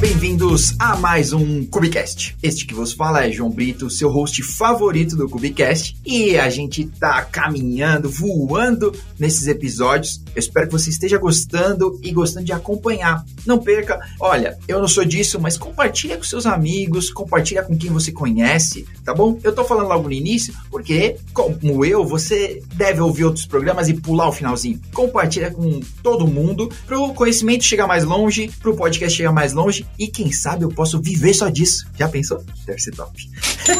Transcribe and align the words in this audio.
bem-vindos 0.00 0.74
a 0.78 0.96
mais 0.96 1.34
um 1.34 1.62
Cubicast. 1.66 2.34
Este 2.42 2.64
que 2.64 2.72
vos 2.72 2.94
fala 2.94 3.26
é 3.26 3.30
João 3.30 3.50
Brito, 3.50 3.90
seu 3.90 4.08
host 4.08 4.42
favorito 4.42 5.14
do 5.14 5.28
Cubicast, 5.28 5.94
e 6.06 6.38
a 6.38 6.48
gente 6.48 6.86
tá 6.86 7.22
caminhando, 7.22 8.08
voando 8.08 8.94
nesses 9.18 9.46
episódios. 9.46 10.22
Eu 10.34 10.40
espero 10.40 10.68
que 10.68 10.72
você 10.72 10.88
esteja 10.88 11.18
gostando 11.18 12.00
e 12.02 12.10
gostando 12.12 12.46
de 12.46 12.52
acompanhar. 12.52 13.22
Não 13.44 13.58
perca, 13.58 14.00
olha, 14.18 14.56
eu 14.66 14.80
não 14.80 14.88
sou 14.88 15.04
disso, 15.04 15.38
mas 15.38 15.58
compartilha 15.58 16.16
com 16.16 16.24
seus 16.24 16.46
amigos, 16.46 17.10
compartilha 17.10 17.62
com 17.62 17.76
quem 17.76 17.90
você 17.90 18.10
conhece, 18.10 18.86
tá 19.04 19.12
bom? 19.12 19.38
Eu 19.44 19.54
tô 19.54 19.64
falando 19.64 19.88
logo 19.88 20.08
no 20.08 20.14
início 20.14 20.54
porque, 20.70 21.18
como 21.34 21.84
eu, 21.84 22.06
você 22.06 22.62
deve 22.74 23.02
ouvir 23.02 23.26
outros 23.26 23.44
programas 23.44 23.90
e 23.90 23.94
pular 23.94 24.28
o 24.28 24.32
finalzinho. 24.32 24.80
Compartilha 24.94 25.50
com 25.50 25.80
todo 26.02 26.26
mundo 26.26 26.70
pro 26.86 27.12
conhecimento 27.12 27.64
chegar 27.64 27.86
mais 27.86 28.02
longe, 28.02 28.50
pro 28.62 28.74
podcast 28.74 29.14
chegar 29.14 29.32
mais 29.32 29.52
longe 29.52 29.89
e 29.98 30.08
quem 30.08 30.32
sabe 30.32 30.64
eu 30.64 30.70
posso 30.70 31.00
viver 31.00 31.34
só 31.34 31.48
disso. 31.48 31.86
Já 31.98 32.08
pensou? 32.08 32.42
Deve 32.66 32.80
ser 32.80 32.92
top. 32.92 33.12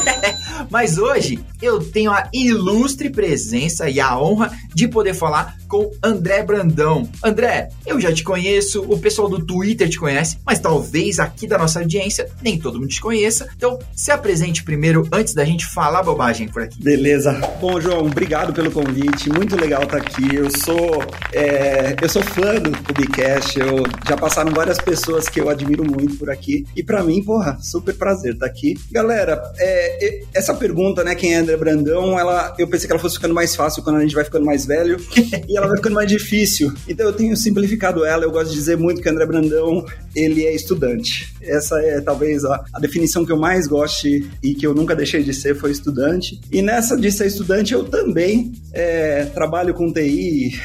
Mas 0.69 0.97
hoje 0.97 1.39
eu 1.61 1.79
tenho 1.83 2.11
a 2.11 2.29
ilustre 2.33 3.09
presença 3.09 3.89
e 3.89 3.99
a 3.99 4.17
honra 4.19 4.51
de 4.73 4.87
poder 4.87 5.13
falar 5.13 5.57
com 5.67 5.91
André 6.03 6.43
Brandão. 6.43 7.09
André, 7.23 7.69
eu 7.85 7.99
já 7.99 8.13
te 8.13 8.23
conheço, 8.23 8.81
o 8.81 8.99
pessoal 8.99 9.29
do 9.29 9.43
Twitter 9.43 9.89
te 9.89 9.97
conhece, 9.97 10.37
mas 10.45 10.59
talvez 10.59 11.17
aqui 11.17 11.47
da 11.47 11.57
nossa 11.57 11.79
audiência 11.79 12.29
nem 12.41 12.59
todo 12.59 12.79
mundo 12.79 12.89
te 12.89 12.99
conheça. 12.99 13.47
Então, 13.55 13.79
se 13.95 14.11
apresente 14.11 14.63
primeiro 14.63 15.07
antes 15.11 15.33
da 15.33 15.45
gente 15.45 15.65
falar 15.65 16.03
bobagem 16.03 16.47
por 16.47 16.63
aqui. 16.63 16.81
Beleza. 16.83 17.33
Bom, 17.61 17.79
João, 17.79 18.05
obrigado 18.05 18.53
pelo 18.53 18.69
convite. 18.69 19.29
Muito 19.29 19.55
legal 19.55 19.83
estar 19.83 19.97
aqui. 19.97 20.35
Eu 20.35 20.49
sou 20.51 21.03
é, 21.31 21.95
eu 22.01 22.09
sou 22.09 22.21
fã 22.21 22.55
do 22.55 22.71
Cubicast. 22.83 23.57
Eu 23.57 23.83
já 24.07 24.17
passaram 24.17 24.51
várias 24.51 24.77
pessoas 24.77 25.29
que 25.29 25.39
eu 25.39 25.49
admiro 25.49 25.85
muito 25.85 26.00
por 26.07 26.29
aqui. 26.29 26.65
E 26.75 26.83
para 26.83 27.03
mim, 27.03 27.23
porra, 27.23 27.57
super 27.61 27.95
prazer 27.95 28.33
estar 28.33 28.45
aqui. 28.45 28.75
Galera, 28.91 29.41
é, 29.57 30.23
essa 30.33 30.53
pergunta, 30.53 31.03
né, 31.03 31.15
quem 31.15 31.33
é 31.33 31.37
André 31.37 31.57
Brandão, 31.57 32.19
ela, 32.19 32.53
eu 32.57 32.67
pensei 32.67 32.87
que 32.87 32.93
ela 32.93 33.01
fosse 33.01 33.15
ficando 33.15 33.33
mais 33.33 33.55
fácil 33.55 33.83
quando 33.83 33.97
a 33.97 34.01
gente 34.01 34.15
vai 34.15 34.23
ficando 34.23 34.45
mais 34.45 34.65
velho. 34.65 34.97
e 35.47 35.57
ela 35.57 35.67
vai 35.67 35.77
ficando 35.77 35.95
mais 35.95 36.07
difícil. 36.07 36.71
Então 36.87 37.05
eu 37.05 37.13
tenho 37.13 37.35
simplificado 37.35 38.05
ela. 38.05 38.23
Eu 38.23 38.31
gosto 38.31 38.49
de 38.49 38.55
dizer 38.55 38.77
muito 38.77 39.01
que 39.01 39.09
André 39.09 39.25
Brandão, 39.25 39.85
ele 40.15 40.45
é 40.45 40.53
estudante. 40.53 41.33
Essa 41.41 41.79
é 41.79 42.01
talvez 42.01 42.45
a, 42.45 42.63
a 42.73 42.79
definição 42.79 43.25
que 43.25 43.31
eu 43.31 43.37
mais 43.37 43.67
goste 43.67 44.29
e 44.43 44.53
que 44.53 44.65
eu 44.65 44.73
nunca 44.73 44.95
deixei 44.95 45.23
de 45.23 45.33
ser 45.33 45.55
foi 45.55 45.71
estudante. 45.71 46.39
E 46.51 46.61
nessa 46.61 46.95
de 46.95 47.11
ser 47.11 47.27
estudante, 47.27 47.73
eu 47.73 47.83
também 47.83 48.53
é, 48.73 49.25
trabalho 49.25 49.73
com 49.73 49.91
TI 49.91 50.59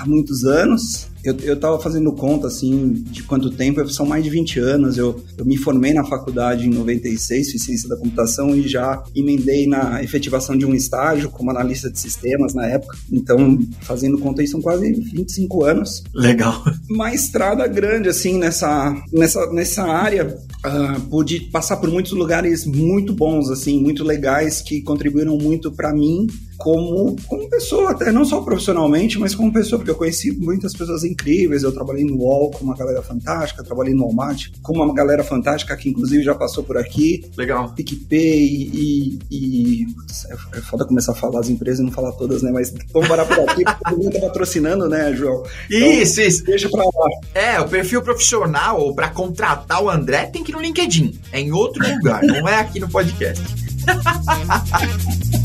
há 0.00 0.06
muitos 0.06 0.44
anos. 0.44 1.13
Eu, 1.24 1.36
eu 1.40 1.58
tava 1.58 1.80
fazendo 1.80 2.12
conta, 2.12 2.48
assim, 2.48 2.92
de 2.92 3.22
quanto 3.22 3.50
tempo, 3.50 3.88
são 3.88 4.04
mais 4.04 4.22
de 4.22 4.30
20 4.30 4.60
anos. 4.60 4.98
Eu, 4.98 5.22
eu 5.38 5.44
me 5.44 5.56
formei 5.56 5.94
na 5.94 6.04
faculdade 6.04 6.66
em 6.66 6.70
96, 6.70 7.50
fiz 7.50 7.64
ciência 7.64 7.88
da 7.88 7.96
computação 7.96 8.54
e 8.54 8.68
já 8.68 9.02
emendei 9.14 9.66
na 9.66 10.02
efetivação 10.02 10.56
de 10.56 10.66
um 10.66 10.74
estágio 10.74 11.30
como 11.30 11.50
analista 11.50 11.90
de 11.90 11.98
sistemas 11.98 12.54
na 12.54 12.66
época. 12.66 12.96
Então, 13.10 13.58
fazendo 13.80 14.18
conta 14.18 14.42
aí, 14.42 14.46
são 14.46 14.60
quase 14.60 14.92
25 14.92 15.64
anos. 15.64 16.04
Legal. 16.14 16.62
Uma 16.90 17.14
estrada 17.14 17.66
grande, 17.66 18.08
assim, 18.08 18.38
nessa, 18.38 18.94
nessa, 19.12 19.50
nessa 19.52 19.82
área. 19.84 20.36
Uh, 20.64 21.00
pude 21.10 21.40
passar 21.40 21.76
por 21.76 21.90
muitos 21.90 22.12
lugares 22.12 22.64
muito 22.64 23.12
bons, 23.12 23.50
assim, 23.50 23.80
muito 23.80 24.02
legais, 24.02 24.62
que 24.62 24.80
contribuíram 24.80 25.36
muito 25.36 25.70
para 25.70 25.92
mim 25.92 26.26
como, 26.56 27.16
como 27.26 27.48
pessoa, 27.48 27.90
até 27.90 28.12
não 28.12 28.24
só 28.24 28.40
profissionalmente, 28.42 29.18
mas 29.18 29.34
como 29.34 29.52
pessoa, 29.52 29.78
porque 29.78 29.90
eu 29.90 29.96
conheci 29.96 30.32
muitas 30.32 30.72
pessoas 30.72 31.04
incríveis. 31.04 31.62
Eu 31.62 31.72
trabalhei 31.72 32.04
no 32.04 32.16
UOL 32.16 32.50
com 32.50 32.64
uma 32.64 32.76
galera 32.76 33.02
fantástica, 33.02 33.64
trabalhei 33.64 33.94
no 33.94 34.04
Walmart 34.04 34.48
com 34.62 34.74
uma 34.74 34.92
galera 34.94 35.24
fantástica 35.24 35.76
que, 35.76 35.88
inclusive, 35.88 36.22
já 36.22 36.34
passou 36.34 36.64
por 36.64 36.76
aqui. 36.76 37.24
Legal. 37.36 37.72
PicPay 37.74 38.70
e. 38.72 39.18
e 39.30 39.86
é, 40.28 40.58
é 40.58 40.60
foda 40.62 40.84
começar 40.84 41.12
a 41.12 41.14
falar 41.14 41.40
as 41.40 41.48
empresas 41.48 41.80
e 41.80 41.82
não 41.82 41.92
falar 41.92 42.12
todas, 42.12 42.42
né? 42.42 42.50
Mas 42.52 42.72
vamos 42.92 43.08
parar 43.08 43.24
por 43.26 43.40
aqui, 43.40 43.64
porque 43.64 43.84
todo 43.84 43.98
mundo 43.98 44.12
tá 44.12 44.20
patrocinando, 44.20 44.88
né, 44.88 45.12
João? 45.14 45.42
Então, 45.70 45.92
isso, 45.92 46.20
isso. 46.20 46.44
Deixa 46.44 46.68
pra 46.68 46.84
lá. 46.84 46.90
É, 47.34 47.60
o 47.60 47.68
perfil 47.68 48.02
profissional 48.02 48.80
ou 48.80 48.94
para 48.94 49.08
contratar 49.08 49.82
o 49.82 49.90
André 49.90 50.26
tem 50.26 50.42
que 50.44 50.52
ir 50.52 50.54
no 50.54 50.60
LinkedIn. 50.60 51.18
É 51.32 51.40
em 51.40 51.52
outro 51.52 51.86
lugar, 51.86 52.22
não 52.22 52.48
é 52.48 52.60
aqui 52.60 52.80
no 52.80 52.88
podcast. 52.88 53.42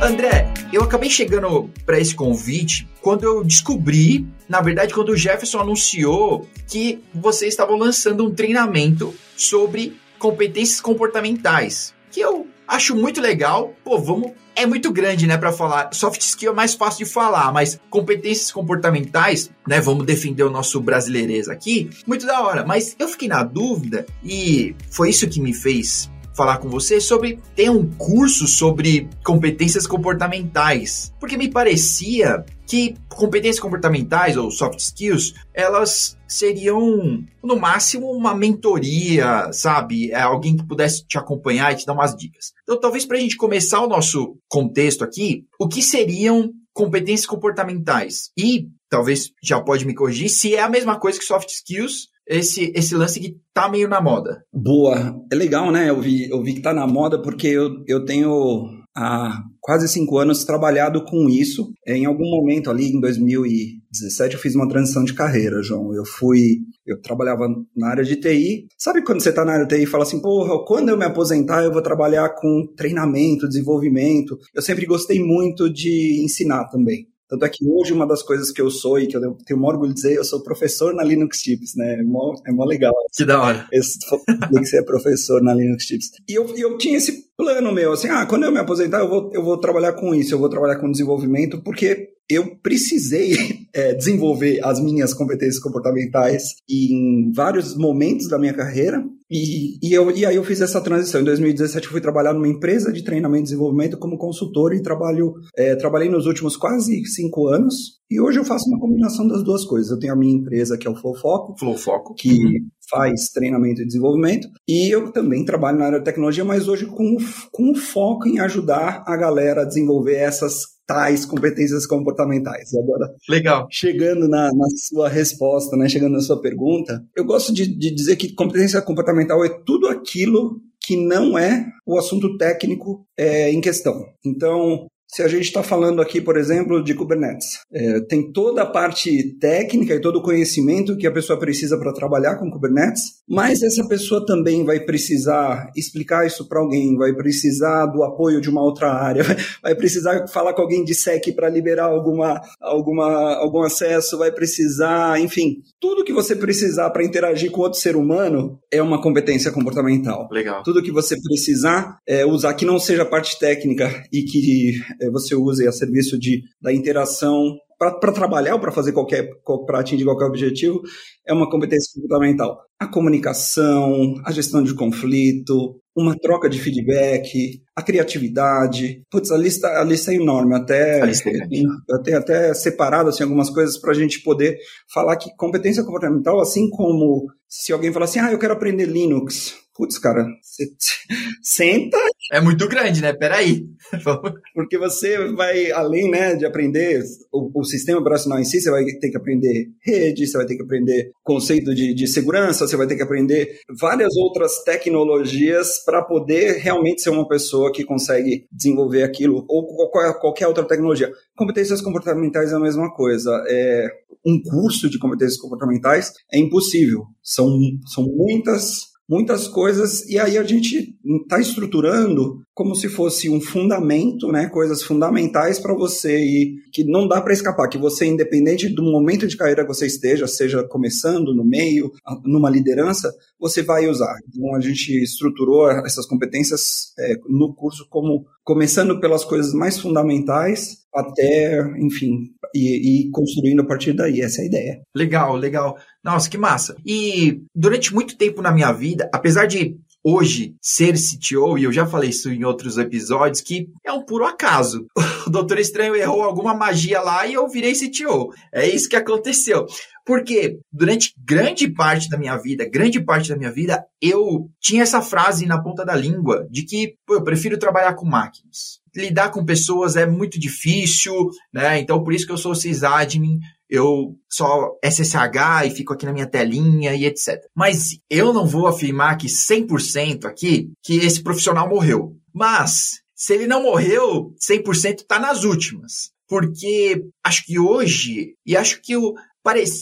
André, 0.00 0.52
eu 0.72 0.82
acabei 0.82 1.10
chegando 1.10 1.68
para 1.84 1.98
esse 1.98 2.14
convite 2.14 2.88
quando 3.00 3.24
eu 3.24 3.42
descobri, 3.42 4.26
na 4.48 4.60
verdade, 4.60 4.94
quando 4.94 5.08
o 5.08 5.16
Jefferson 5.16 5.60
anunciou 5.60 6.46
que 6.68 7.02
vocês 7.12 7.52
estavam 7.52 7.76
lançando 7.76 8.24
um 8.24 8.32
treinamento 8.32 9.14
sobre 9.36 9.96
competências 10.18 10.80
comportamentais, 10.80 11.92
que 12.10 12.20
eu 12.20 12.46
acho 12.66 12.96
muito 12.96 13.20
legal. 13.20 13.74
Pô, 13.84 13.98
vamos 13.98 14.32
é 14.56 14.64
muito 14.64 14.90
grande, 14.90 15.26
né, 15.26 15.36
para 15.36 15.52
falar. 15.52 15.90
Soft 15.92 16.20
skill 16.22 16.52
é 16.52 16.54
mais 16.54 16.74
fácil 16.74 17.04
de 17.04 17.12
falar, 17.12 17.52
mas 17.52 17.78
competências 17.90 18.50
comportamentais, 18.50 19.50
né, 19.68 19.80
vamos 19.80 20.06
defender 20.06 20.44
o 20.44 20.50
nosso 20.50 20.80
brasileirês 20.80 21.48
aqui, 21.48 21.90
muito 22.06 22.24
da 22.26 22.40
hora. 22.40 22.64
Mas 22.64 22.96
eu 22.98 23.06
fiquei 23.06 23.28
na 23.28 23.44
dúvida 23.44 24.06
e 24.24 24.74
foi 24.90 25.10
isso 25.10 25.28
que 25.28 25.40
me 25.40 25.52
fez 25.52 26.10
falar 26.34 26.58
com 26.58 26.68
você 26.68 27.00
sobre 27.00 27.38
ter 27.54 27.70
um 27.70 27.86
curso 27.86 28.46
sobre 28.46 29.08
competências 29.24 29.86
comportamentais, 29.86 31.12
porque 31.18 31.36
me 31.36 31.50
parecia 31.50 32.44
que 32.66 32.94
competências 33.08 33.60
comportamentais 33.60 34.36
ou 34.36 34.50
soft 34.50 34.78
skills, 34.78 35.34
elas 35.54 36.16
seriam 36.26 37.24
no 37.42 37.56
máximo 37.56 38.10
uma 38.10 38.34
mentoria, 38.34 39.50
sabe? 39.52 40.10
É 40.10 40.20
alguém 40.20 40.56
que 40.56 40.66
pudesse 40.66 41.06
te 41.06 41.16
acompanhar 41.16 41.72
e 41.72 41.76
te 41.76 41.86
dar 41.86 41.92
umas 41.92 42.14
dicas. 42.16 42.52
Então, 42.62 42.78
talvez 42.78 43.06
para 43.06 43.16
a 43.16 43.20
gente 43.20 43.36
começar 43.36 43.80
o 43.80 43.88
nosso 43.88 44.36
contexto 44.48 45.04
aqui, 45.04 45.44
o 45.58 45.68
que 45.68 45.80
seriam 45.80 46.50
competências 46.74 47.26
comportamentais? 47.26 48.30
E 48.36 48.68
talvez 48.90 49.30
já 49.42 49.60
pode 49.60 49.86
me 49.86 49.94
corrigir 49.94 50.28
se 50.28 50.54
é 50.54 50.60
a 50.60 50.68
mesma 50.68 50.98
coisa 50.98 51.18
que 51.18 51.24
soft 51.24 51.48
skills 51.48 52.08
esse, 52.26 52.72
esse 52.74 52.94
lance 52.94 53.20
que 53.20 53.36
tá 53.54 53.68
meio 53.68 53.88
na 53.88 54.00
moda. 54.00 54.44
Boa. 54.52 55.16
É 55.30 55.34
legal, 55.34 55.70
né? 55.70 55.88
Eu 55.88 56.00
vi, 56.00 56.28
eu 56.28 56.42
vi 56.42 56.54
que 56.54 56.60
tá 56.60 56.74
na 56.74 56.86
moda 56.86 57.22
porque 57.22 57.46
eu, 57.46 57.84
eu 57.86 58.04
tenho 58.04 58.84
há 58.96 59.42
quase 59.60 59.86
cinco 59.88 60.18
anos 60.18 60.44
trabalhado 60.44 61.04
com 61.04 61.28
isso. 61.28 61.72
Em 61.86 62.06
algum 62.06 62.28
momento 62.28 62.70
ali, 62.70 62.86
em 62.86 63.00
2017, 63.00 64.34
eu 64.34 64.40
fiz 64.40 64.54
uma 64.54 64.68
transição 64.68 65.04
de 65.04 65.12
carreira, 65.12 65.62
João. 65.62 65.94
Eu 65.94 66.04
fui, 66.04 66.60
eu 66.86 67.00
trabalhava 67.00 67.46
na 67.76 67.88
área 67.88 68.04
de 68.04 68.16
TI. 68.16 68.66
Sabe 68.78 69.02
quando 69.02 69.20
você 69.20 69.32
tá 69.32 69.44
na 69.44 69.52
área 69.52 69.66
de 69.66 69.76
TI 69.76 69.82
e 69.82 69.86
fala 69.86 70.04
assim, 70.04 70.20
porra, 70.20 70.64
quando 70.64 70.88
eu 70.88 70.96
me 70.96 71.04
aposentar 71.04 71.62
eu 71.62 71.72
vou 71.72 71.82
trabalhar 71.82 72.30
com 72.30 72.66
treinamento, 72.76 73.48
desenvolvimento. 73.48 74.38
Eu 74.54 74.62
sempre 74.62 74.86
gostei 74.86 75.22
muito 75.22 75.70
de 75.70 76.22
ensinar 76.24 76.64
também. 76.68 77.06
Tanto 77.28 77.44
é 77.44 77.48
que 77.48 77.66
hoje 77.68 77.92
uma 77.92 78.06
das 78.06 78.22
coisas 78.22 78.50
que 78.50 78.60
eu 78.60 78.70
sou 78.70 78.98
e 78.98 79.06
que 79.06 79.16
eu 79.16 79.36
tenho 79.46 79.60
o 79.60 79.64
orgulho 79.64 79.88
de 79.88 79.96
dizer, 79.96 80.16
eu 80.16 80.24
sou 80.24 80.42
professor 80.42 80.94
na 80.94 81.02
Linux 81.02 81.42
Tips, 81.42 81.74
né? 81.74 82.00
É 82.00 82.02
mó, 82.02 82.34
é 82.46 82.52
mó 82.52 82.64
legal. 82.64 82.94
Que 83.12 83.24
da 83.24 83.40
hora. 83.40 83.66
Esse, 83.72 83.98
que 83.98 84.58
você 84.58 84.78
é 84.78 84.82
professor 84.82 85.42
na 85.42 85.54
Linux 85.54 85.86
Tips. 85.86 86.10
E 86.28 86.34
eu, 86.34 86.46
eu 86.56 86.78
tinha 86.78 86.96
esse 86.96 87.26
plano 87.36 87.72
meu, 87.72 87.92
assim, 87.92 88.08
ah, 88.08 88.24
quando 88.26 88.44
eu 88.44 88.52
me 88.52 88.58
aposentar 88.58 89.00
eu 89.00 89.08
vou, 89.08 89.30
eu 89.32 89.42
vou 89.42 89.58
trabalhar 89.58 89.92
com 89.92 90.14
isso, 90.14 90.34
eu 90.34 90.38
vou 90.38 90.48
trabalhar 90.48 90.76
com 90.76 90.90
desenvolvimento, 90.90 91.62
porque 91.62 92.15
eu 92.28 92.56
precisei 92.56 93.36
é, 93.72 93.94
desenvolver 93.94 94.60
as 94.64 94.80
minhas 94.80 95.14
competências 95.14 95.62
comportamentais 95.62 96.54
em 96.68 97.30
vários 97.32 97.76
momentos 97.76 98.28
da 98.28 98.38
minha 98.38 98.54
carreira. 98.54 99.04
E, 99.28 99.78
e, 99.82 99.92
eu, 99.92 100.10
e 100.12 100.24
aí 100.24 100.36
eu 100.36 100.44
fiz 100.44 100.60
essa 100.60 100.80
transição. 100.80 101.20
Em 101.20 101.24
2017 101.24 101.86
eu 101.86 101.92
fui 101.92 102.00
trabalhar 102.00 102.32
numa 102.32 102.48
empresa 102.48 102.92
de 102.92 103.02
treinamento 103.02 103.42
e 103.42 103.44
desenvolvimento 103.44 103.98
como 103.98 104.16
consultor 104.16 104.72
e 104.72 104.82
trabalho, 104.82 105.34
é, 105.56 105.74
trabalhei 105.74 106.08
nos 106.08 106.26
últimos 106.26 106.56
quase 106.56 107.04
cinco 107.06 107.48
anos. 107.48 107.96
E 108.08 108.20
hoje 108.20 108.38
eu 108.38 108.44
faço 108.44 108.68
uma 108.68 108.78
combinação 108.78 109.26
das 109.26 109.42
duas 109.42 109.64
coisas. 109.64 109.90
Eu 109.90 109.98
tenho 109.98 110.12
a 110.12 110.16
minha 110.16 110.34
empresa 110.34 110.78
que 110.78 110.86
é 110.86 110.90
o 110.90 110.94
Flow 110.94 111.14
Foco, 111.16 111.56
Flow 111.58 111.76
Foco. 111.76 112.14
que 112.14 112.30
uhum. 112.30 112.68
faz 112.88 113.30
treinamento 113.34 113.82
e 113.82 113.86
desenvolvimento. 113.86 114.48
E 114.68 114.88
eu 114.88 115.10
também 115.10 115.44
trabalho 115.44 115.78
na 115.78 115.86
área 115.86 115.98
de 115.98 116.04
tecnologia, 116.04 116.44
mas 116.44 116.68
hoje 116.68 116.86
com, 116.86 117.16
com 117.50 117.74
foco 117.74 118.28
em 118.28 118.38
ajudar 118.38 119.02
a 119.06 119.16
galera 119.16 119.62
a 119.62 119.64
desenvolver 119.66 120.14
essas 120.14 120.75
tais 120.86 121.24
competências 121.24 121.86
comportamentais. 121.86 122.72
E 122.72 122.78
agora, 122.78 123.12
legal. 123.28 123.66
Chegando 123.70 124.28
na, 124.28 124.52
na, 124.52 124.66
sua 124.76 125.08
resposta, 125.08 125.76
né, 125.76 125.88
chegando 125.88 126.12
na 126.12 126.20
sua 126.20 126.40
pergunta, 126.40 127.04
eu 127.16 127.24
gosto 127.24 127.52
de, 127.52 127.66
de 127.66 127.94
dizer 127.94 128.16
que 128.16 128.34
competência 128.34 128.80
comportamental 128.80 129.44
é 129.44 129.48
tudo 129.48 129.88
aquilo 129.88 130.60
que 130.80 130.96
não 130.96 131.36
é 131.36 131.66
o 131.84 131.98
assunto 131.98 132.36
técnico 132.36 133.04
é, 133.16 133.50
em 133.50 133.60
questão. 133.60 134.04
Então, 134.24 134.86
Se 135.16 135.22
a 135.22 135.28
gente 135.28 135.44
está 135.44 135.62
falando 135.62 136.02
aqui, 136.02 136.20
por 136.20 136.36
exemplo, 136.36 136.84
de 136.84 136.92
Kubernetes, 136.92 137.60
é, 137.72 138.00
tem 138.00 138.30
toda 138.30 138.60
a 138.60 138.66
parte 138.66 139.34
técnica 139.38 139.94
e 139.94 140.00
todo 140.00 140.16
o 140.16 140.22
conhecimento 140.22 140.94
que 140.94 141.06
a 141.06 141.10
pessoa 141.10 141.38
precisa 141.38 141.78
para 141.78 141.94
trabalhar 141.94 142.36
com 142.36 142.50
Kubernetes, 142.50 143.00
mas 143.26 143.62
essa 143.62 143.88
pessoa 143.88 144.26
também 144.26 144.62
vai 144.62 144.78
precisar 144.78 145.70
explicar 145.74 146.26
isso 146.26 146.46
para 146.46 146.60
alguém, 146.60 146.98
vai 146.98 147.14
precisar 147.14 147.86
do 147.86 148.04
apoio 148.04 148.42
de 148.42 148.50
uma 148.50 148.62
outra 148.62 148.92
área, 148.92 149.24
vai 149.64 149.74
precisar 149.74 150.28
falar 150.28 150.52
com 150.52 150.60
alguém 150.60 150.84
de 150.84 150.94
SEC 150.94 151.34
para 151.34 151.48
liberar 151.48 151.86
alguma, 151.86 152.38
alguma, 152.60 153.36
algum 153.36 153.62
acesso, 153.62 154.18
vai 154.18 154.30
precisar, 154.30 155.18
enfim, 155.18 155.62
tudo 155.80 156.04
que 156.04 156.12
você 156.12 156.36
precisar 156.36 156.90
para 156.90 157.02
interagir 157.02 157.50
com 157.50 157.62
outro 157.62 157.80
ser 157.80 157.96
humano 157.96 158.58
é 158.70 158.82
uma 158.82 159.00
competência 159.00 159.50
comportamental. 159.50 160.28
Legal. 160.30 160.62
Tudo 160.62 160.82
que 160.82 160.92
você 160.92 161.16
precisar 161.22 161.96
é, 162.06 162.26
usar 162.26 162.52
que 162.52 162.66
não 162.66 162.78
seja 162.78 163.06
parte 163.06 163.38
técnica 163.38 164.04
e 164.12 164.22
que 164.22 164.74
é, 165.05 165.05
você 165.10 165.34
use 165.34 165.66
a 165.66 165.72
serviço 165.72 166.18
de, 166.18 166.42
da 166.60 166.72
interação 166.72 167.56
para 167.78 168.12
trabalhar 168.12 168.54
ou 168.54 168.60
para 168.60 168.72
fazer 168.72 168.92
qualquer, 168.92 169.28
para 169.66 169.80
atingir 169.80 170.04
qualquer 170.04 170.24
objetivo, 170.24 170.80
é 171.26 171.32
uma 171.32 171.48
competência 171.48 172.00
fundamental. 172.00 172.58
A 172.80 172.86
comunicação, 172.86 174.14
a 174.24 174.32
gestão 174.32 174.62
de 174.62 174.74
conflito, 174.74 175.78
uma 175.94 176.16
troca 176.16 176.48
de 176.48 176.58
feedback, 176.58 177.60
a 177.74 177.82
criatividade. 177.82 179.02
Putz, 179.10 179.30
a 179.30 179.36
lista, 179.36 179.68
a 179.68 179.84
lista 179.84 180.12
é 180.12 180.16
enorme, 180.16 180.54
até, 180.54 181.00
é 181.00 181.94
até, 181.94 182.14
até 182.14 182.54
separado 182.54 183.10
assim, 183.10 183.22
algumas 183.22 183.50
coisas 183.50 183.78
para 183.78 183.92
a 183.92 183.94
gente 183.94 184.22
poder 184.22 184.56
falar 184.92 185.16
que 185.16 185.34
competência 185.36 185.84
comportamental, 185.84 186.40
assim 186.40 186.70
como 186.70 187.26
se 187.48 187.72
alguém 187.72 187.92
falar 187.92 188.06
assim, 188.06 188.18
ah, 188.18 188.32
eu 188.32 188.38
quero 188.38 188.54
aprender 188.54 188.86
Linux. 188.86 189.54
Putz, 189.76 189.98
cara, 189.98 190.26
você 190.42 190.64
senta. 191.42 191.98
É 192.32 192.40
muito 192.40 192.66
grande, 192.66 193.02
né? 193.02 193.12
Peraí. 193.12 193.66
Porque 194.54 194.78
você 194.78 195.32
vai, 195.34 195.70
além 195.70 196.10
né, 196.10 196.34
de 196.34 196.46
aprender 196.46 197.02
o, 197.30 197.60
o, 197.60 197.64
sistema 197.64 198.00
operacional 198.00 198.38
em 198.38 198.44
si, 198.44 198.60
você 198.60 198.70
vai 198.70 198.84
ter 198.84 199.10
que 199.10 199.16
aprender 199.16 199.68
rede, 199.84 200.26
você 200.26 200.38
vai 200.38 200.46
ter 200.46 200.56
que 200.56 200.62
aprender 200.62 201.12
conceito 201.22 201.74
de, 201.74 201.94
de 201.94 202.06
segurança, 202.08 202.66
você 202.66 202.76
vai 202.76 202.86
ter 202.86 202.96
que 202.96 203.02
aprender 203.02 203.60
várias 203.78 204.16
outras 204.16 204.62
tecnologias 204.64 205.84
para 205.84 206.02
poder 206.02 206.58
realmente 206.58 207.02
ser 207.02 207.10
uma 207.10 207.28
pessoa 207.28 207.70
que 207.70 207.84
consegue 207.84 208.46
desenvolver 208.50 209.02
aquilo, 209.02 209.44
ou 209.48 209.66
qualquer, 209.66 210.18
qualquer 210.18 210.46
outra 210.48 210.66
tecnologia. 210.66 211.10
Competências 211.36 211.82
comportamentais 211.82 212.50
é 212.50 212.56
a 212.56 212.60
mesma 212.60 212.92
coisa. 212.94 213.30
É, 213.48 213.88
um 214.24 214.40
curso 214.42 214.88
de 214.88 214.98
competências 214.98 215.38
comportamentais 215.38 216.12
é 216.32 216.38
impossível. 216.38 217.04
São, 217.22 217.46
são 217.86 218.04
muitas 218.04 218.95
muitas 219.08 219.46
coisas, 219.46 220.08
e 220.08 220.18
aí 220.18 220.36
a 220.36 220.42
gente 220.42 220.96
está 221.22 221.40
estruturando 221.40 222.42
como 222.52 222.74
se 222.74 222.88
fosse 222.88 223.28
um 223.28 223.40
fundamento, 223.40 224.28
né, 224.32 224.48
coisas 224.48 224.82
fundamentais 224.82 225.58
para 225.58 225.74
você 225.74 226.18
e 226.18 226.56
que 226.72 226.84
não 226.84 227.06
dá 227.06 227.20
para 227.20 227.32
escapar, 227.32 227.68
que 227.68 227.78
você, 227.78 228.06
independente 228.06 228.68
do 228.68 228.82
momento 228.82 229.26
de 229.26 229.36
carreira 229.36 229.62
que 229.62 229.68
você 229.68 229.86
esteja, 229.86 230.26
seja 230.26 230.64
começando, 230.64 231.34
no 231.34 231.44
meio, 231.44 231.92
numa 232.24 232.50
liderança, 232.50 233.12
você 233.38 233.62
vai 233.62 233.86
usar. 233.86 234.16
Então 234.28 234.54
a 234.54 234.60
gente 234.60 234.90
estruturou 235.02 235.70
essas 235.70 236.06
competências 236.06 236.92
é, 236.98 237.14
no 237.28 237.54
curso 237.54 237.86
como 237.90 238.24
começando 238.42 239.00
pelas 239.00 239.24
coisas 239.24 239.52
mais 239.52 239.78
fundamentais 239.78 240.86
até, 240.94 241.60
enfim, 241.78 242.30
e, 242.54 243.06
e, 243.06 243.10
construindo 243.10 243.60
a 243.60 243.66
partir 243.66 243.92
daí. 243.92 244.20
Essa 244.20 244.40
é 244.40 244.44
a 244.44 244.46
ideia. 244.46 244.80
Legal, 244.94 245.36
legal. 245.36 245.76
Nossa, 246.02 246.30
que 246.30 246.38
massa. 246.38 246.76
E 246.84 247.40
durante 247.54 247.94
muito 247.94 248.16
tempo 248.16 248.42
na 248.42 248.52
minha 248.52 248.72
vida, 248.72 249.08
apesar 249.12 249.46
de 249.46 249.76
hoje 250.08 250.54
ser 250.62 250.94
CTO, 250.94 251.58
e 251.58 251.64
eu 251.64 251.72
já 251.72 251.84
falei 251.84 252.10
isso 252.10 252.30
em 252.30 252.44
outros 252.44 252.78
episódios, 252.78 253.40
que 253.40 253.66
é 253.84 253.92
um 253.92 254.04
puro 254.04 254.24
acaso. 254.24 254.86
O 255.26 255.30
Doutor 255.30 255.58
Estranho 255.58 255.96
errou 255.96 256.22
alguma 256.22 256.54
magia 256.54 257.00
lá 257.00 257.26
e 257.26 257.34
eu 257.34 257.48
virei 257.48 257.72
CTO. 257.72 258.32
É 258.54 258.64
isso 258.64 258.88
que 258.88 258.94
aconteceu. 258.94 259.66
Porque 260.04 260.60
durante 260.72 261.12
grande 261.18 261.68
parte 261.68 262.08
da 262.08 262.16
minha 262.16 262.36
vida, 262.36 262.64
grande 262.64 263.00
parte 263.00 263.30
da 263.30 263.36
minha 263.36 263.50
vida, 263.50 263.84
eu 264.00 264.48
tinha 264.60 264.84
essa 264.84 265.02
frase 265.02 265.44
na 265.44 265.60
ponta 265.60 265.84
da 265.84 265.96
língua 265.96 266.46
de 266.48 266.62
que 266.62 266.94
pô, 267.04 267.14
eu 267.14 267.24
prefiro 267.24 267.58
trabalhar 267.58 267.94
com 267.94 268.06
máquinas. 268.06 268.78
Lidar 268.96 269.30
com 269.30 269.44
pessoas 269.44 269.96
é 269.96 270.06
muito 270.06 270.38
difícil, 270.38 271.30
né? 271.52 271.78
Então 271.78 272.02
por 272.02 272.12
isso 272.12 272.26
que 272.26 272.32
eu 272.32 272.38
sou 272.38 272.54
sysadmin, 272.54 273.38
eu 273.68 274.16
só 274.30 274.72
SSH 274.84 275.66
e 275.66 275.70
fico 275.70 275.92
aqui 275.92 276.06
na 276.06 276.12
minha 276.12 276.26
telinha 276.26 276.94
e 276.94 277.04
etc. 277.04 277.40
Mas 277.54 277.98
eu 278.08 278.32
não 278.32 278.46
vou 278.46 278.66
afirmar 278.66 279.16
que 279.16 279.26
100% 279.26 280.24
aqui 280.24 280.70
que 280.82 280.96
esse 280.98 281.22
profissional 281.22 281.68
morreu. 281.68 282.16
Mas 282.32 283.00
se 283.14 283.34
ele 283.34 283.46
não 283.46 283.62
morreu, 283.62 284.34
100% 284.38 285.00
está 285.00 285.18
nas 285.18 285.42
últimas. 285.42 286.10
Porque 286.28 287.04
acho 287.24 287.44
que 287.44 287.58
hoje, 287.58 288.34
e 288.44 288.56
acho 288.56 288.80
que 288.82 288.96
o, 288.96 289.14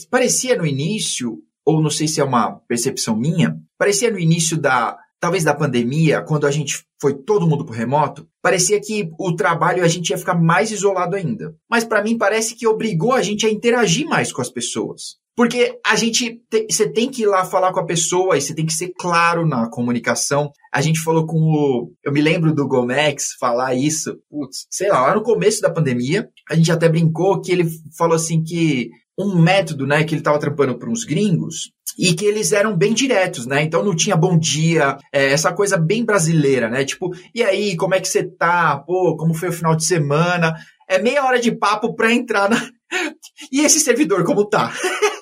parecia 0.09 0.55
no 0.55 0.65
início, 0.65 1.39
ou 1.65 1.81
não 1.81 1.89
sei 1.89 2.07
se 2.07 2.21
é 2.21 2.23
uma 2.23 2.59
percepção 2.67 3.15
minha, 3.15 3.59
parecia 3.77 4.11
no 4.11 4.19
início 4.19 4.57
da, 4.57 4.97
talvez 5.25 5.43
da 5.43 5.55
pandemia, 5.55 6.21
quando 6.21 6.45
a 6.45 6.51
gente 6.51 6.85
foi 7.01 7.15
todo 7.15 7.47
mundo 7.47 7.65
para 7.65 7.75
remoto, 7.75 8.27
parecia 8.43 8.79
que 8.79 9.09
o 9.19 9.35
trabalho 9.35 9.83
a 9.83 9.87
gente 9.87 10.11
ia 10.11 10.19
ficar 10.19 10.35
mais 10.35 10.69
isolado 10.69 11.15
ainda. 11.15 11.55
Mas 11.67 11.83
para 11.83 12.03
mim 12.03 12.15
parece 12.15 12.53
que 12.53 12.67
obrigou 12.67 13.11
a 13.11 13.23
gente 13.23 13.43
a 13.43 13.49
interagir 13.49 14.07
mais 14.07 14.31
com 14.31 14.39
as 14.39 14.51
pessoas. 14.51 15.15
Porque 15.35 15.79
a 15.83 15.95
gente, 15.95 16.43
você 16.69 16.87
tem 16.87 17.09
que 17.09 17.23
ir 17.23 17.25
lá 17.25 17.43
falar 17.43 17.73
com 17.73 17.79
a 17.79 17.85
pessoa 17.87 18.37
e 18.37 18.41
você 18.41 18.53
tem 18.53 18.67
que 18.67 18.73
ser 18.73 18.93
claro 18.95 19.47
na 19.47 19.67
comunicação. 19.67 20.51
A 20.71 20.79
gente 20.79 20.99
falou 20.99 21.25
com 21.25 21.37
o, 21.39 21.91
eu 22.03 22.13
me 22.13 22.21
lembro 22.21 22.53
do 22.53 22.67
Gomex 22.67 23.29
falar 23.39 23.73
isso, 23.73 24.15
putz, 24.29 24.67
sei 24.69 24.89
lá, 24.89 25.07
lá 25.07 25.15
no 25.15 25.23
começo 25.23 25.59
da 25.59 25.73
pandemia, 25.73 26.29
a 26.47 26.53
gente 26.53 26.71
até 26.71 26.87
brincou 26.87 27.41
que 27.41 27.51
ele 27.51 27.67
falou 27.97 28.15
assim 28.15 28.43
que 28.43 28.91
um 29.17 29.41
método, 29.41 29.87
né, 29.87 30.03
que 30.03 30.13
ele 30.13 30.21
estava 30.21 30.37
trampando 30.37 30.77
para 30.77 30.89
uns 30.89 31.03
gringos, 31.03 31.71
e 31.97 32.13
que 32.13 32.25
eles 32.25 32.51
eram 32.51 32.75
bem 32.75 32.93
diretos, 32.93 33.45
né? 33.45 33.63
Então 33.63 33.83
não 33.83 33.95
tinha 33.95 34.15
bom 34.15 34.37
dia, 34.37 34.97
é, 35.13 35.31
essa 35.31 35.53
coisa 35.53 35.77
bem 35.77 36.03
brasileira, 36.03 36.69
né? 36.69 36.83
Tipo, 36.83 37.11
e 37.33 37.43
aí, 37.43 37.75
como 37.75 37.95
é 37.95 37.99
que 37.99 38.07
você 38.07 38.23
tá? 38.23 38.77
Pô, 38.77 39.15
como 39.15 39.33
foi 39.33 39.49
o 39.49 39.53
final 39.53 39.75
de 39.75 39.85
semana? 39.85 40.55
É 40.87 40.99
meia 40.99 41.23
hora 41.23 41.39
de 41.39 41.51
papo 41.51 41.95
para 41.95 42.13
entrar 42.13 42.49
na. 42.49 42.69
e 43.51 43.61
esse 43.61 43.79
servidor, 43.79 44.23
como 44.23 44.47
tá? 44.47 44.73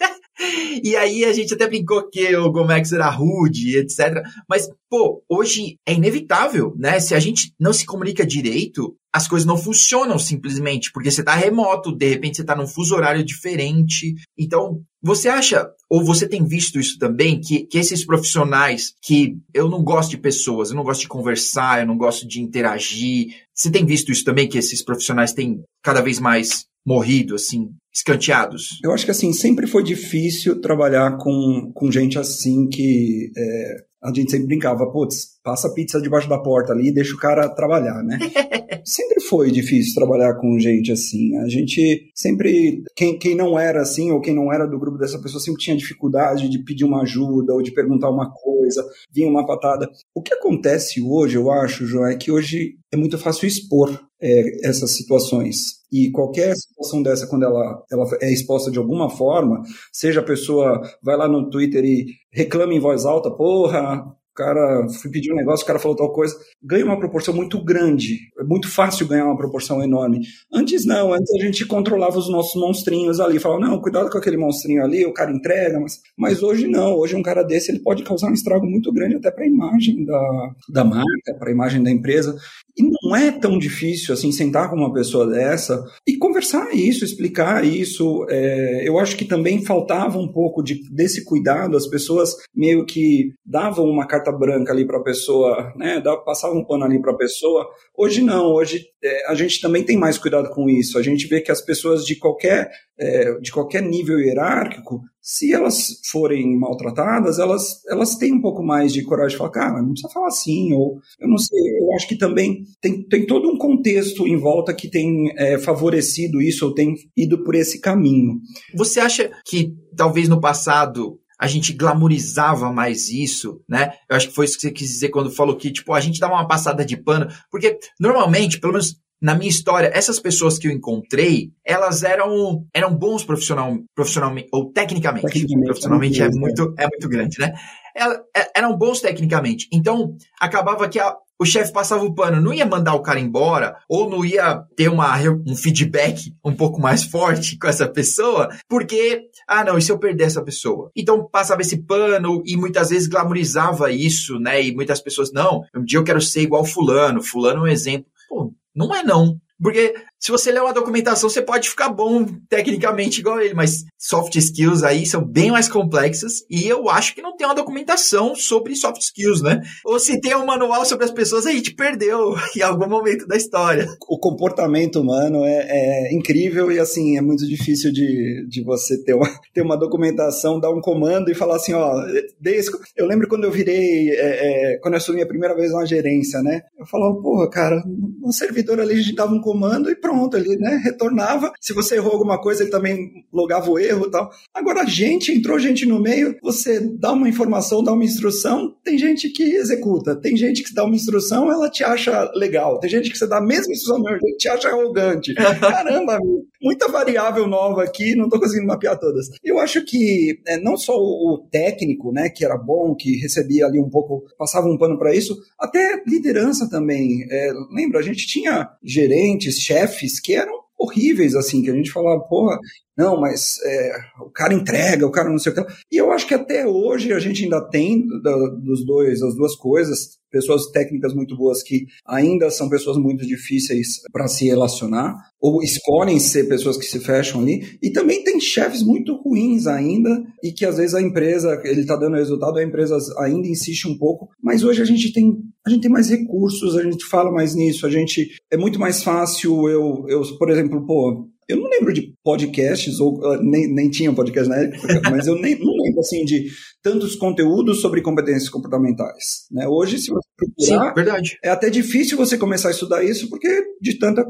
E 0.83 0.95
aí 0.95 1.23
a 1.23 1.31
gente 1.31 1.53
até 1.53 1.67
brincou 1.67 2.09
que 2.09 2.35
o 2.35 2.51
Gomex 2.51 2.91
era 2.91 3.09
rude, 3.09 3.77
etc. 3.77 4.21
Mas, 4.49 4.67
pô, 4.89 5.23
hoje 5.29 5.77
é 5.85 5.93
inevitável, 5.93 6.73
né? 6.77 6.99
Se 6.99 7.15
a 7.15 7.19
gente 7.19 7.53
não 7.59 7.71
se 7.71 7.85
comunica 7.85 8.25
direito, 8.25 8.95
as 9.13 9.27
coisas 9.27 9.45
não 9.45 9.57
funcionam 9.57 10.17
simplesmente, 10.17 10.91
porque 10.91 11.11
você 11.11 11.21
está 11.21 11.35
remoto, 11.35 11.95
de 11.95 12.09
repente 12.09 12.37
você 12.37 12.41
está 12.41 12.55
num 12.55 12.67
fuso 12.67 12.95
horário 12.95 13.23
diferente. 13.23 14.15
Então, 14.37 14.81
você 15.03 15.27
acha, 15.27 15.69
ou 15.89 16.03
você 16.03 16.25
tem 16.25 16.45
visto 16.45 16.79
isso 16.79 16.97
também, 16.97 17.41
que, 17.41 17.65
que 17.65 17.77
esses 17.77 18.05
profissionais 18.05 18.93
que 19.01 19.37
eu 19.53 19.69
não 19.69 19.83
gosto 19.83 20.11
de 20.11 20.17
pessoas, 20.17 20.69
eu 20.69 20.77
não 20.77 20.83
gosto 20.83 21.01
de 21.01 21.09
conversar, 21.09 21.81
eu 21.81 21.87
não 21.87 21.97
gosto 21.97 22.25
de 22.25 22.41
interagir, 22.41 23.35
você 23.53 23.69
tem 23.69 23.85
visto 23.85 24.13
isso 24.13 24.23
também, 24.23 24.47
que 24.47 24.57
esses 24.57 24.81
profissionais 24.81 25.33
têm 25.33 25.61
cada 25.83 26.01
vez 26.01 26.19
mais 26.19 26.65
morrido, 26.85 27.35
assim, 27.35 27.69
escanteados? 27.93 28.79
Eu 28.81 28.93
acho 28.93 29.03
que, 29.03 29.11
assim, 29.11 29.33
sempre 29.33 29.67
foi 29.67 29.83
difícil 29.83 30.61
trabalhar 30.61 31.17
com, 31.17 31.69
com 31.73 31.91
gente 31.91 32.17
assim 32.17 32.67
que 32.69 33.29
é, 33.35 33.75
a 34.01 34.13
gente 34.13 34.31
sempre 34.31 34.47
brincava, 34.47 34.89
putz, 34.89 35.32
passa 35.43 35.73
pizza 35.73 36.01
debaixo 36.01 36.29
da 36.29 36.39
porta 36.39 36.71
ali 36.71 36.87
e 36.87 36.93
deixa 36.93 37.13
o 37.13 37.19
cara 37.19 37.49
trabalhar, 37.49 38.01
né? 38.03 38.17
sempre 38.85 39.21
foi 39.21 39.51
difícil 39.51 39.93
trabalhar 39.93 40.35
com 40.35 40.59
gente 40.59 40.91
assim. 40.91 41.35
A 41.37 41.47
gente 41.47 42.11
sempre, 42.15 42.83
quem, 42.95 43.17
quem 43.17 43.35
não 43.35 43.57
era 43.57 43.81
assim, 43.81 44.11
ou 44.11 44.21
quem 44.21 44.35
não 44.35 44.51
era 44.51 44.65
do 44.65 44.79
grupo 44.79 44.97
dessa 44.97 45.19
pessoa, 45.19 45.41
sempre 45.41 45.61
tinha 45.61 45.77
dificuldade 45.77 46.49
de 46.49 46.59
pedir 46.59 46.85
uma 46.85 47.01
ajuda 47.01 47.53
ou 47.53 47.61
de 47.61 47.71
perguntar 47.71 48.09
uma 48.09 48.31
coisa, 48.31 48.85
vinha 49.11 49.27
uma 49.27 49.45
patada. 49.45 49.89
O 50.15 50.21
que 50.21 50.33
acontece 50.33 51.01
hoje, 51.01 51.35
eu 51.35 51.51
acho, 51.51 51.85
João, 51.85 52.07
é 52.07 52.15
que 52.15 52.31
hoje 52.31 52.77
é 52.91 52.97
muito 52.97 53.17
fácil 53.17 53.47
expor 53.47 53.99
é, 54.21 54.67
essas 54.67 54.91
situações. 54.91 55.83
E 55.91 56.09
qualquer 56.11 56.55
situação 56.55 57.03
dessa, 57.03 57.27
quando 57.27 57.43
ela, 57.43 57.83
ela 57.91 58.05
é 58.21 58.31
exposta 58.31 58.71
de 58.71 58.79
alguma 58.79 59.09
forma, 59.09 59.61
seja 59.91 60.21
a 60.21 60.23
pessoa 60.23 60.81
vai 61.03 61.15
lá 61.15 61.27
no 61.27 61.49
Twitter 61.49 61.83
e 61.83 62.07
reclama 62.31 62.73
em 62.73 62.79
voz 62.79 63.05
alta, 63.05 63.29
porra, 63.29 64.03
o 64.33 64.35
cara 64.35 64.87
fui 64.89 65.11
pedir 65.11 65.31
um 65.31 65.35
negócio, 65.35 65.63
o 65.63 65.67
cara 65.67 65.77
falou 65.77 65.95
tal 65.95 66.11
coisa, 66.11 66.35
ganha 66.61 66.83
uma 66.83 66.97
proporção 66.97 67.35
muito 67.35 67.63
grande. 67.63 68.17
É 68.39 68.43
muito 68.43 68.67
fácil 68.67 69.07
ganhar 69.07 69.25
uma 69.25 69.37
proporção 69.37 69.83
enorme. 69.83 70.21
Antes 70.51 70.85
não, 70.87 71.13
antes 71.13 71.31
a 71.35 71.45
gente 71.45 71.63
controlava 71.67 72.17
os 72.17 72.29
nossos 72.31 72.59
monstrinhos 72.59 73.19
ali, 73.19 73.37
falava, 73.37 73.61
não, 73.61 73.79
cuidado 73.79 74.09
com 74.09 74.17
aquele 74.17 74.37
monstrinho 74.37 74.83
ali, 74.83 75.05
o 75.05 75.13
cara 75.13 75.31
entrega, 75.31 75.79
mas, 75.79 76.01
mas 76.17 76.41
hoje 76.41 76.67
não, 76.67 76.95
hoje 76.95 77.15
um 77.15 77.21
cara 77.21 77.43
desse 77.43 77.71
ele 77.71 77.79
pode 77.79 78.03
causar 78.03 78.27
um 78.27 78.33
estrago 78.33 78.65
muito 78.65 78.91
grande 78.91 79.17
até 79.17 79.29
para 79.29 79.43
a 79.43 79.47
imagem 79.47 80.03
da, 80.03 80.51
da 80.67 80.83
marca, 80.83 81.35
para 81.37 81.49
a 81.49 81.53
imagem 81.53 81.83
da 81.83 81.91
empresa. 81.91 82.35
E 82.77 82.83
não 82.83 83.15
é 83.15 83.31
tão 83.31 83.59
difícil 83.59 84.13
assim 84.13 84.31
sentar 84.31 84.69
com 84.69 84.75
uma 84.75 84.91
pessoa 84.91 85.27
dessa 85.27 85.83
e 86.07 86.17
conversar 86.17 86.73
isso, 86.73 87.05
explicar 87.05 87.63
isso. 87.63 88.25
É, 88.29 88.87
eu 88.87 88.97
acho 88.97 89.15
que 89.15 89.25
também 89.25 89.63
faltava 89.63 90.17
um 90.17 90.27
pouco 90.27 90.63
de, 90.63 90.81
desse 90.89 91.23
cuidado. 91.23 91.77
As 91.77 91.87
pessoas 91.87 92.35
meio 92.53 92.85
que 92.85 93.31
davam 93.45 93.85
uma 93.85 94.07
carta 94.07 94.31
branca 94.31 94.73
ali 94.73 94.87
para 94.87 94.97
a 94.97 95.03
pessoa, 95.03 95.71
né? 95.75 96.01
Passavam 96.25 96.59
um 96.59 96.65
pano 96.65 96.85
ali 96.85 96.99
para 96.99 97.11
a 97.11 97.17
pessoa. 97.17 97.69
Hoje 97.95 98.21
não. 98.21 98.47
Hoje 98.53 98.85
é, 99.03 99.29
a 99.29 99.35
gente 99.35 99.61
também 99.61 99.83
tem 99.83 99.97
mais 99.97 100.17
cuidado 100.17 100.49
com 100.49 100.67
isso. 100.67 100.97
A 100.97 101.03
gente 101.03 101.27
vê 101.27 101.41
que 101.41 101.51
as 101.51 101.61
pessoas 101.61 102.03
de 102.03 102.15
qualquer 102.15 102.71
é, 102.97 103.39
de 103.39 103.51
qualquer 103.51 103.81
nível 103.81 104.19
hierárquico, 104.19 105.01
se 105.23 105.53
elas 105.53 106.01
forem 106.11 106.59
maltratadas, 106.59 107.39
elas, 107.39 107.81
elas 107.87 108.17
têm 108.17 108.33
um 108.33 108.41
pouco 108.41 108.61
mais 108.61 108.91
de 108.91 109.01
coragem 109.03 109.31
de 109.31 109.37
falar, 109.37 109.51
cara, 109.51 109.81
não 109.81 109.91
precisa 109.91 110.13
falar 110.13 110.27
assim, 110.27 110.73
ou 110.73 110.99
eu 111.17 111.29
não 111.29 111.37
sei, 111.37 111.57
eu 111.79 111.95
acho 111.95 112.09
que 112.09 112.17
também 112.17 112.65
tem, 112.81 113.01
tem 113.03 113.25
todo 113.25 113.49
um 113.49 113.57
contexto 113.57 114.27
em 114.27 114.35
volta 114.35 114.73
que 114.73 114.89
tem 114.89 115.31
é, 115.37 115.57
favorecido 115.57 116.41
isso, 116.41 116.65
ou 116.65 116.73
tem 116.73 116.93
ido 117.15 117.41
por 117.41 117.55
esse 117.55 117.79
caminho. 117.79 118.41
Você 118.75 118.99
acha 118.99 119.31
que 119.45 119.73
talvez 119.95 120.27
no 120.27 120.41
passado 120.41 121.17
a 121.39 121.47
gente 121.47 121.73
glamorizava 121.73 122.71
mais 122.71 123.09
isso, 123.09 123.61
né? 123.67 123.93
Eu 124.09 124.15
acho 124.15 124.29
que 124.29 124.35
foi 124.35 124.45
isso 124.45 124.55
que 124.55 124.61
você 124.61 124.71
quis 124.71 124.89
dizer 124.89 125.09
quando 125.09 125.31
falou 125.31 125.55
que, 125.55 125.71
tipo, 125.71 125.93
a 125.93 125.99
gente 125.99 126.19
dava 126.19 126.33
uma 126.33 126.47
passada 126.47 126.85
de 126.85 126.95
pano, 126.95 127.27
porque 127.49 127.77
normalmente, 127.99 128.59
pelo 128.59 128.73
menos 128.73 128.95
na 129.23 129.33
minha 129.33 129.49
história, 129.49 129.89
essas 129.93 130.19
pessoas 130.19 130.59
que 130.59 130.67
eu 130.67 130.71
encontrei, 130.71 131.53
elas 131.65 132.03
eram, 132.03 132.65
eram 132.73 132.93
bons 132.93 133.23
profissional, 133.23 133.73
profissionalmente, 133.95 134.49
ou 134.51 134.69
tecnicamente. 134.69 135.25
tecnicamente 135.25 135.65
profissionalmente 135.65 136.21
é, 136.21 136.29
muito, 136.29 136.75
é 136.77 136.85
muito 136.89 137.07
grande, 137.07 137.39
né? 137.39 137.53
Elas, 137.95 138.17
é, 138.35 138.51
eram 138.53 138.77
bons 138.77 138.99
tecnicamente. 138.99 139.69
Então, 139.71 140.17
acabava 140.37 140.89
que 140.89 140.99
a, 140.99 141.15
o 141.39 141.45
chefe 141.45 141.71
passava 141.71 142.03
o 142.03 142.13
pano, 142.13 142.41
não 142.41 142.53
ia 142.53 142.65
mandar 142.65 142.95
o 142.95 143.01
cara 143.01 143.17
embora, 143.17 143.77
ou 143.87 144.09
não 144.09 144.25
ia 144.25 144.61
ter 144.75 144.89
uma, 144.89 145.17
um 145.47 145.55
feedback 145.55 146.35
um 146.43 146.53
pouco 146.53 146.81
mais 146.81 147.05
forte 147.05 147.57
com 147.57 147.67
essa 147.67 147.87
pessoa, 147.87 148.49
porque, 148.67 149.21
ah, 149.47 149.63
não, 149.63 149.77
e 149.77 149.81
se 149.81 149.89
eu 149.89 149.97
perder 149.97 150.25
essa 150.25 150.43
pessoa? 150.43 150.91
Então 150.93 151.25
passava 151.31 151.61
esse 151.61 151.77
pano 151.77 152.43
e 152.45 152.57
muitas 152.57 152.89
vezes 152.89 153.07
glamorizava 153.07 153.89
isso, 153.89 154.37
né? 154.37 154.61
E 154.61 154.75
muitas 154.75 154.99
pessoas, 154.99 155.31
não, 155.31 155.61
um 155.73 155.85
dia 155.85 155.97
eu 155.97 156.03
quero 156.03 156.19
ser 156.19 156.41
igual 156.41 156.65
Fulano, 156.65 157.23
Fulano 157.23 157.59
é 157.59 157.69
um 157.69 157.71
exemplo. 157.71 158.11
Pô, 158.27 158.53
não 158.75 158.93
é 158.93 159.03
não. 159.03 159.39
Porque 159.61 159.93
se 160.23 160.31
você 160.31 160.53
ler 160.53 160.61
uma 160.61 160.71
documentação, 160.71 161.29
você 161.29 161.41
pode 161.41 161.69
ficar 161.69 161.89
bom 161.89 162.23
tecnicamente 162.47 163.19
igual 163.19 163.41
ele, 163.41 163.53
mas 163.53 163.83
soft 163.99 164.33
skills 164.37 164.81
aí 164.81 165.05
são 165.05 165.21
bem 165.21 165.51
mais 165.51 165.67
complexas 165.67 166.45
e 166.49 166.65
eu 166.65 166.89
acho 166.89 167.13
que 167.13 167.21
não 167.21 167.35
tem 167.35 167.45
uma 167.45 167.53
documentação 167.53 168.33
sobre 168.33 168.73
soft 168.73 169.01
skills, 169.01 169.41
né? 169.41 169.61
Ou 169.83 169.99
se 169.99 170.21
tem 170.21 170.33
um 170.33 170.45
manual 170.45 170.85
sobre 170.85 171.03
as 171.03 171.11
pessoas, 171.11 171.45
aí 171.45 171.61
te 171.61 171.75
perdeu 171.75 172.35
em 172.55 172.61
algum 172.61 172.87
momento 172.87 173.27
da 173.27 173.35
história. 173.35 173.85
O 174.07 174.17
comportamento 174.17 175.01
humano 175.01 175.43
é, 175.43 175.67
é 175.69 176.13
incrível 176.13 176.71
e 176.71 176.79
assim, 176.79 177.17
é 177.17 177.21
muito 177.21 177.45
difícil 177.45 177.91
de, 177.91 178.47
de 178.47 178.63
você 178.63 179.03
ter 179.03 179.15
uma, 179.15 179.27
ter 179.53 179.61
uma 179.61 179.75
documentação, 179.75 180.57
dar 180.57 180.71
um 180.71 180.79
comando 180.79 181.29
e 181.31 181.35
falar 181.35 181.57
assim, 181.57 181.73
ó, 181.73 182.01
desde, 182.39 182.71
eu 182.95 183.05
lembro 183.05 183.27
quando 183.27 183.43
eu 183.43 183.51
virei, 183.51 184.11
é, 184.11 184.75
é, 184.75 184.77
quando 184.77 184.93
eu 184.93 184.99
assumi 184.99 185.21
a 185.21 185.27
primeira 185.27 185.53
vez 185.53 185.73
uma 185.73 185.85
gerência, 185.85 186.41
né? 186.41 186.61
Eu 186.79 186.85
falava, 186.85 187.13
porra, 187.21 187.49
cara, 187.49 187.83
no 188.21 188.31
servidor 188.31 188.79
ali 188.79 188.93
a 188.93 188.97
gente 189.01 189.15
dava 189.15 189.33
um 189.33 189.41
comando 189.41 189.91
e 189.91 189.95
pronto, 189.95 190.12
ele 190.37 190.55
né, 190.57 190.81
retornava. 190.83 191.51
Se 191.59 191.73
você 191.73 191.95
errou 191.95 192.11
alguma 192.11 192.39
coisa, 192.41 192.63
ele 192.63 192.71
também 192.71 193.25
logava 193.31 193.69
o 193.69 193.79
erro 193.79 194.07
e 194.07 194.11
tal. 194.11 194.31
Agora, 194.53 194.81
a 194.81 194.85
gente, 194.85 195.31
entrou 195.31 195.59
gente 195.59 195.85
no 195.85 195.99
meio, 195.99 196.35
você 196.41 196.79
dá 196.79 197.11
uma 197.11 197.29
informação, 197.29 197.83
dá 197.83 197.91
uma 197.93 198.03
instrução, 198.03 198.75
tem 198.83 198.97
gente 198.97 199.29
que 199.29 199.43
executa, 199.43 200.15
tem 200.15 200.35
gente 200.35 200.63
que 200.63 200.73
dá 200.73 200.83
uma 200.83 200.95
instrução, 200.95 201.51
ela 201.51 201.69
te 201.69 201.83
acha 201.83 202.31
legal, 202.35 202.79
tem 202.79 202.89
gente 202.89 203.09
que 203.09 203.17
você 203.17 203.27
dá 203.27 203.37
a 203.37 203.45
mesma 203.45 203.73
instrução, 203.73 204.03
te 204.37 204.47
acha 204.47 204.69
arrogante. 204.69 205.33
Caramba, 205.59 206.17
muita 206.63 206.87
variável 206.87 207.45
nova 207.45 207.83
aqui, 207.83 208.15
não 208.15 208.25
estou 208.25 208.39
conseguindo 208.39 208.67
mapear 208.67 208.97
todas. 208.97 209.27
Eu 209.43 209.59
acho 209.59 209.83
que 209.83 210.39
é, 210.47 210.57
não 210.57 210.77
só 210.77 210.93
o 210.95 211.45
técnico, 211.51 212.11
né, 212.13 212.29
que 212.29 212.45
era 212.45 212.57
bom, 212.57 212.95
que 212.95 213.19
recebia 213.19 213.65
ali 213.65 213.79
um 213.79 213.89
pouco, 213.89 214.23
passava 214.37 214.67
um 214.67 214.77
pano 214.77 214.97
para 214.97 215.13
isso, 215.13 215.37
até 215.59 216.01
liderança 216.07 216.69
também. 216.69 217.25
É, 217.29 217.51
lembra, 217.71 217.99
a 217.99 218.03
gente 218.03 218.25
tinha 218.25 218.69
gerentes, 218.81 219.59
chefes 219.59 220.19
que 220.19 220.33
eram 220.33 220.63
horríveis, 220.77 221.35
assim, 221.35 221.61
que 221.61 221.69
a 221.69 221.75
gente 221.75 221.91
falava, 221.91 222.19
porra, 222.21 222.59
não, 222.97 223.19
mas 223.19 223.55
é, 223.65 223.91
o 224.21 224.29
cara 224.29 224.53
entrega, 224.53 225.05
o 225.05 225.11
cara 225.11 225.29
não 225.29 225.39
sei 225.39 225.51
o 225.51 225.55
que. 225.55 225.65
E 225.91 225.97
eu 225.97 226.11
acho 226.11 226.27
que 226.27 226.33
até 226.33 226.67
hoje 226.67 227.11
a 227.11 227.19
gente 227.19 227.43
ainda 227.43 227.61
tem 227.69 228.05
da, 228.21 228.35
dos 228.49 228.85
dois, 228.85 229.21
as 229.21 229.35
duas 229.35 229.55
coisas, 229.55 230.19
pessoas 230.31 230.71
técnicas 230.71 231.13
muito 231.13 231.35
boas 231.35 231.61
que 231.61 231.85
ainda 232.05 232.49
são 232.51 232.69
pessoas 232.69 232.97
muito 232.97 233.25
difíceis 233.25 234.01
para 234.11 234.27
se 234.27 234.45
relacionar, 234.45 235.15
ou 235.39 235.61
escolhem 235.61 236.19
ser 236.19 236.47
pessoas 236.47 236.77
que 236.77 236.85
se 236.85 236.99
fecham 236.99 237.41
ali, 237.41 237.77
e 237.81 237.91
também 237.91 238.23
tem 238.23 238.39
chefes 238.39 238.83
muito 238.83 239.15
ruins 239.15 239.67
ainda, 239.67 240.23
e 240.43 240.51
que 240.51 240.65
às 240.65 240.77
vezes 240.77 240.95
a 240.95 241.01
empresa, 241.01 241.61
ele 241.63 241.81
está 241.81 241.95
dando 241.95 242.15
resultado, 242.15 242.57
a 242.57 242.63
empresa 242.63 242.97
ainda 243.19 243.47
insiste 243.47 243.87
um 243.87 243.97
pouco, 243.97 244.29
mas 244.41 244.63
hoje 244.63 244.81
a 244.81 244.85
gente 244.85 245.11
tem 245.11 245.33
a 245.65 245.69
gente 245.69 245.83
tem 245.83 245.91
mais 245.91 246.09
recursos, 246.09 246.75
a 246.75 246.83
gente 246.83 247.05
fala 247.05 247.31
mais 247.31 247.55
nisso, 247.55 247.85
a 247.85 247.89
gente 247.89 248.31
é 248.51 248.57
muito 248.57 248.77
mais 248.77 249.01
fácil 249.01 249.69
eu, 249.69 250.05
eu 250.09 250.21
por 250.37 250.49
exemplo, 250.49 250.85
pô, 250.85 251.29
eu 251.47 251.57
não 251.57 251.69
lembro 251.69 251.93
de 251.93 252.13
podcasts, 252.23 252.99
ou 252.99 253.17
uh, 253.19 253.41
nem, 253.41 253.67
nem 253.73 253.89
tinha 253.89 254.13
podcast 254.13 254.49
na 254.49 254.57
época, 254.57 255.01
mas 255.11 255.27
eu 255.27 255.35
nem, 255.35 255.57
não 255.57 255.73
lembro 255.73 255.99
assim 255.99 256.23
de 256.23 256.47
tantos 256.81 257.15
conteúdos 257.15 257.81
sobre 257.81 258.01
competências 258.01 258.49
comportamentais. 258.49 259.45
Né? 259.51 259.67
Hoje, 259.67 259.97
se 259.99 260.11
você 260.11 260.27
procurar, 260.37 260.89
Sim, 260.89 260.95
verdade. 260.95 261.37
é 261.43 261.49
até 261.49 261.69
difícil 261.69 262.17
você 262.17 262.37
começar 262.37 262.69
a 262.69 262.71
estudar 262.71 263.03
isso, 263.03 263.29
porque 263.29 263.47
de 263.81 263.97
tanta, 263.97 264.23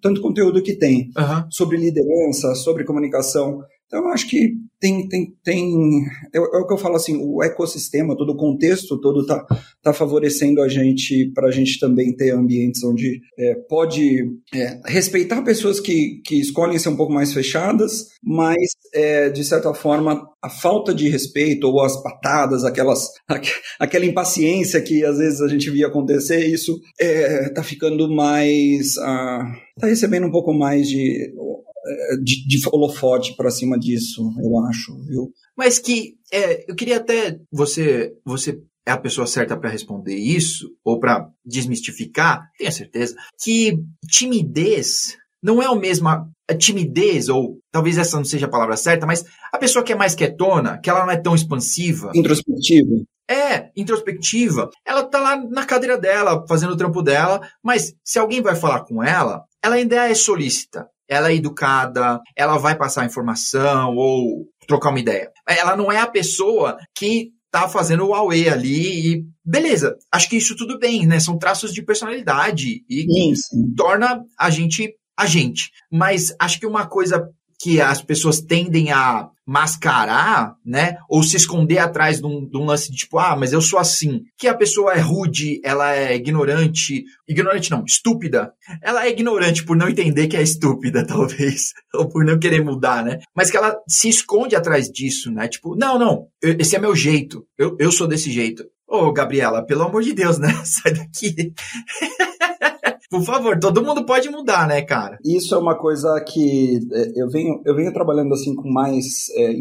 tanto 0.00 0.20
conteúdo 0.20 0.62
que 0.62 0.76
tem 0.76 1.10
uhum. 1.16 1.50
sobre 1.50 1.76
liderança, 1.76 2.54
sobre 2.54 2.84
comunicação. 2.84 3.60
Então, 3.92 4.06
eu 4.06 4.08
acho 4.08 4.26
que 4.26 4.54
tem, 4.80 5.06
tem, 5.06 5.34
tem 5.44 6.06
é, 6.34 6.38
é, 6.38 6.40
o 6.40 6.66
que 6.66 6.72
eu 6.72 6.78
falo 6.78 6.96
assim, 6.96 7.14
o 7.22 7.42
ecossistema, 7.42 8.16
todo 8.16 8.32
o 8.32 8.36
contexto 8.36 8.98
todo 8.98 9.20
está 9.20 9.46
tá 9.82 9.92
favorecendo 9.92 10.62
a 10.62 10.68
gente 10.68 11.30
para 11.34 11.48
a 11.48 11.50
gente 11.50 11.78
também 11.78 12.16
ter 12.16 12.30
ambientes 12.30 12.82
onde 12.82 13.20
é, 13.38 13.54
pode 13.68 14.24
é, 14.54 14.80
respeitar 14.86 15.42
pessoas 15.42 15.78
que, 15.78 16.22
que 16.24 16.40
escolhem 16.40 16.78
ser 16.78 16.88
um 16.88 16.96
pouco 16.96 17.12
mais 17.12 17.34
fechadas, 17.34 18.06
mas 18.24 18.56
é, 18.94 19.28
de 19.28 19.44
certa 19.44 19.74
forma 19.74 20.26
a 20.42 20.48
falta 20.48 20.94
de 20.94 21.10
respeito 21.10 21.68
ou 21.68 21.82
as 21.82 22.02
patadas, 22.02 22.64
aquelas, 22.64 23.10
aquela 23.78 24.06
impaciência 24.06 24.80
que 24.80 25.04
às 25.04 25.18
vezes 25.18 25.42
a 25.42 25.48
gente 25.48 25.70
via 25.70 25.88
acontecer, 25.88 26.46
isso 26.46 26.80
está 26.98 27.60
é, 27.60 27.64
ficando 27.64 28.10
mais, 28.10 28.96
está 28.96 29.04
ah, 29.82 29.86
recebendo 29.86 30.26
um 30.26 30.32
pouco 30.32 30.54
mais 30.54 30.88
de 30.88 31.30
de, 32.22 32.46
de 32.46 32.68
holofote 32.68 33.34
para 33.36 33.50
cima 33.50 33.78
disso, 33.78 34.22
eu 34.42 34.58
acho, 34.66 34.96
viu? 35.04 35.32
Mas 35.56 35.78
que 35.78 36.14
é, 36.32 36.70
eu 36.70 36.74
queria 36.74 36.96
até 36.96 37.38
você 37.50 38.12
você 38.24 38.60
é 38.86 38.90
a 38.90 38.98
pessoa 38.98 39.26
certa 39.26 39.56
para 39.56 39.70
responder 39.70 40.16
isso 40.16 40.68
ou 40.84 40.98
para 40.98 41.28
desmistificar, 41.44 42.48
tenho 42.58 42.72
certeza 42.72 43.14
que 43.40 43.78
timidez 44.08 45.16
não 45.42 45.62
é 45.62 45.68
o 45.68 45.78
mesmo 45.78 46.08
a 46.08 46.54
timidez 46.56 47.28
ou 47.28 47.58
talvez 47.70 47.98
essa 47.98 48.16
não 48.16 48.24
seja 48.24 48.46
a 48.46 48.50
palavra 48.50 48.76
certa, 48.76 49.06
mas 49.06 49.24
a 49.52 49.58
pessoa 49.58 49.84
que 49.84 49.92
é 49.92 49.96
mais 49.96 50.14
quietona, 50.14 50.78
que 50.78 50.90
ela 50.90 51.04
não 51.04 51.12
é 51.12 51.16
tão 51.16 51.34
expansiva, 51.34 52.12
introspectiva. 52.14 53.04
É, 53.30 53.70
introspectiva. 53.76 54.68
Ela 54.84 55.04
tá 55.04 55.18
lá 55.20 55.36
na 55.36 55.64
cadeira 55.64 55.96
dela, 55.96 56.44
fazendo 56.46 56.72
o 56.72 56.76
trampo 56.76 57.02
dela, 57.02 57.40
mas 57.62 57.94
se 58.04 58.18
alguém 58.18 58.42
vai 58.42 58.54
falar 58.54 58.84
com 58.84 59.02
ela, 59.02 59.44
ela 59.62 59.76
ainda 59.76 60.08
é 60.08 60.14
solícita 60.14 60.86
ela 61.08 61.30
é 61.30 61.34
educada, 61.34 62.20
ela 62.36 62.58
vai 62.58 62.76
passar 62.76 63.06
informação 63.06 63.94
ou 63.96 64.46
trocar 64.66 64.90
uma 64.90 65.00
ideia. 65.00 65.30
Ela 65.46 65.76
não 65.76 65.90
é 65.90 65.98
a 65.98 66.06
pessoa 66.06 66.76
que 66.94 67.30
tá 67.50 67.68
fazendo 67.68 68.04
o 68.04 68.08
Huawei 68.08 68.48
ali 68.48 69.12
e 69.12 69.24
beleza, 69.44 69.94
acho 70.10 70.28
que 70.28 70.36
isso 70.36 70.56
tudo 70.56 70.78
bem, 70.78 71.06
né? 71.06 71.20
São 71.20 71.38
traços 71.38 71.72
de 71.72 71.82
personalidade 71.82 72.82
e 72.88 73.34
torna 73.76 74.22
a 74.38 74.48
gente 74.48 74.94
a 75.16 75.26
gente. 75.26 75.70
Mas 75.90 76.34
acho 76.40 76.58
que 76.58 76.66
uma 76.66 76.86
coisa 76.86 77.28
que 77.60 77.80
as 77.80 78.02
pessoas 78.02 78.40
tendem 78.40 78.90
a 78.90 79.28
mascarar, 79.46 80.56
né? 80.64 80.96
Ou 81.08 81.22
se 81.22 81.36
esconder 81.36 81.78
atrás 81.78 82.20
de 82.20 82.26
um, 82.26 82.48
de 82.48 82.56
um, 82.56 82.64
lance 82.64 82.90
de 82.90 82.96
tipo, 82.96 83.18
ah, 83.18 83.36
mas 83.36 83.52
eu 83.52 83.60
sou 83.60 83.78
assim. 83.78 84.22
Que 84.38 84.48
a 84.48 84.54
pessoa 84.54 84.92
é 84.92 85.00
rude, 85.00 85.60
ela 85.64 85.94
é 85.94 86.14
ignorante. 86.14 87.04
Ignorante 87.28 87.70
não, 87.70 87.84
estúpida. 87.84 88.52
Ela 88.82 89.06
é 89.06 89.10
ignorante 89.10 89.64
por 89.64 89.76
não 89.76 89.88
entender 89.88 90.28
que 90.28 90.36
é 90.36 90.42
estúpida, 90.42 91.04
talvez. 91.06 91.72
Ou 91.94 92.08
por 92.08 92.24
não 92.24 92.38
querer 92.38 92.64
mudar, 92.64 93.04
né? 93.04 93.18
Mas 93.34 93.50
que 93.50 93.56
ela 93.56 93.76
se 93.88 94.08
esconde 94.08 94.54
atrás 94.54 94.88
disso, 94.88 95.30
né? 95.30 95.48
Tipo, 95.48 95.76
não, 95.76 95.98
não, 95.98 96.26
esse 96.42 96.76
é 96.76 96.78
meu 96.78 96.94
jeito. 96.94 97.46
Eu, 97.58 97.76
eu 97.78 97.90
sou 97.90 98.06
desse 98.06 98.30
jeito. 98.30 98.64
Ô, 98.86 99.10
Gabriela, 99.10 99.64
pelo 99.64 99.84
amor 99.84 100.02
de 100.02 100.12
Deus, 100.12 100.38
né? 100.38 100.52
Sai 100.64 100.92
daqui. 100.92 101.52
Por 103.12 103.22
favor, 103.24 103.60
todo 103.60 103.84
mundo 103.84 104.06
pode 104.06 104.30
mudar, 104.30 104.66
né, 104.66 104.80
cara? 104.80 105.18
Isso 105.22 105.54
é 105.54 105.58
uma 105.58 105.74
coisa 105.74 106.18
que 106.26 106.80
é, 106.90 107.12
eu 107.14 107.28
venho, 107.28 107.60
eu 107.66 107.76
venho 107.76 107.92
trabalhando 107.92 108.32
assim 108.32 108.54
com 108.54 108.70
mais 108.70 109.28
é, 109.36 109.54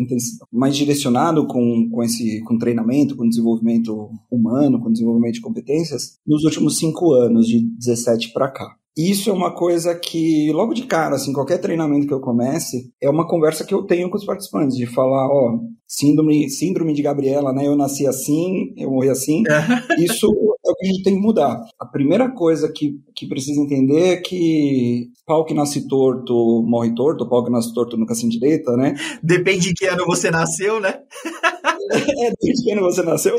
mais 0.50 0.74
direcionado 0.74 1.46
com, 1.46 1.90
com 1.90 2.02
esse 2.02 2.42
com 2.46 2.58
treinamento, 2.58 3.14
com 3.14 3.28
desenvolvimento 3.28 4.10
humano, 4.32 4.80
com 4.80 4.90
desenvolvimento 4.90 5.34
de 5.34 5.42
competências 5.42 6.18
nos 6.26 6.46
últimos 6.46 6.78
cinco 6.78 7.12
anos, 7.12 7.46
de 7.46 7.60
17 7.78 8.32
para 8.32 8.50
cá. 8.50 8.78
Isso 8.98 9.30
é 9.30 9.34
uma 9.34 9.54
coisa 9.54 9.96
que, 9.96 10.50
logo 10.54 10.74
de 10.74 10.84
cara, 10.84 11.16
assim, 11.16 11.34
qualquer 11.34 11.58
treinamento 11.60 12.08
que 12.08 12.14
eu 12.14 12.20
comece, 12.22 12.92
é 13.02 13.10
uma 13.10 13.28
conversa 13.28 13.66
que 13.66 13.74
eu 13.74 13.84
tenho 13.84 14.10
com 14.10 14.18
os 14.18 14.26
participantes, 14.26 14.78
de 14.78 14.86
falar, 14.86 15.28
ó, 15.28 15.60
síndrome, 15.88 16.50
síndrome 16.50 16.94
de 16.94 17.02
Gabriela, 17.02 17.52
né? 17.54 17.68
Eu 17.68 17.76
nasci 17.76 18.08
assim, 18.08 18.74
eu 18.78 18.92
morri 18.92 19.10
assim. 19.10 19.44
Isso 20.00 20.28
é 20.72 20.74
o 20.74 20.76
que 20.76 20.88
a 20.88 20.92
gente 20.92 21.04
tem 21.04 21.16
que 21.16 21.22
mudar. 21.22 21.62
A 21.80 21.86
primeira 21.86 22.30
coisa 22.32 22.72
que, 22.72 22.96
que 23.16 23.28
precisa 23.28 23.60
entender 23.60 24.14
é 24.14 24.18
que 24.18 25.10
pau 25.26 25.46
que 25.46 25.54
nasce 25.54 25.88
torto 25.88 26.64
morre 26.68 26.94
torto, 26.96 27.28
pau 27.28 27.44
que 27.44 27.52
nasce 27.52 27.74
torto 27.74 27.98
nunca 27.98 28.16
se 28.16 28.26
endireita, 28.26 28.76
né? 28.76 28.96
Depende 29.22 29.70
de 29.70 29.74
que 29.74 29.86
ano 29.86 30.06
você 30.06 30.32
nasceu, 30.32 30.80
né? 30.80 31.00
é, 31.92 32.34
desde 32.42 32.64
quando 32.64 32.82
você 32.82 33.04
nasceu, 33.04 33.36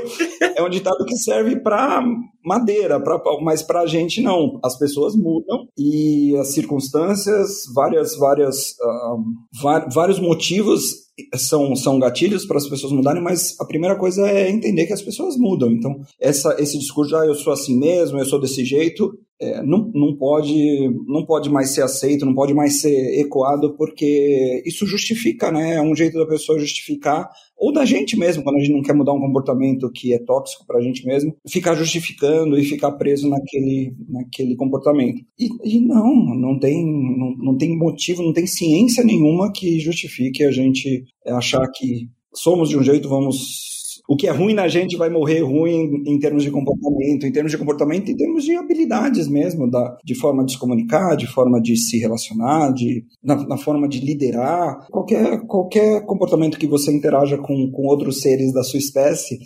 é 0.57 0.62
um 0.62 0.69
ditado 0.69 1.05
que 1.05 1.17
serve 1.17 1.61
para 1.61 2.03
madeira, 2.45 3.01
pra, 3.01 3.21
mas 3.43 3.62
para 3.62 3.81
a 3.81 3.87
gente 3.87 4.21
não. 4.21 4.59
As 4.62 4.79
pessoas 4.79 5.15
mudam 5.15 5.67
e 5.77 6.37
as 6.37 6.53
circunstâncias, 6.53 7.62
várias, 7.75 8.17
várias, 8.17 8.73
uh, 8.81 9.91
vários 9.93 10.19
motivos 10.19 11.12
são, 11.37 11.75
são 11.76 11.99
gatilhos 11.99 12.47
para 12.47 12.57
as 12.57 12.69
pessoas 12.69 12.92
mudarem, 12.92 13.23
mas 13.23 13.59
a 13.61 13.64
primeira 13.64 13.97
coisa 13.97 14.28
é 14.28 14.50
entender 14.50 14.87
que 14.87 14.92
as 14.92 15.02
pessoas 15.02 15.37
mudam. 15.37 15.71
Então, 15.71 16.00
essa, 16.21 16.57
esse 16.59 16.78
discurso, 16.78 17.16
ah, 17.16 17.26
eu 17.26 17.35
sou 17.35 17.52
assim 17.52 17.78
mesmo, 17.78 18.19
eu 18.19 18.25
sou 18.25 18.40
desse 18.40 18.64
jeito, 18.64 19.12
é, 19.42 19.61
não, 19.61 19.90
não, 19.92 20.14
pode, 20.16 20.88
não 21.04 21.26
pode 21.26 21.50
mais 21.50 21.70
ser 21.70 21.82
aceito, 21.82 22.25
não 22.25 22.32
pode 22.32 22.54
mais 22.54 22.80
ser 22.80 23.18
ecoado, 23.18 23.75
porque 23.76 24.62
isso 24.64 24.87
justifica, 24.87 25.50
né? 25.50 25.75
É 25.75 25.82
um 25.82 25.96
jeito 25.96 26.16
da 26.16 26.25
pessoa 26.25 26.61
justificar, 26.61 27.28
ou 27.58 27.72
da 27.72 27.84
gente 27.84 28.16
mesmo, 28.16 28.44
quando 28.44 28.56
a 28.56 28.58
gente 28.61 28.72
não 28.72 28.82
quer 28.82 28.94
mudar 28.94 29.12
um 29.12 29.20
comportamento 29.20 29.90
que 29.90 30.14
é 30.14 30.18
tóxico 30.20 30.64
para 30.64 30.78
a 30.78 30.80
gente 30.80 31.04
mesmo, 31.04 31.34
ficar 31.49 31.75
justificando 31.75 32.56
e 32.56 32.64
ficar 32.64 32.92
preso 32.92 33.28
naquele, 33.28 33.92
naquele 34.08 34.54
comportamento. 34.54 35.20
E, 35.37 35.49
e 35.64 35.80
não, 35.80 36.14
não 36.37 36.56
tem, 36.61 36.87
não, 36.87 37.34
não 37.37 37.58
tem 37.58 37.76
motivo, 37.76 38.22
não 38.22 38.32
tem 38.32 38.46
ciência 38.46 39.02
nenhuma 39.02 39.50
que 39.50 39.80
justifique 39.80 40.44
a 40.44 40.52
gente 40.52 41.04
achar 41.26 41.66
que 41.75 42.08
somos 42.32 42.68
de 42.68 42.78
um 42.78 42.82
jeito, 42.84 43.08
vamos 43.08 43.82
o 44.12 44.16
que 44.16 44.26
é 44.26 44.31
ruim 44.31 44.52
na 44.52 44.69
gente 44.69 44.95
vai 44.95 45.09
morrer 45.09 45.40
ruim 45.40 46.02
em 46.07 46.19
termos 46.19 46.42
de 46.42 46.50
comportamento, 46.50 47.25
em 47.25 47.33
termos 47.33 47.50
de 47.50 47.57
comportamento, 47.57 48.11
em 48.11 48.14
termos 48.14 48.45
de 48.45 48.54
habilidades 48.54 49.26
mesmo, 49.26 49.71
da, 49.71 49.97
de 50.04 50.14
forma 50.14 50.45
de 50.45 50.52
se 50.52 50.59
comunicar, 50.59 51.16
de 51.16 51.26
forma 51.26 51.59
de 51.62 51.75
se 51.78 51.99
relacionar, 51.99 52.75
de, 52.75 53.07
na, 53.25 53.37
na 53.47 53.57
forma 53.57 53.88
de 53.88 54.00
liderar. 54.00 54.87
Qualquer, 54.90 55.40
qualquer 55.47 56.04
comportamento 56.04 56.59
que 56.59 56.66
você 56.66 56.95
interaja 56.95 57.38
com, 57.38 57.71
com 57.71 57.87
outros 57.87 58.21
seres 58.21 58.52
da 58.52 58.62
sua 58.62 58.78
espécie, 58.78 59.38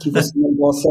que 0.00 0.10
você 0.10 0.36
não 0.36 0.52
possa 0.56 0.88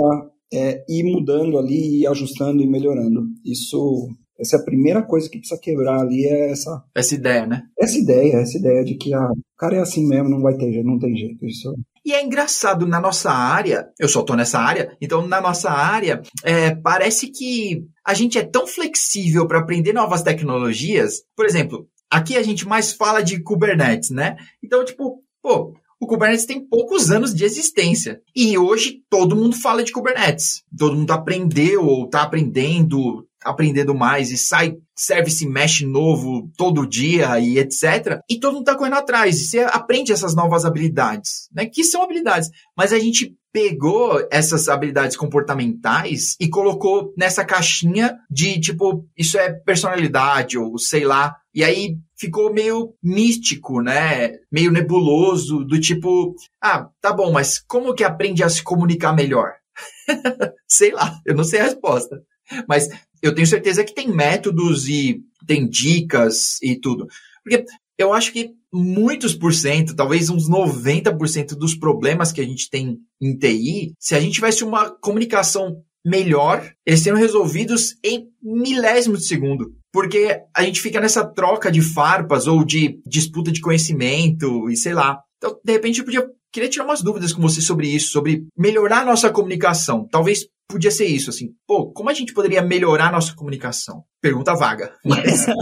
é, 0.53 0.85
ir 0.87 1.03
mudando 1.03 1.57
ali, 1.57 2.03
ir 2.03 2.07
ajustando 2.07 2.63
e 2.63 2.65
melhorando. 2.65 3.25
Isso 3.43 4.07
essa 4.39 4.55
é 4.55 4.59
a 4.59 4.63
primeira 4.63 5.01
coisa 5.01 5.27
que 5.29 5.39
precisa 5.39 5.59
quebrar 5.59 5.99
ali, 5.99 6.25
é 6.25 6.51
essa... 6.51 6.81
Essa 6.95 7.15
ideia, 7.15 7.45
né? 7.45 7.63
Essa 7.77 7.97
ideia, 7.97 8.35
essa 8.35 8.57
ideia 8.57 8.85
de 8.85 8.95
que 8.95 9.13
ah, 9.13 9.31
o 9.31 9.57
cara 9.57 9.77
é 9.77 9.79
assim 9.79 10.07
mesmo, 10.07 10.29
não 10.29 10.41
vai 10.41 10.55
ter 10.55 10.71
jeito, 10.71 10.85
não 10.87 10.99
tem 10.99 11.13
jeito. 11.17 11.45
Isso... 11.45 11.73
E 12.07 12.13
é 12.13 12.23
engraçado, 12.23 12.87
na 12.87 13.01
nossa 13.01 13.29
área, 13.29 13.89
eu 13.99 14.07
só 14.07 14.23
tô 14.23 14.33
nessa 14.33 14.57
área, 14.57 14.95
então 15.01 15.27
na 15.27 15.41
nossa 15.41 15.69
área, 15.69 16.21
é, 16.41 16.73
parece 16.73 17.27
que 17.27 17.83
a 18.01 18.13
gente 18.13 18.37
é 18.37 18.45
tão 18.45 18.65
flexível 18.65 19.45
para 19.45 19.59
aprender 19.59 19.91
novas 19.91 20.23
tecnologias. 20.23 21.23
Por 21.35 21.45
exemplo, 21.45 21.85
aqui 22.09 22.37
a 22.37 22.43
gente 22.43 22.65
mais 22.65 22.93
fala 22.93 23.21
de 23.21 23.43
Kubernetes, 23.43 24.09
né? 24.09 24.37
Então, 24.63 24.85
tipo, 24.85 25.21
pô, 25.43 25.73
o 25.99 26.07
Kubernetes 26.07 26.45
tem 26.45 26.65
poucos 26.65 27.11
anos 27.11 27.35
de 27.35 27.43
existência. 27.43 28.21
E 28.33 28.57
hoje 28.57 29.01
todo 29.09 29.35
mundo 29.35 29.57
fala 29.57 29.83
de 29.83 29.91
Kubernetes. 29.91 30.63
Todo 30.77 30.95
mundo 30.95 31.11
aprendeu 31.11 31.85
ou 31.85 32.05
está 32.05 32.21
aprendendo, 32.21 33.26
aprendendo 33.43 33.93
mais 33.93 34.31
e 34.31 34.37
sai 34.37 34.75
service 34.95 35.47
mesh 35.47 35.81
novo 35.81 36.49
todo 36.57 36.87
dia 36.87 37.39
e 37.39 37.57
etc. 37.59 38.19
E 38.29 38.39
todo 38.39 38.53
mundo 38.53 38.63
está 38.63 38.75
correndo 38.75 38.95
atrás. 38.95 39.39
E 39.39 39.45
você 39.45 39.59
aprende 39.59 40.11
essas 40.11 40.35
novas 40.35 40.65
habilidades, 40.65 41.47
né? 41.53 41.65
Que 41.65 41.83
são 41.83 42.01
habilidades. 42.01 42.49
Mas 42.75 42.91
a 42.91 42.99
gente 42.99 43.35
pegou 43.53 44.27
essas 44.31 44.67
habilidades 44.67 45.17
comportamentais 45.17 46.35
e 46.39 46.47
colocou 46.47 47.13
nessa 47.17 47.43
caixinha 47.43 48.17
de 48.29 48.59
tipo, 48.59 49.05
isso 49.17 49.37
é 49.37 49.51
personalidade 49.51 50.57
ou 50.57 50.77
sei 50.77 51.05
lá. 51.05 51.35
E 51.53 51.63
aí 51.63 51.97
ficou 52.15 52.53
meio 52.53 52.93
místico, 53.01 53.81
né? 53.81 54.33
Meio 54.51 54.71
nebuloso, 54.71 55.63
do 55.63 55.79
tipo, 55.79 56.35
ah, 56.61 56.87
tá 57.01 57.13
bom, 57.13 57.31
mas 57.31 57.59
como 57.59 57.95
que 57.95 58.03
aprende 58.03 58.43
a 58.43 58.49
se 58.49 58.63
comunicar 58.63 59.13
melhor? 59.13 59.53
sei 60.67 60.91
lá, 60.91 61.19
eu 61.25 61.35
não 61.35 61.43
sei 61.43 61.59
a 61.59 61.63
resposta. 61.63 62.21
Mas 62.67 62.89
eu 63.21 63.33
tenho 63.33 63.47
certeza 63.47 63.83
que 63.83 63.93
tem 63.93 64.07
métodos 64.09 64.87
e 64.87 65.21
tem 65.45 65.67
dicas 65.67 66.61
e 66.61 66.79
tudo. 66.79 67.07
Porque 67.43 67.65
eu 67.97 68.13
acho 68.13 68.31
que 68.31 68.51
muitos 68.71 69.33
por 69.33 69.53
cento, 69.53 69.95
talvez 69.95 70.29
uns 70.29 70.49
90% 70.49 71.55
dos 71.55 71.73
problemas 71.73 72.31
que 72.31 72.41
a 72.41 72.43
gente 72.43 72.69
tem 72.69 72.97
em 73.21 73.37
TI, 73.37 73.93
se 73.99 74.15
a 74.15 74.19
gente 74.19 74.35
tivesse 74.35 74.63
uma 74.63 74.91
comunicação 74.91 75.81
melhor, 76.05 76.71
eles 76.85 77.01
seriam 77.01 77.19
resolvidos 77.19 77.95
em 78.03 78.27
milésimos 78.41 79.21
de 79.21 79.27
segundo. 79.27 79.75
Porque 79.91 80.41
a 80.55 80.63
gente 80.63 80.79
fica 80.79 80.99
nessa 80.99 81.25
troca 81.25 81.71
de 81.71 81.81
farpas 81.81 82.47
ou 82.47 82.63
de 82.63 82.99
disputa 83.05 83.51
de 83.51 83.61
conhecimento 83.61 84.69
e 84.69 84.77
sei 84.77 84.93
lá. 84.93 85.19
Então, 85.37 85.59
de 85.63 85.71
repente, 85.73 86.03
podia 86.03 86.27
queria 86.57 86.69
tirar 86.69 86.85
umas 86.85 87.03
dúvidas 87.03 87.31
com 87.31 87.41
você 87.41 87.61
sobre 87.61 87.87
isso, 87.87 88.09
sobre 88.09 88.47
melhorar 88.57 89.01
a 89.01 89.05
nossa 89.05 89.29
comunicação. 89.29 90.07
Talvez 90.09 90.47
podia 90.67 90.89
ser 90.89 91.05
isso, 91.05 91.29
assim, 91.29 91.53
pô, 91.67 91.91
como 91.91 92.09
a 92.09 92.13
gente 92.13 92.33
poderia 92.33 92.63
melhorar 92.63 93.09
a 93.09 93.11
nossa 93.11 93.35
comunicação? 93.35 94.03
Pergunta 94.19 94.55
vaga, 94.55 94.91
mas... 95.05 95.45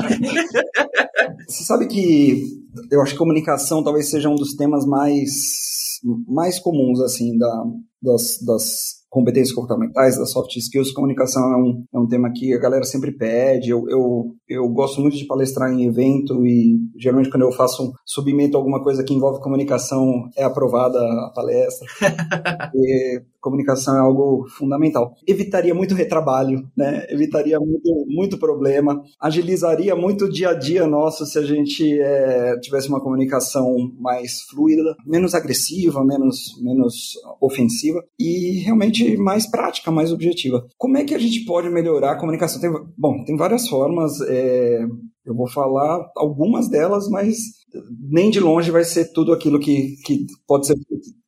Você 1.47 1.63
sabe 1.65 1.87
que 1.87 2.43
eu 2.89 3.01
acho 3.01 3.11
que 3.11 3.17
comunicação 3.17 3.83
talvez 3.83 4.09
seja 4.09 4.29
um 4.29 4.35
dos 4.35 4.55
temas 4.55 4.85
mais, 4.85 5.31
mais 6.27 6.59
comuns, 6.59 7.01
assim, 7.01 7.37
da, 7.37 7.63
das, 8.01 8.39
das 8.41 9.04
competências 9.15 9.55
comportamentais, 9.55 10.17
das 10.17 10.29
soft 10.29 10.53
skills, 10.57 10.91
comunicação 10.91 11.41
é 11.41 11.55
um, 11.55 11.85
é 11.93 11.97
um 11.97 12.05
tema 12.05 12.29
que 12.35 12.53
a 12.53 12.59
galera 12.59 12.83
sempre 12.83 13.13
pede. 13.13 13.69
Eu, 13.69 13.85
eu, 13.87 14.35
eu 14.45 14.67
gosto 14.67 14.99
muito 14.99 15.15
de 15.15 15.25
palestrar 15.25 15.71
em 15.71 15.85
evento 15.85 16.45
e 16.45 16.77
geralmente 16.97 17.29
quando 17.29 17.43
eu 17.43 17.51
faço 17.53 17.81
um 17.81 17.93
submeto 18.05 18.57
alguma 18.57 18.83
coisa 18.83 19.05
que 19.05 19.13
envolve 19.13 19.39
comunicação 19.39 20.29
é 20.35 20.43
aprovada 20.43 20.99
a 20.99 21.31
palestra. 21.33 21.87
e 22.75 23.21
comunicação 23.45 23.95
é 23.95 23.99
algo 23.99 24.47
fundamental. 24.49 25.13
Evitaria 25.27 25.75
muito 25.75 25.93
retrabalho, 25.93 26.67
né? 26.75 27.05
Evitaria 27.09 27.59
muito, 27.59 28.05
muito 28.07 28.37
problema, 28.39 29.03
agilizaria 29.21 29.95
muito 29.95 30.25
o 30.25 30.29
dia 30.29 30.49
a 30.49 30.53
dia 30.55 30.87
nosso 30.87 31.27
se 31.27 31.37
a 31.37 31.43
gente 31.43 31.99
é, 32.01 32.57
tivesse 32.59 32.89
uma 32.89 32.99
comunicação 32.99 33.75
mais 33.99 34.41
fluida, 34.49 34.95
menos 35.05 35.35
agressiva, 35.35 36.03
menos, 36.03 36.59
menos 36.59 37.13
ofensiva 37.39 38.03
e 38.19 38.61
realmente 38.63 39.15
mais 39.15 39.45
prática, 39.45 39.91
mais 39.91 40.11
objetiva. 40.11 40.65
Como 40.75 40.97
é 40.97 41.03
que 41.03 41.13
a 41.13 41.19
gente 41.19 41.45
pode 41.45 41.69
melhorar 41.69 42.13
a 42.13 42.19
comunicação? 42.19 42.59
Tem, 42.59 42.71
bom, 42.97 43.23
tem 43.23 43.37
várias 43.37 43.69
formas. 43.69 44.19
É, 44.21 44.85
eu 45.23 45.35
vou 45.35 45.47
falar 45.47 46.03
algumas 46.15 46.67
delas, 46.67 47.07
mas 47.09 47.37
nem 48.09 48.29
de 48.29 48.39
longe 48.39 48.71
vai 48.71 48.83
ser 48.83 49.11
tudo 49.11 49.33
aquilo 49.33 49.59
que, 49.59 49.95
que 50.05 50.25
pode 50.47 50.67
ser 50.67 50.75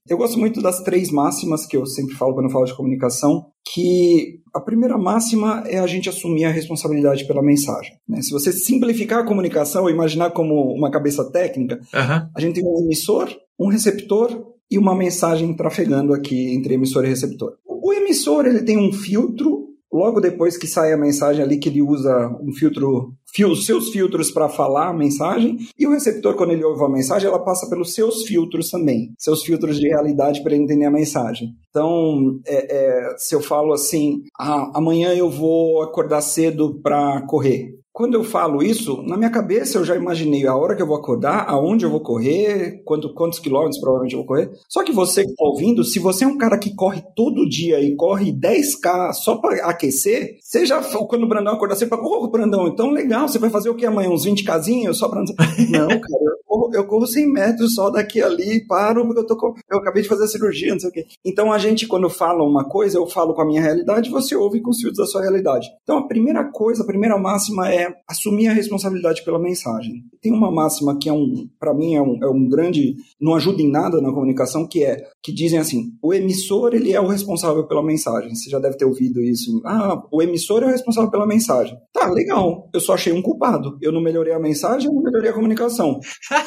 eu 0.10 0.17
gosto 0.17 0.39
muito 0.39 0.62
das 0.62 0.82
três 0.82 1.12
máximas 1.12 1.65
que 1.65 1.76
eu 1.76 1.86
sempre 1.86 2.15
falo 2.15 2.34
quando 2.34 2.46
eu 2.46 2.52
falo 2.52 2.65
de 2.65 2.76
comunicação, 2.76 3.48
que 3.74 4.39
a 4.54 4.60
primeira 4.60 4.98
máxima 4.98 5.63
é 5.67 5.80
a 5.80 5.88
gente 5.88 6.10
assumir 6.10 6.46
a 6.46 6.52
responsabilidade 6.52 7.26
pela 7.26 7.43
mensagem. 7.43 7.93
Né? 8.08 8.22
Se 8.22 8.32
você 8.32 8.52
simplificar 8.52 9.20
a 9.20 9.26
comunicação, 9.26 9.89
imaginar 9.89 10.32
como 10.32 10.74
uma 10.74 10.89
cabeça 10.89 11.30
técnica, 11.32 11.76
uhum. 11.93 12.30
a 12.36 12.39
gente 12.39 12.56
tem 12.56 12.63
um 12.63 12.84
emissor, 12.84 13.30
um 13.60 13.67
receptor 13.67 14.46
e 14.70 14.78
uma 14.78 14.96
mensagem 14.96 15.54
trafegando 15.54 16.13
aqui 16.13 16.54
entre 16.54 16.74
emissor 16.74 17.06
e 17.06 17.10
receptor. 17.10 17.54
O 17.65 17.93
emissor 17.93 18.46
ele 18.46 18.63
tem 18.63 18.78
um 18.78 18.91
filtro 18.91 19.67
logo 19.91 20.20
depois 20.20 20.58
que 20.58 20.67
sai 20.67 20.91
a 20.91 20.98
mensagem 20.98 21.43
ali 21.43 21.58
que 21.58 21.70
ele 21.70 21.82
usa 21.82 22.30
um 22.41 22.54
filtro, 22.54 23.13
os 23.46 23.66
seus 23.66 23.90
filtros 23.90 24.32
para 24.32 24.50
falar 24.50 24.90
a 24.90 24.94
mensagem, 24.94 25.58
e 25.78 25.86
o 25.86 25.92
receptor, 25.92 26.36
quando 26.36 26.52
ele 26.52 26.63
ouve 26.63 26.84
a 26.84 26.90
mensagem, 26.90 27.28
ela 27.28 27.44
passa 27.44 27.70
pelos 27.70 27.94
seus 27.94 28.24
filtros 28.24 28.70
também, 28.70 29.13
seus 29.18 29.44
filtros 29.44 29.80
de 29.80 29.88
realidade 29.88 30.42
para 30.42 30.56
entender 30.56 30.86
a 30.86 30.92
mensagem. 30.92 31.50
Então, 31.70 32.40
é, 32.46 32.76
é, 32.76 33.18
se 33.18 33.36
eu 33.36 33.42
falo 33.42 33.74
assim, 33.74 34.24
ah, 34.40 34.72
amanhã 34.74 35.13
eu 35.13 35.30
vou 35.30 35.82
acordar 35.84 36.22
cedo 36.22 36.80
para 36.82 37.22
correr, 37.28 37.78
quando 37.97 38.13
eu 38.13 38.23
falo 38.23 38.62
isso, 38.62 39.01
na 39.07 39.17
minha 39.17 39.31
cabeça 39.31 39.79
eu 39.79 39.83
já 39.83 39.95
imaginei 39.95 40.45
a 40.45 40.55
hora 40.55 40.75
que 40.75 40.83
eu 40.83 40.86
vou 40.86 40.95
acordar, 40.95 41.45
aonde 41.49 41.83
eu 41.83 41.89
vou 41.89 41.99
correr, 41.99 42.83
quanto, 42.86 43.12
quantos 43.12 43.39
quilômetros 43.39 43.79
provavelmente 43.79 44.13
eu 44.13 44.19
vou 44.19 44.27
correr. 44.27 44.51
Só 44.69 44.83
que 44.83 44.91
você 44.91 45.23
que 45.23 45.31
está 45.31 45.43
ouvindo, 45.43 45.83
se 45.83 45.97
você 45.97 46.23
é 46.23 46.27
um 46.27 46.38
cara 46.38 46.60
que 46.60 46.75
corre 46.75 47.01
todo 47.15 47.49
dia 47.49 47.81
e 47.81 47.95
corre 47.95 48.31
10K 48.31 49.13
só 49.13 49.38
para 49.38 49.65
aquecer, 49.65 50.38
seja 50.41 50.79
quando 51.07 51.23
o 51.23 51.27
Brandão 51.27 51.55
acordar, 51.55 51.75
você 51.75 51.88
fala, 51.88 52.03
ô 52.03 52.27
Brandão, 52.27 52.67
então 52.67 52.91
legal, 52.91 53.27
você 53.27 53.39
vai 53.39 53.49
fazer 53.49 53.71
o 53.71 53.75
que 53.75 53.83
amanhã? 53.83 54.12
Uns 54.12 54.25
20 54.25 54.43
casinhos 54.43 54.99
só 54.99 55.10
para. 55.10 55.21
Não, 55.71 55.88
cara, 55.88 56.38
corro, 56.58 56.74
eu 56.74 56.86
corro 56.86 57.08
100 57.08 57.32
metros 57.32 57.76
só 57.76 57.89
daqui 57.89 58.22
ali, 58.22 58.65
paro, 58.65 59.06
porque 59.06 59.20
eu, 59.20 59.28
tô, 59.28 59.56
eu 59.70 59.78
acabei 59.78 60.02
de 60.02 60.10
fazer 60.10 60.24
a 60.24 60.28
cirurgia, 60.28 60.74
não 60.74 60.80
sei 60.80 60.89
o 60.89 60.93
quê. 60.93 61.06
Então 61.24 61.52
a 61.52 61.58
gente, 61.58 61.88
quando 61.88 62.10
fala 62.10 62.43
uma 62.43 62.67
coisa, 62.67 62.98
eu 62.98 63.08
falo 63.08 63.34
com 63.34 63.41
a 63.41 63.46
minha 63.46 63.62
realidade, 63.62 64.10
você 64.10 64.36
ouve 64.36 64.62
com 64.62 64.72
os 64.72 64.78
filtros 64.78 64.98
da 64.98 65.06
sua 65.06 65.22
realidade. 65.22 65.67
Então 65.84 65.98
a 65.98 66.08
primeira 66.08 66.43
coisa, 66.52 66.84
a 66.84 66.86
primeira 66.86 67.17
máxima 67.17 67.72
é 67.72 67.93
assumir 68.10 68.48
a 68.48 68.54
responsabilidade 68.54 69.24
pela 69.24 69.39
mensagem. 69.39 70.04
Tem 70.22 70.32
uma 70.32 70.52
máxima 70.52 70.98
que 70.98 71.10
é 71.10 71.13
um, 71.13 71.48
para 71.60 71.74
mim 71.74 71.96
é 71.96 72.02
um, 72.02 72.17
é 72.24 72.28
um 72.28 72.48
grande, 72.48 72.96
não 73.20 73.36
ajuda 73.36 73.62
em 73.62 73.70
nada 73.70 74.02
na 74.02 74.12
comunicação, 74.12 74.67
que 74.67 74.84
é 74.84 75.04
que 75.22 75.34
dizem 75.34 75.60
assim, 75.60 75.91
o 76.02 76.13
emissor 76.13 76.74
ele 76.74 76.93
é 76.93 77.02
o 77.02 77.08
responsável 77.08 77.67
pela 77.67 77.84
mensagem. 77.84 78.34
Você 78.34 78.50
já 78.50 78.60
deve 78.60 78.78
ter 78.78 78.86
ouvido 78.86 79.22
isso. 79.22 79.62
Ah, 79.65 80.02
o 80.12 80.22
emissor 80.22 80.63
é 80.63 80.67
o 80.67 80.70
responsável 80.70 81.12
pela 81.12 81.28
mensagem. 81.28 81.78
Tá, 81.93 82.10
legal. 82.10 82.70
Eu 82.74 82.80
só 82.80 82.93
achei 82.93 83.13
um 83.13 83.22
culpado. 83.22 83.78
Eu 83.82 83.91
não 83.91 84.02
melhorei 84.02 84.34
a 84.34 84.39
mensagem, 84.39 84.88
eu 84.88 84.93
não 84.93 85.02
melhorei 85.02 85.30
a 85.30 85.34
comunicação. 85.34 86.00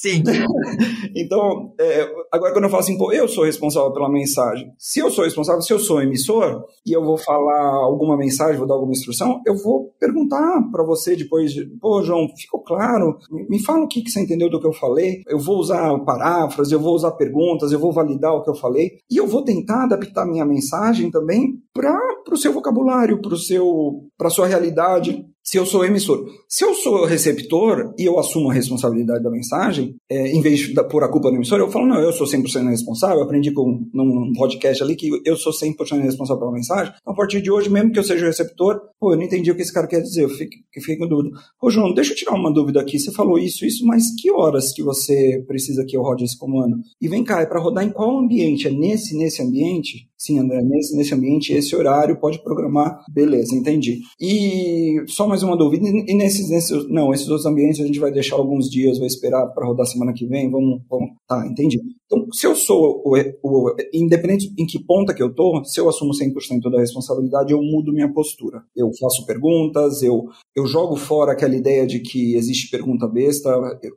Sim. 0.00 0.22
então, 1.16 1.74
é, 1.80 2.08
agora 2.30 2.52
quando 2.52 2.64
eu 2.64 2.70
falo 2.70 2.82
assim, 2.82 2.96
pô, 2.96 3.12
eu 3.12 3.26
sou 3.26 3.44
responsável 3.44 3.92
pela 3.92 4.08
mensagem. 4.08 4.72
Se 4.78 5.00
eu 5.00 5.10
sou 5.10 5.24
responsável, 5.24 5.60
se 5.60 5.72
eu 5.72 5.78
sou 5.80 6.00
emissor 6.00 6.64
e 6.86 6.92
eu 6.92 7.04
vou 7.04 7.18
falar 7.18 7.74
alguma 7.84 8.16
mensagem, 8.16 8.56
vou 8.56 8.66
dar 8.66 8.74
alguma 8.74 8.92
instrução, 8.92 9.40
eu 9.44 9.56
vou 9.56 9.92
perguntar 9.98 10.62
para 10.70 10.84
você 10.84 11.16
depois, 11.16 11.52
de, 11.52 11.66
pô, 11.80 12.00
João, 12.02 12.28
ficou 12.36 12.62
claro? 12.62 13.18
Me 13.48 13.60
fala 13.64 13.84
o 13.84 13.88
que, 13.88 14.02
que 14.02 14.10
você 14.10 14.20
entendeu 14.20 14.48
do 14.48 14.60
que 14.60 14.66
eu 14.66 14.72
falei. 14.72 15.22
Eu 15.26 15.38
vou 15.38 15.58
usar 15.58 15.98
paráfrase, 16.04 16.72
eu 16.72 16.80
vou 16.80 16.94
usar 16.94 17.10
perguntas, 17.12 17.72
eu 17.72 17.80
vou 17.80 17.92
validar 17.92 18.34
o 18.34 18.42
que 18.42 18.50
eu 18.50 18.54
falei 18.54 18.98
e 19.10 19.16
eu 19.16 19.26
vou 19.26 19.42
tentar 19.42 19.84
adaptar 19.84 20.26
minha 20.26 20.44
mensagem 20.44 21.10
também 21.10 21.54
para 21.74 21.98
o 22.30 22.36
seu 22.36 22.52
vocabulário, 22.52 23.20
para 24.16 24.28
a 24.28 24.30
sua 24.30 24.46
realidade 24.46 25.26
se 25.48 25.56
eu 25.56 25.64
sou 25.64 25.82
emissor. 25.82 26.28
Se 26.46 26.62
eu 26.62 26.74
sou 26.74 27.06
receptor 27.06 27.94
e 27.98 28.04
eu 28.04 28.18
assumo 28.18 28.50
a 28.50 28.52
responsabilidade 28.52 29.24
da 29.24 29.30
mensagem, 29.30 29.96
é, 30.06 30.28
em 30.30 30.42
vez 30.42 30.60
de 30.60 30.74
pôr 30.90 31.02
a 31.02 31.08
culpa 31.08 31.30
no 31.30 31.36
emissor, 31.36 31.58
eu 31.58 31.70
falo, 31.70 31.86
não, 31.86 31.98
eu 31.98 32.12
sou 32.12 32.26
100% 32.26 32.68
responsável. 32.68 33.16
Eu 33.16 33.22
aprendi 33.22 33.50
com, 33.50 33.88
num 33.94 34.30
podcast 34.34 34.82
ali 34.82 34.94
que 34.94 35.08
eu 35.24 35.36
sou 35.36 35.50
100% 35.50 36.02
responsável 36.02 36.40
pela 36.40 36.52
mensagem. 36.52 36.92
Então, 37.00 37.14
a 37.14 37.16
partir 37.16 37.40
de 37.40 37.50
hoje, 37.50 37.70
mesmo 37.70 37.90
que 37.90 37.98
eu 37.98 38.04
seja 38.04 38.26
receptor, 38.26 38.78
pô, 39.00 39.14
eu 39.14 39.16
não 39.16 39.24
entendi 39.24 39.50
o 39.50 39.56
que 39.56 39.62
esse 39.62 39.72
cara 39.72 39.86
quer 39.86 40.02
dizer, 40.02 40.24
eu 40.24 40.28
fiquei, 40.28 40.58
fiquei 40.74 40.98
com 40.98 41.08
dúvida. 41.08 41.34
Pô, 41.58 41.70
João, 41.70 41.94
deixa 41.94 42.12
eu 42.12 42.16
tirar 42.16 42.34
uma 42.34 42.52
dúvida 42.52 42.82
aqui. 42.82 42.98
Você 42.98 43.10
falou 43.10 43.38
isso, 43.38 43.64
isso, 43.64 43.86
mas 43.86 44.02
que 44.20 44.30
horas 44.30 44.70
que 44.70 44.82
você 44.82 45.42
precisa 45.46 45.82
que 45.82 45.96
eu 45.96 46.02
rode 46.02 46.24
esse 46.24 46.36
comando? 46.36 46.76
E 47.00 47.08
vem 47.08 47.24
cá, 47.24 47.40
é 47.40 47.46
para 47.46 47.58
rodar 47.58 47.84
em 47.84 47.90
qual 47.90 48.18
ambiente? 48.18 48.68
É 48.68 48.70
nesse, 48.70 49.16
nesse 49.16 49.42
ambiente? 49.42 50.07
Sim, 50.18 50.40
André, 50.40 50.60
nesse, 50.64 50.96
nesse 50.96 51.14
ambiente, 51.14 51.52
esse 51.52 51.76
horário, 51.76 52.18
pode 52.18 52.42
programar. 52.42 53.04
Beleza, 53.08 53.54
entendi. 53.54 54.00
E 54.20 55.04
só 55.06 55.28
mais 55.28 55.44
uma 55.44 55.56
dúvida, 55.56 55.86
e 55.86 56.14
nesses, 56.14 56.50
nesses, 56.50 56.88
não, 56.88 57.14
esses 57.14 57.28
outros 57.28 57.46
ambientes 57.46 57.80
a 57.80 57.86
gente 57.86 58.00
vai 58.00 58.10
deixar 58.10 58.34
alguns 58.34 58.68
dias, 58.68 58.98
vai 58.98 59.06
esperar 59.06 59.46
para 59.46 59.64
rodar 59.64 59.86
semana 59.86 60.12
que 60.12 60.26
vem, 60.26 60.50
vamos, 60.50 60.82
vamos, 60.90 61.10
tá, 61.26 61.46
entendi. 61.46 61.78
Então, 62.10 62.26
se 62.32 62.46
eu 62.46 62.56
sou, 62.56 63.02
o, 63.04 63.14
o, 63.42 63.76
independente 63.92 64.50
em 64.58 64.64
que 64.64 64.82
ponta 64.82 65.12
que 65.14 65.22
eu 65.22 65.32
tô, 65.32 65.62
se 65.64 65.78
eu 65.78 65.88
assumo 65.88 66.12
100% 66.12 66.70
da 66.70 66.80
responsabilidade, 66.80 67.52
eu 67.52 67.60
mudo 67.62 67.92
minha 67.92 68.10
postura. 68.10 68.62
Eu 68.74 68.90
faço 68.98 69.26
perguntas, 69.26 70.02
eu, 70.02 70.24
eu 70.56 70.66
jogo 70.66 70.96
fora 70.96 71.32
aquela 71.32 71.54
ideia 71.54 71.86
de 71.86 72.00
que 72.00 72.34
existe 72.34 72.70
pergunta 72.70 73.06
besta, 73.06 73.50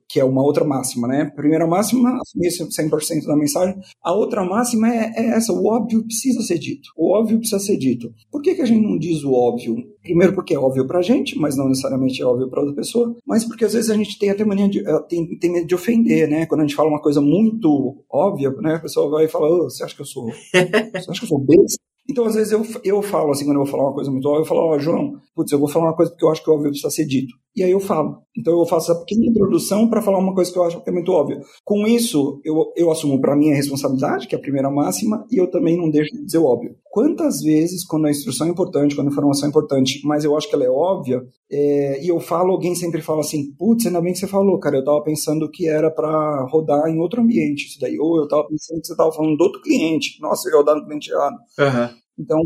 que 0.09 0.19
é 0.19 0.25
uma 0.25 0.43
outra 0.43 0.65
máxima, 0.65 1.07
né? 1.07 1.31
Primeira 1.33 1.65
máxima, 1.65 2.19
assumir 2.21 2.49
100% 2.49 3.25
da 3.25 3.37
mensagem. 3.37 3.79
A 4.03 4.13
outra 4.13 4.43
máxima 4.43 4.93
é, 4.93 5.13
é 5.15 5.25
essa, 5.29 5.53
o 5.53 5.65
óbvio 5.65 6.03
precisa 6.03 6.41
ser 6.41 6.59
dito. 6.59 6.89
O 6.97 7.15
óbvio 7.17 7.39
precisa 7.39 7.59
ser 7.59 7.77
dito. 7.77 8.13
Por 8.29 8.41
que, 8.41 8.55
que 8.55 8.61
a 8.61 8.65
gente 8.65 8.85
não 8.85 8.97
diz 8.97 9.23
o 9.23 9.31
óbvio? 9.31 9.77
Primeiro 10.01 10.33
porque 10.33 10.53
é 10.53 10.59
óbvio 10.59 10.87
pra 10.87 11.01
gente, 11.01 11.37
mas 11.37 11.55
não 11.55 11.69
necessariamente 11.69 12.21
é 12.21 12.25
óbvio 12.25 12.49
pra 12.49 12.61
outra 12.61 12.75
pessoa, 12.75 13.15
mas 13.25 13.45
porque 13.45 13.65
às 13.65 13.73
vezes 13.73 13.89
a 13.89 13.95
gente 13.95 14.17
tem 14.17 14.29
até 14.29 14.43
mania 14.43 14.67
de, 14.67 14.79
eh, 14.79 14.99
tem, 15.07 15.37
tem 15.37 15.51
medo 15.51 15.67
de 15.67 15.75
ofender, 15.75 16.27
né? 16.27 16.45
Quando 16.47 16.61
a 16.61 16.63
gente 16.63 16.75
fala 16.75 16.89
uma 16.89 17.01
coisa 17.01 17.21
muito 17.21 18.03
óbvia, 18.09 18.49
né? 18.61 18.75
A 18.75 18.79
pessoa 18.79 19.09
vai 19.09 19.25
e 19.25 19.29
fala, 19.29 19.47
oh, 19.47 19.69
você 19.69 19.83
acha 19.83 19.95
que 19.95 20.01
eu 20.01 20.05
sou, 20.05 20.25
você 20.25 21.11
acha 21.11 21.19
que 21.19 21.25
eu 21.25 21.29
sou 21.29 21.39
besta? 21.39 21.79
Então, 22.09 22.25
às 22.25 22.35
vezes, 22.35 22.51
eu, 22.51 22.65
eu 22.83 23.01
falo 23.01 23.31
assim, 23.31 23.45
quando 23.45 23.57
eu 23.57 23.63
vou 23.63 23.71
falar 23.71 23.83
uma 23.83 23.93
coisa 23.93 24.11
muito 24.11 24.27
óbvia, 24.27 24.41
eu 24.41 24.45
falo, 24.45 24.61
ó, 24.61 24.75
oh, 24.75 24.79
João, 24.79 25.13
putz, 25.35 25.51
eu 25.51 25.59
vou 25.59 25.67
falar 25.67 25.85
uma 25.85 25.95
coisa 25.95 26.11
porque 26.11 26.25
eu 26.25 26.29
acho 26.29 26.43
que 26.43 26.49
o 26.49 26.53
óbvio 26.53 26.69
precisa 26.69 26.89
ser 26.89 27.05
dito. 27.05 27.33
E 27.55 27.63
aí 27.63 27.71
eu 27.71 27.79
falo. 27.79 28.21
Então, 28.37 28.57
eu 28.57 28.65
faço 28.65 28.91
essa 28.91 28.99
pequena 29.01 29.25
introdução 29.25 29.89
para 29.89 30.01
falar 30.01 30.17
uma 30.17 30.33
coisa 30.33 30.51
que 30.51 30.57
eu 30.57 30.63
acho 30.63 30.81
que 30.81 30.89
é 30.89 30.93
muito 30.93 31.11
óbvia. 31.11 31.41
Com 31.65 31.85
isso, 31.85 32.39
eu, 32.45 32.71
eu 32.77 32.89
assumo 32.89 33.19
para 33.19 33.35
mim 33.35 33.51
a 33.51 33.55
responsabilidade, 33.55 34.25
que 34.25 34.33
é 34.33 34.37
a 34.37 34.41
primeira 34.41 34.71
máxima, 34.71 35.25
e 35.29 35.37
eu 35.37 35.49
também 35.51 35.77
não 35.77 35.89
deixo 35.89 36.15
de 36.15 36.23
dizer 36.23 36.37
o 36.37 36.45
óbvio. 36.45 36.75
Quantas 36.89 37.41
vezes, 37.41 37.85
quando 37.85 38.07
a 38.07 38.09
instrução 38.09 38.47
é 38.47 38.49
importante, 38.49 38.95
quando 38.95 39.07
a 39.07 39.11
informação 39.11 39.47
é 39.47 39.49
importante, 39.49 40.01
mas 40.05 40.23
eu 40.23 40.35
acho 40.37 40.47
que 40.47 40.55
ela 40.55 40.63
é 40.63 40.69
óbvia, 40.69 41.21
é, 41.51 42.01
e 42.01 42.07
eu 42.07 42.21
falo, 42.21 42.53
alguém 42.53 42.73
sempre 42.73 43.01
fala 43.01 43.19
assim, 43.19 43.53
putz, 43.57 43.85
ainda 43.85 44.01
bem 44.01 44.13
que 44.13 44.19
você 44.19 44.27
falou, 44.27 44.57
cara, 44.57 44.77
eu 44.77 44.85
tava 44.85 45.03
pensando 45.03 45.49
que 45.51 45.67
era 45.67 45.91
para 45.91 46.47
rodar 46.49 46.87
em 46.87 46.99
outro 46.99 47.21
ambiente 47.21 47.67
isso 47.67 47.79
daí. 47.81 47.99
Ou 47.99 48.17
eu 48.17 48.27
tava 48.29 48.47
pensando 48.47 48.79
que 48.79 48.87
você 48.87 48.95
tava 48.95 49.11
falando 49.11 49.35
do 49.35 49.43
outro 49.43 49.61
cliente. 49.61 50.17
Nossa, 50.21 50.47
eu 50.47 50.53
ia 50.53 50.57
rodar 50.59 50.75
no 50.75 50.85
cliente 50.85 51.11
errado. 51.11 51.35
Uhum. 51.59 51.97
Então, 52.17 52.39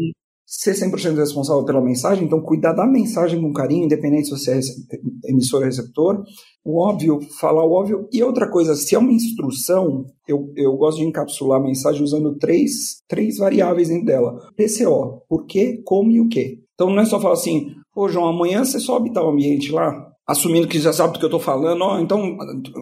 ser 0.45 0.73
100% 0.73 1.15
responsável 1.15 1.65
pela 1.65 1.81
mensagem, 1.81 2.25
então 2.25 2.41
cuidar 2.41 2.73
da 2.73 2.86
mensagem 2.86 3.41
com 3.41 3.51
carinho, 3.51 3.86
independente 3.86 4.25
se 4.25 4.31
você 4.31 4.51
é 4.53 5.31
emissor 5.31 5.60
ou 5.60 5.65
receptor. 5.65 6.23
O 6.63 6.79
óbvio, 6.79 7.19
falar 7.39 7.65
o 7.65 7.71
óbvio. 7.71 8.08
E 8.12 8.23
outra 8.23 8.49
coisa, 8.49 8.75
se 8.75 8.95
é 8.95 8.99
uma 8.99 9.12
instrução, 9.12 10.05
eu, 10.27 10.51
eu 10.55 10.75
gosto 10.77 10.97
de 10.97 11.05
encapsular 11.05 11.60
a 11.60 11.63
mensagem 11.63 12.03
usando 12.03 12.38
três, 12.38 13.01
três 13.08 13.38
variáveis 13.38 13.89
dentro 13.89 14.05
dela. 14.05 14.39
PCO, 14.55 15.23
por 15.27 15.45
quê, 15.45 15.81
como 15.84 16.12
e 16.12 16.19
o 16.19 16.27
quê. 16.29 16.60
Então 16.73 16.89
não 16.89 17.01
é 17.01 17.05
só 17.05 17.19
falar 17.19 17.34
assim, 17.34 17.67
pô 17.93 18.08
João, 18.08 18.27
amanhã 18.27 18.63
você 18.63 18.79
sobe 18.79 19.12
tal 19.12 19.29
ambiente 19.29 19.71
lá, 19.71 20.14
assumindo 20.27 20.67
que 20.67 20.79
já 20.79 20.91
sabe 20.91 21.13
do 21.13 21.19
que 21.19 21.25
eu 21.25 21.29
estou 21.29 21.39
falando, 21.39 21.81
ó, 21.81 21.99
então 21.99 22.38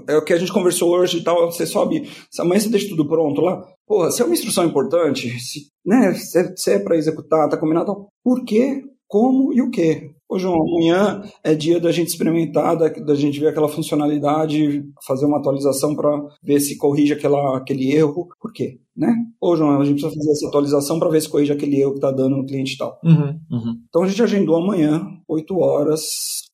é 0.08 0.16
o 0.16 0.24
que 0.24 0.34
a 0.34 0.38
gente 0.38 0.54
conversou 0.54 0.92
hoje 0.92 1.18
e 1.18 1.24
tal, 1.24 1.52
você 1.52 1.66
sobe, 1.66 2.10
amanhã 2.40 2.60
você 2.60 2.70
deixa 2.70 2.90
tudo 2.90 3.08
pronto 3.08 3.42
lá. 3.42 3.62
Porra, 3.86 4.12
se 4.12 4.22
é 4.22 4.26
uma 4.26 4.34
instrução 4.34 4.66
importante, 4.66 5.30
se, 5.40 5.68
né, 5.86 6.14
se 6.14 6.40
é, 6.40 6.54
se 6.56 6.72
é 6.72 6.80
para 6.80 6.96
executar, 6.96 7.50
tá 7.50 7.58
combinado, 7.58 8.08
por 8.24 8.44
quê, 8.46 8.82
como 9.08 9.54
e 9.54 9.62
o 9.62 9.70
quê? 9.70 10.10
Ô 10.28 10.40
João, 10.40 10.64
amanhã 10.64 11.22
é 11.44 11.54
dia 11.54 11.80
da 11.80 11.92
gente 11.92 12.08
experimentar, 12.08 12.76
da, 12.76 12.88
da 12.90 13.14
gente 13.14 13.40
ver 13.40 13.50
aquela 13.50 13.68
funcionalidade, 13.68 14.84
fazer 15.06 15.28
uma 15.28 15.38
atualização 15.38 15.96
para 15.96 16.10
ver 16.42 16.60
se 16.60 16.76
corrige 16.76 17.14
aquela, 17.14 17.56
aquele 17.56 17.92
erro. 17.92 18.28
Por 18.42 18.52
quê? 18.52 18.80
Né? 18.98 19.14
Ô 19.40 19.56
João, 19.56 19.80
a 19.80 19.86
gente 19.86 20.02
precisa 20.02 20.16
fazer 20.16 20.32
essa 20.32 20.48
atualização 20.48 20.98
para 20.98 21.10
ver 21.10 21.22
se 21.22 21.30
corrige 21.30 21.52
aquele 21.52 21.80
erro 21.80 21.92
que 21.92 21.98
está 21.98 22.10
dando 22.10 22.38
no 22.38 22.46
cliente 22.48 22.74
e 22.74 22.78
tal. 22.80 23.00
Uhum, 23.04 23.40
uhum. 23.52 23.76
Então 23.88 24.02
a 24.02 24.08
gente 24.08 24.24
agendou 24.24 24.56
amanhã, 24.56 25.06
8 25.28 25.56
horas, 25.60 26.02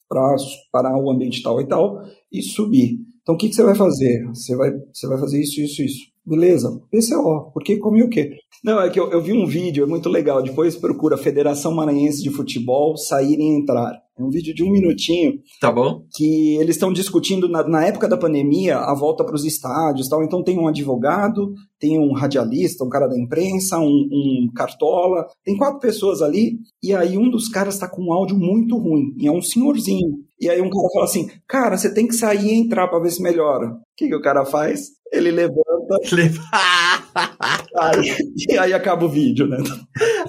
para 0.09 0.35
parar 0.71 0.97
o 0.97 1.09
ambiente 1.09 1.43
tal 1.43 1.61
e 1.61 1.67
tal 1.67 2.01
e 2.31 2.41
subir. 2.41 2.97
Então, 3.21 3.35
o 3.35 3.37
que, 3.37 3.47
que 3.47 3.55
você 3.55 3.63
vai 3.63 3.75
fazer? 3.75 4.25
Você 4.29 4.55
vai, 4.55 4.71
você 4.91 5.07
vai 5.07 5.19
fazer 5.19 5.39
isso, 5.39 5.61
isso, 5.61 5.83
isso. 5.83 6.09
Beleza. 6.25 6.81
PCO. 6.91 7.51
Por 7.53 7.63
que, 7.63 7.77
como 7.77 7.97
e 7.97 8.03
o 8.03 8.09
quê? 8.09 8.37
Não, 8.63 8.81
é 8.81 8.89
que 8.89 8.99
eu, 8.99 9.09
eu, 9.11 9.21
vi 9.21 9.33
um 9.33 9.45
vídeo, 9.45 9.83
é 9.83 9.87
muito 9.87 10.09
legal. 10.09 10.41
Depois 10.41 10.75
procura 10.75 11.17
Federação 11.17 11.73
Maranhense 11.73 12.23
de 12.23 12.29
Futebol 12.29 12.97
sair 12.97 13.37
e 13.39 13.43
entrar. 13.43 13.99
É 14.19 14.23
um 14.23 14.29
vídeo 14.29 14.53
de 14.53 14.63
um 14.63 14.69
minutinho. 14.69 15.39
Tá 15.61 15.71
bom. 15.71 16.03
Que 16.13 16.57
eles 16.57 16.75
estão 16.75 16.91
discutindo, 16.91 17.47
na, 17.47 17.65
na, 17.65 17.85
época 17.85 18.05
da 18.05 18.17
pandemia, 18.17 18.77
a 18.77 18.93
volta 18.93 19.23
para 19.23 19.35
os 19.35 19.45
estádios 19.45 20.09
tal. 20.09 20.21
Então 20.21 20.43
tem 20.43 20.59
um 20.59 20.67
advogado, 20.67 21.53
tem 21.79 21.97
um 21.97 22.11
radialista, 22.11 22.83
um 22.83 22.89
cara 22.89 23.07
da 23.07 23.17
imprensa, 23.17 23.79
um, 23.79 23.85
um 24.11 24.49
cartola. 24.53 25.25
Tem 25.43 25.55
quatro 25.55 25.79
pessoas 25.79 26.21
ali. 26.21 26.57
E 26.83 26.93
aí 26.93 27.17
um 27.17 27.29
dos 27.29 27.47
caras 27.47 27.75
está 27.75 27.87
com 27.87 28.03
um 28.03 28.13
áudio 28.13 28.37
muito 28.37 28.77
ruim. 28.77 29.15
E 29.17 29.25
é 29.25 29.31
um 29.31 29.41
senhorzinho. 29.41 30.17
E 30.39 30.49
aí 30.49 30.59
um 30.59 30.69
cara 30.69 30.89
fala 30.93 31.05
assim: 31.05 31.29
Cara, 31.47 31.77
você 31.77 31.93
tem 31.93 32.05
que 32.05 32.15
sair 32.15 32.47
e 32.47 32.59
entrar 32.59 32.89
para 32.89 32.99
ver 32.99 33.11
se 33.11 33.21
melhora. 33.21 33.67
O 33.67 33.79
que, 33.95 34.09
que 34.09 34.15
o 34.15 34.21
cara 34.21 34.43
faz? 34.43 34.99
Ele 35.13 35.31
levanta. 35.31 35.63
aí, 37.75 38.15
e 38.47 38.57
aí 38.57 38.73
acaba 38.73 39.05
o 39.05 39.09
vídeo, 39.09 39.47
né? 39.47 39.57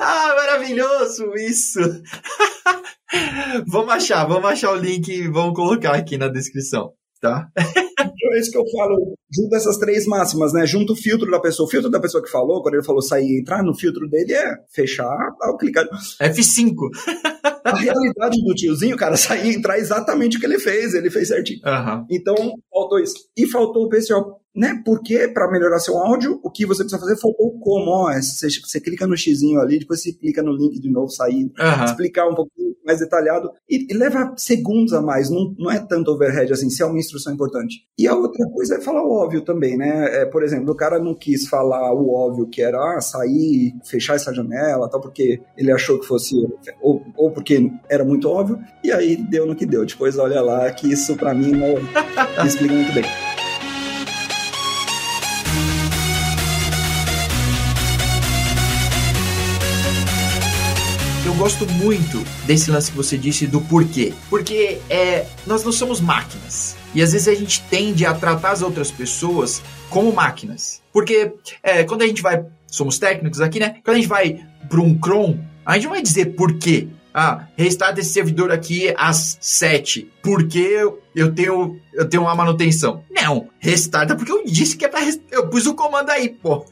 ah, 0.00 0.34
maravilhoso 0.60 1.34
isso! 1.36 1.80
vamos 3.66 3.94
achar, 3.94 4.24
vamos 4.26 4.50
achar 4.50 4.72
o 4.72 4.76
link 4.76 5.08
e 5.08 5.28
vamos 5.28 5.54
colocar 5.54 5.94
aqui 5.94 6.16
na 6.16 6.28
descrição, 6.28 6.92
tá? 7.20 7.48
É 8.32 8.38
isso 8.38 8.50
que 8.50 8.58
eu 8.58 8.64
falo, 8.70 9.16
junto 9.34 9.56
essas 9.56 9.76
três 9.78 10.06
máximas, 10.06 10.52
né? 10.52 10.64
Junto 10.64 10.92
o 10.92 10.96
filtro 10.96 11.28
da 11.30 11.40
pessoa. 11.40 11.66
O 11.66 11.70
filtro 11.70 11.90
da 11.90 11.98
pessoa 11.98 12.22
que 12.22 12.30
falou, 12.30 12.62
quando 12.62 12.74
ele 12.74 12.84
falou 12.84 13.02
sair 13.02 13.26
e 13.26 13.40
entrar, 13.40 13.62
no 13.62 13.74
filtro 13.74 14.08
dele 14.08 14.34
é 14.34 14.54
fechar, 14.72 15.16
dar 15.38 15.50
o 15.50 15.56
clicar. 15.56 15.88
F5. 16.20 16.76
a 17.64 17.76
realidade 17.76 18.40
do 18.44 18.54
tiozinho, 18.54 18.96
cara, 18.96 19.16
saía 19.16 19.52
entrar 19.52 19.78
exatamente 19.78 20.36
o 20.36 20.40
que 20.40 20.46
ele 20.46 20.60
fez, 20.60 20.94
ele 20.94 21.10
fez 21.10 21.28
certinho. 21.28 21.60
Aham. 21.64 22.06
Então, 22.08 22.36
faltou 22.72 23.00
isso. 23.00 23.16
E 23.36 23.46
faltou 23.48 23.86
o 23.86 23.88
pessoal, 23.88 24.39
né? 24.54 24.80
Porque 24.84 25.28
para 25.28 25.50
melhorar 25.50 25.78
seu 25.78 25.96
áudio, 25.96 26.40
o 26.42 26.50
que 26.50 26.66
você 26.66 26.82
precisa 26.82 27.00
fazer 27.00 27.16
faltou 27.20 27.46
o 27.48 27.58
como. 27.60 27.90
Ó, 27.90 28.10
é, 28.10 28.20
você, 28.20 28.48
você 28.48 28.80
clica 28.80 29.06
no 29.06 29.16
xizinho 29.16 29.60
ali, 29.60 29.78
depois 29.78 30.02
você 30.02 30.12
clica 30.12 30.42
no 30.42 30.52
link 30.52 30.80
de 30.80 30.90
novo, 30.90 31.10
sair, 31.10 31.50
explicar 31.84 32.28
um 32.28 32.34
pouquinho 32.34 32.70
mais 32.84 32.98
detalhado. 32.98 33.50
E, 33.68 33.86
e 33.90 33.96
leva 33.96 34.34
segundos 34.36 34.92
a 34.92 35.00
mais, 35.00 35.30
não, 35.30 35.54
não 35.58 35.70
é 35.70 35.78
tanto 35.78 36.10
overhead 36.10 36.52
assim, 36.52 36.68
se 36.68 36.82
é 36.82 36.86
uma 36.86 36.98
instrução 36.98 37.32
importante. 37.32 37.84
E 37.98 38.06
a 38.06 38.14
outra 38.14 38.46
coisa 38.50 38.76
é 38.76 38.80
falar 38.80 39.04
o 39.04 39.12
óbvio 39.12 39.42
também, 39.42 39.76
né? 39.76 40.22
É, 40.22 40.26
por 40.26 40.42
exemplo, 40.42 40.72
o 40.72 40.76
cara 40.76 40.98
não 40.98 41.14
quis 41.14 41.46
falar 41.48 41.92
o 41.92 42.12
óbvio, 42.12 42.48
que 42.48 42.62
era 42.62 42.78
ah, 42.78 43.00
sair, 43.00 43.74
fechar 43.84 44.16
essa 44.16 44.34
janela, 44.34 44.88
tal, 44.88 45.00
porque 45.00 45.40
ele 45.56 45.70
achou 45.70 45.98
que 46.00 46.06
fosse. 46.06 46.34
Ou, 46.80 47.04
ou 47.16 47.30
porque 47.30 47.70
era 47.88 48.04
muito 48.04 48.28
óbvio, 48.28 48.58
e 48.82 48.90
aí 48.90 49.16
deu 49.16 49.46
no 49.46 49.54
que 49.54 49.66
deu. 49.66 49.84
Depois 49.84 50.18
olha 50.18 50.40
lá, 50.40 50.70
que 50.72 50.90
isso 50.90 51.16
pra 51.16 51.34
mim 51.34 51.52
não 51.52 51.74
explica 52.44 52.74
muito 52.74 52.92
bem. 52.92 53.04
Gosto 61.40 61.66
muito 61.72 62.18
desse 62.44 62.70
lance 62.70 62.90
que 62.90 62.96
você 62.98 63.16
disse 63.16 63.46
do 63.46 63.62
porquê. 63.62 64.12
Porque 64.28 64.78
é, 64.90 65.24
nós 65.46 65.64
não 65.64 65.72
somos 65.72 65.98
máquinas. 65.98 66.76
E 66.94 67.00
às 67.02 67.12
vezes 67.12 67.28
a 67.28 67.34
gente 67.34 67.62
tende 67.62 68.04
a 68.04 68.12
tratar 68.12 68.50
as 68.50 68.60
outras 68.60 68.90
pessoas 68.90 69.62
como 69.88 70.12
máquinas. 70.12 70.82
Porque 70.92 71.32
é, 71.62 71.82
quando 71.84 72.02
a 72.02 72.06
gente 72.06 72.20
vai. 72.20 72.44
Somos 72.66 72.98
técnicos 72.98 73.40
aqui, 73.40 73.58
né? 73.58 73.76
Quando 73.82 73.96
a 73.96 74.00
gente 74.00 74.08
vai 74.08 74.38
para 74.68 74.80
um 74.82 74.96
cron, 74.98 75.38
a 75.64 75.74
gente 75.74 75.84
não 75.84 75.92
vai 75.92 76.02
dizer 76.02 76.26
por 76.36 76.52
quê. 76.58 76.88
Ah, 77.12 77.46
restar 77.56 77.98
esse 77.98 78.10
servidor 78.12 78.52
aqui 78.52 78.94
às 78.98 79.38
7. 79.40 80.08
Porque 80.22 80.58
eu, 81.16 81.32
tenho 81.34 81.80
eu 81.94 82.06
tenho 82.08 82.22
uma 82.24 82.34
manutenção. 82.34 83.02
Não, 83.10 83.48
restarta 83.58 84.14
porque 84.14 84.30
eu 84.30 84.44
disse 84.44 84.76
que 84.76 84.84
é 84.84 84.88
pra. 84.88 85.00
res- 85.00 85.20
Eu 85.30 85.48
pus 85.48 85.66
o 85.66 85.74
comando 85.74 86.10
aí, 86.10 86.28
pô. 86.28 86.66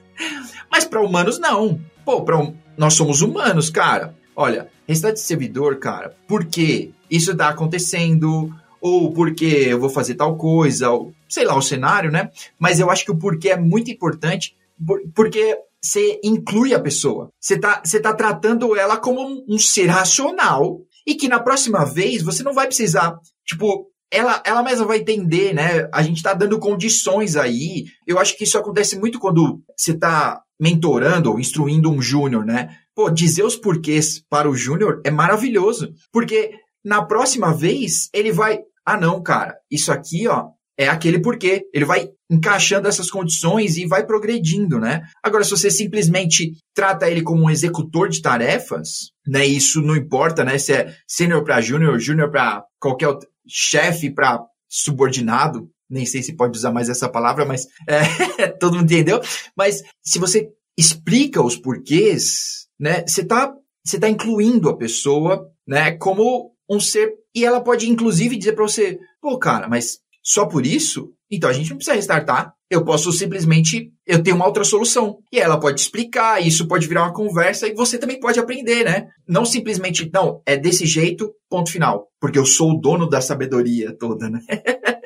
Mas 0.71 0.85
para 0.85 1.01
humanos, 1.01 1.39
não. 1.39 1.81
Pô, 2.05 2.21
pra, 2.23 2.37
hum- 2.39 2.55
nós 2.77 2.95
somos 2.95 3.23
humanos, 3.23 3.71
cara. 3.71 4.15
Olha, 4.41 4.69
restar 4.87 5.13
de 5.13 5.19
servidor, 5.19 5.81
cara, 5.81 6.15
por 6.29 6.45
quê? 6.45 6.93
Isso 7.11 7.37
tá 7.37 7.49
acontecendo, 7.49 8.49
ou 8.81 9.13
porque 9.13 9.45
eu 9.45 9.81
vou 9.81 9.91
fazer 9.91 10.15
tal 10.15 10.37
coisa, 10.37 10.91
ou 10.91 11.13
sei 11.29 11.45
lá, 11.45 11.57
o 11.57 11.61
cenário, 11.61 12.09
né? 12.13 12.31
Mas 12.57 12.79
eu 12.79 12.89
acho 12.89 13.05
que 13.05 13.11
o 13.11 13.19
porquê 13.19 13.49
é 13.49 13.57
muito 13.57 13.91
importante, 13.91 14.55
por- 14.87 15.01
porque 15.13 15.59
você 15.83 16.21
inclui 16.23 16.73
a 16.73 16.79
pessoa. 16.79 17.31
Você 17.41 17.59
tá, 17.59 17.83
você 17.85 17.99
tá 17.99 18.15
tratando 18.15 18.77
ela 18.77 18.97
como 18.97 19.21
um, 19.21 19.45
um 19.49 19.59
ser 19.59 19.87
racional 19.87 20.83
e 21.05 21.17
que 21.17 21.27
na 21.27 21.41
próxima 21.41 21.85
vez 21.85 22.23
você 22.23 22.45
não 22.45 22.53
vai 22.55 22.69
precisar, 22.69 23.19
tipo, 23.45 23.89
ela, 24.09 24.41
ela 24.47 24.63
mesma 24.63 24.87
vai 24.87 24.99
entender, 24.99 25.53
né? 25.53 25.89
A 25.93 26.01
gente 26.01 26.23
tá 26.23 26.33
dando 26.33 26.61
condições 26.61 27.35
aí. 27.35 27.87
Eu 28.07 28.21
acho 28.21 28.37
que 28.39 28.45
isso 28.45 28.57
acontece 28.57 28.97
muito 28.97 29.19
quando 29.19 29.61
você 29.77 29.99
tá 29.99 30.41
mentorando 30.61 31.31
ou 31.31 31.39
instruindo 31.41 31.91
um 31.91 32.01
júnior, 32.01 32.45
né? 32.45 32.77
Pô, 32.99 33.09
dizer 33.09 33.45
os 33.45 33.55
porquês 33.55 34.25
para 34.29 34.51
o 34.51 34.57
júnior 34.57 35.01
é 35.05 35.11
maravilhoso, 35.13 35.95
porque 36.13 36.51
na 36.85 37.01
próxima 37.05 37.55
vez 37.55 38.09
ele 38.13 38.33
vai, 38.33 38.59
ah 38.85 38.97
não, 38.97 39.23
cara, 39.23 39.55
isso 39.71 39.93
aqui, 39.93 40.27
ó, 40.27 40.49
é 40.77 40.89
aquele 40.89 41.21
porquê. 41.21 41.63
Ele 41.73 41.85
vai 41.85 42.09
encaixando 42.29 42.89
essas 42.89 43.09
condições 43.09 43.77
e 43.77 43.87
vai 43.87 44.05
progredindo, 44.05 44.81
né? 44.81 45.03
Agora, 45.23 45.45
se 45.45 45.51
você 45.53 45.71
simplesmente 45.71 46.55
trata 46.75 47.09
ele 47.09 47.23
como 47.23 47.45
um 47.45 47.51
executor 47.51 48.09
de 48.09 48.21
tarefas, 48.21 49.13
né? 49.25 49.47
Isso 49.47 49.81
não 49.81 49.95
importa, 49.95 50.45
né? 50.45 50.59
Se 50.59 50.73
é 50.73 50.93
sênior 51.07 51.45
para 51.45 51.61
júnior, 51.61 52.01
júnior 52.01 52.33
para 52.33 52.65
qualquer 52.81 53.07
outro, 53.07 53.29
chefe 53.47 54.11
para 54.11 54.43
subordinado, 54.69 55.71
nem 55.89 56.05
sei 56.05 56.21
se 56.21 56.35
pode 56.35 56.59
usar 56.59 56.73
mais 56.73 56.89
essa 56.89 57.09
palavra, 57.09 57.45
mas 57.45 57.65
é, 57.87 58.49
todo 58.49 58.75
mundo 58.75 58.93
entendeu. 58.93 59.21
Mas 59.57 59.85
se 60.05 60.19
você 60.19 60.49
explica 60.77 61.41
os 61.41 61.57
porquês, 61.57 62.67
né? 62.79 63.05
Você 63.07 63.25
tá, 63.25 63.53
você 63.85 63.99
tá 63.99 64.09
incluindo 64.09 64.69
a 64.69 64.77
pessoa, 64.77 65.51
né? 65.67 65.93
Como 65.93 66.53
um 66.69 66.79
ser 66.79 67.15
e 67.35 67.45
ela 67.45 67.61
pode 67.61 67.89
inclusive 67.89 68.37
dizer 68.37 68.53
para 68.53 68.65
você, 68.65 68.99
pô, 69.21 69.39
cara, 69.39 69.69
mas 69.69 69.99
só 70.23 70.47
por 70.47 70.67
isso? 70.67 71.13
Então 71.31 71.49
a 71.49 71.53
gente 71.53 71.71
não 71.71 71.77
precisa 71.77 71.97
restartar. 71.97 72.53
Eu 72.71 72.85
posso 72.85 73.11
simplesmente, 73.13 73.91
eu 74.07 74.23
tenho 74.23 74.37
uma 74.37 74.47
outra 74.47 74.65
solução. 74.65 75.19
E 75.33 75.39
ela 75.39 75.59
pode 75.59 75.81
explicar, 75.81 76.45
isso 76.45 76.67
pode 76.69 76.87
virar 76.87 77.05
uma 77.05 77.13
conversa 77.13 77.67
e 77.67 77.75
você 77.75 77.97
também 77.97 78.21
pode 78.21 78.39
aprender, 78.39 78.85
né? 78.85 79.09
Não 79.27 79.45
simplesmente, 79.45 80.11
não, 80.13 80.43
é 80.45 80.57
desse 80.57 80.85
jeito, 80.85 81.33
ponto 81.49 81.71
final. 81.71 82.09
Porque 82.21 82.39
eu 82.39 82.45
sou 82.45 82.73
o 82.73 82.81
dono 82.81 83.09
da 83.09 83.21
sabedoria 83.21 83.97
toda, 83.97 84.29
né? 84.29 84.41